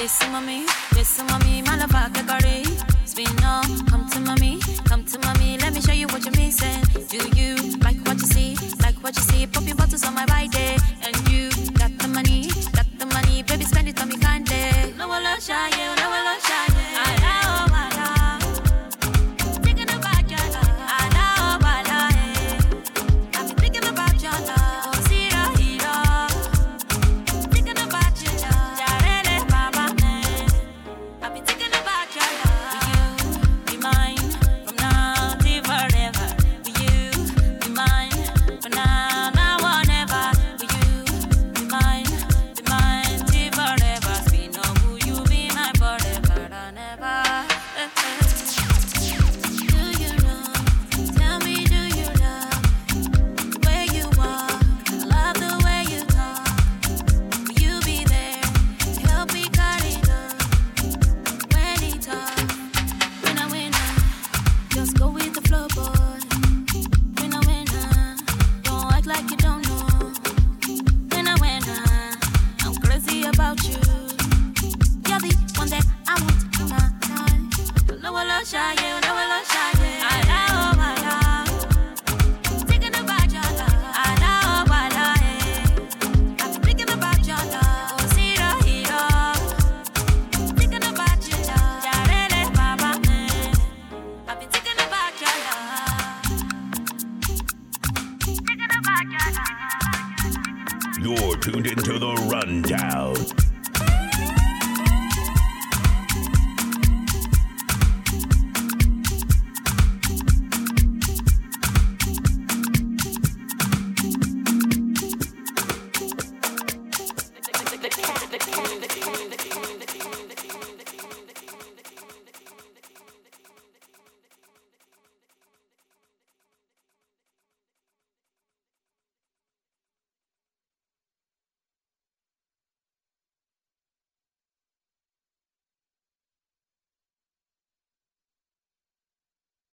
Listen 0.00 0.32
mommy, 0.32 0.64
listen 0.94 1.26
mommy, 1.26 1.60
my 1.60 1.76
love 1.76 1.94
I 1.94 2.08
can 2.08 2.26
carry. 2.26 2.64
Spin 3.04 3.44
on, 3.44 3.86
come 3.86 4.08
to 4.08 4.20
mommy, 4.20 4.58
come 4.88 5.04
to 5.04 5.18
mommy, 5.18 5.58
let 5.58 5.74
me 5.74 5.80
show 5.82 5.92
you 5.92 6.06
what 6.06 6.24
you're 6.24 6.36
missing. 6.36 6.80
Do 7.12 7.18
you 7.38 7.56
like 7.84 8.00
what 8.06 8.16
you 8.16 8.26
see? 8.26 8.56
Like 8.80 8.96
what 9.02 9.14
you 9.16 9.22
see? 9.22 9.46
Pop 9.46 9.66
your 9.66 9.76
bottles 9.76 10.04
on 10.06 10.14
my 10.14 10.24
right 10.26 10.50
there, 10.52 10.78
and 11.04 11.16
you 11.28 11.50
got 11.74 11.92
the 11.98 12.08
money, 12.08 12.48
got 12.72 12.86
the 12.98 13.06
money, 13.06 13.42
baby, 13.42 13.64
spend 13.64 13.88
it 13.88 14.00
on 14.00 14.08
me 14.08 14.16
kindly. 14.16 14.94
No 14.96 15.06
love 15.06 15.42
shy, 15.42 15.68
yeah, 15.76 15.94
no 15.96 16.08
love 16.08 16.42
shy, 16.48 16.69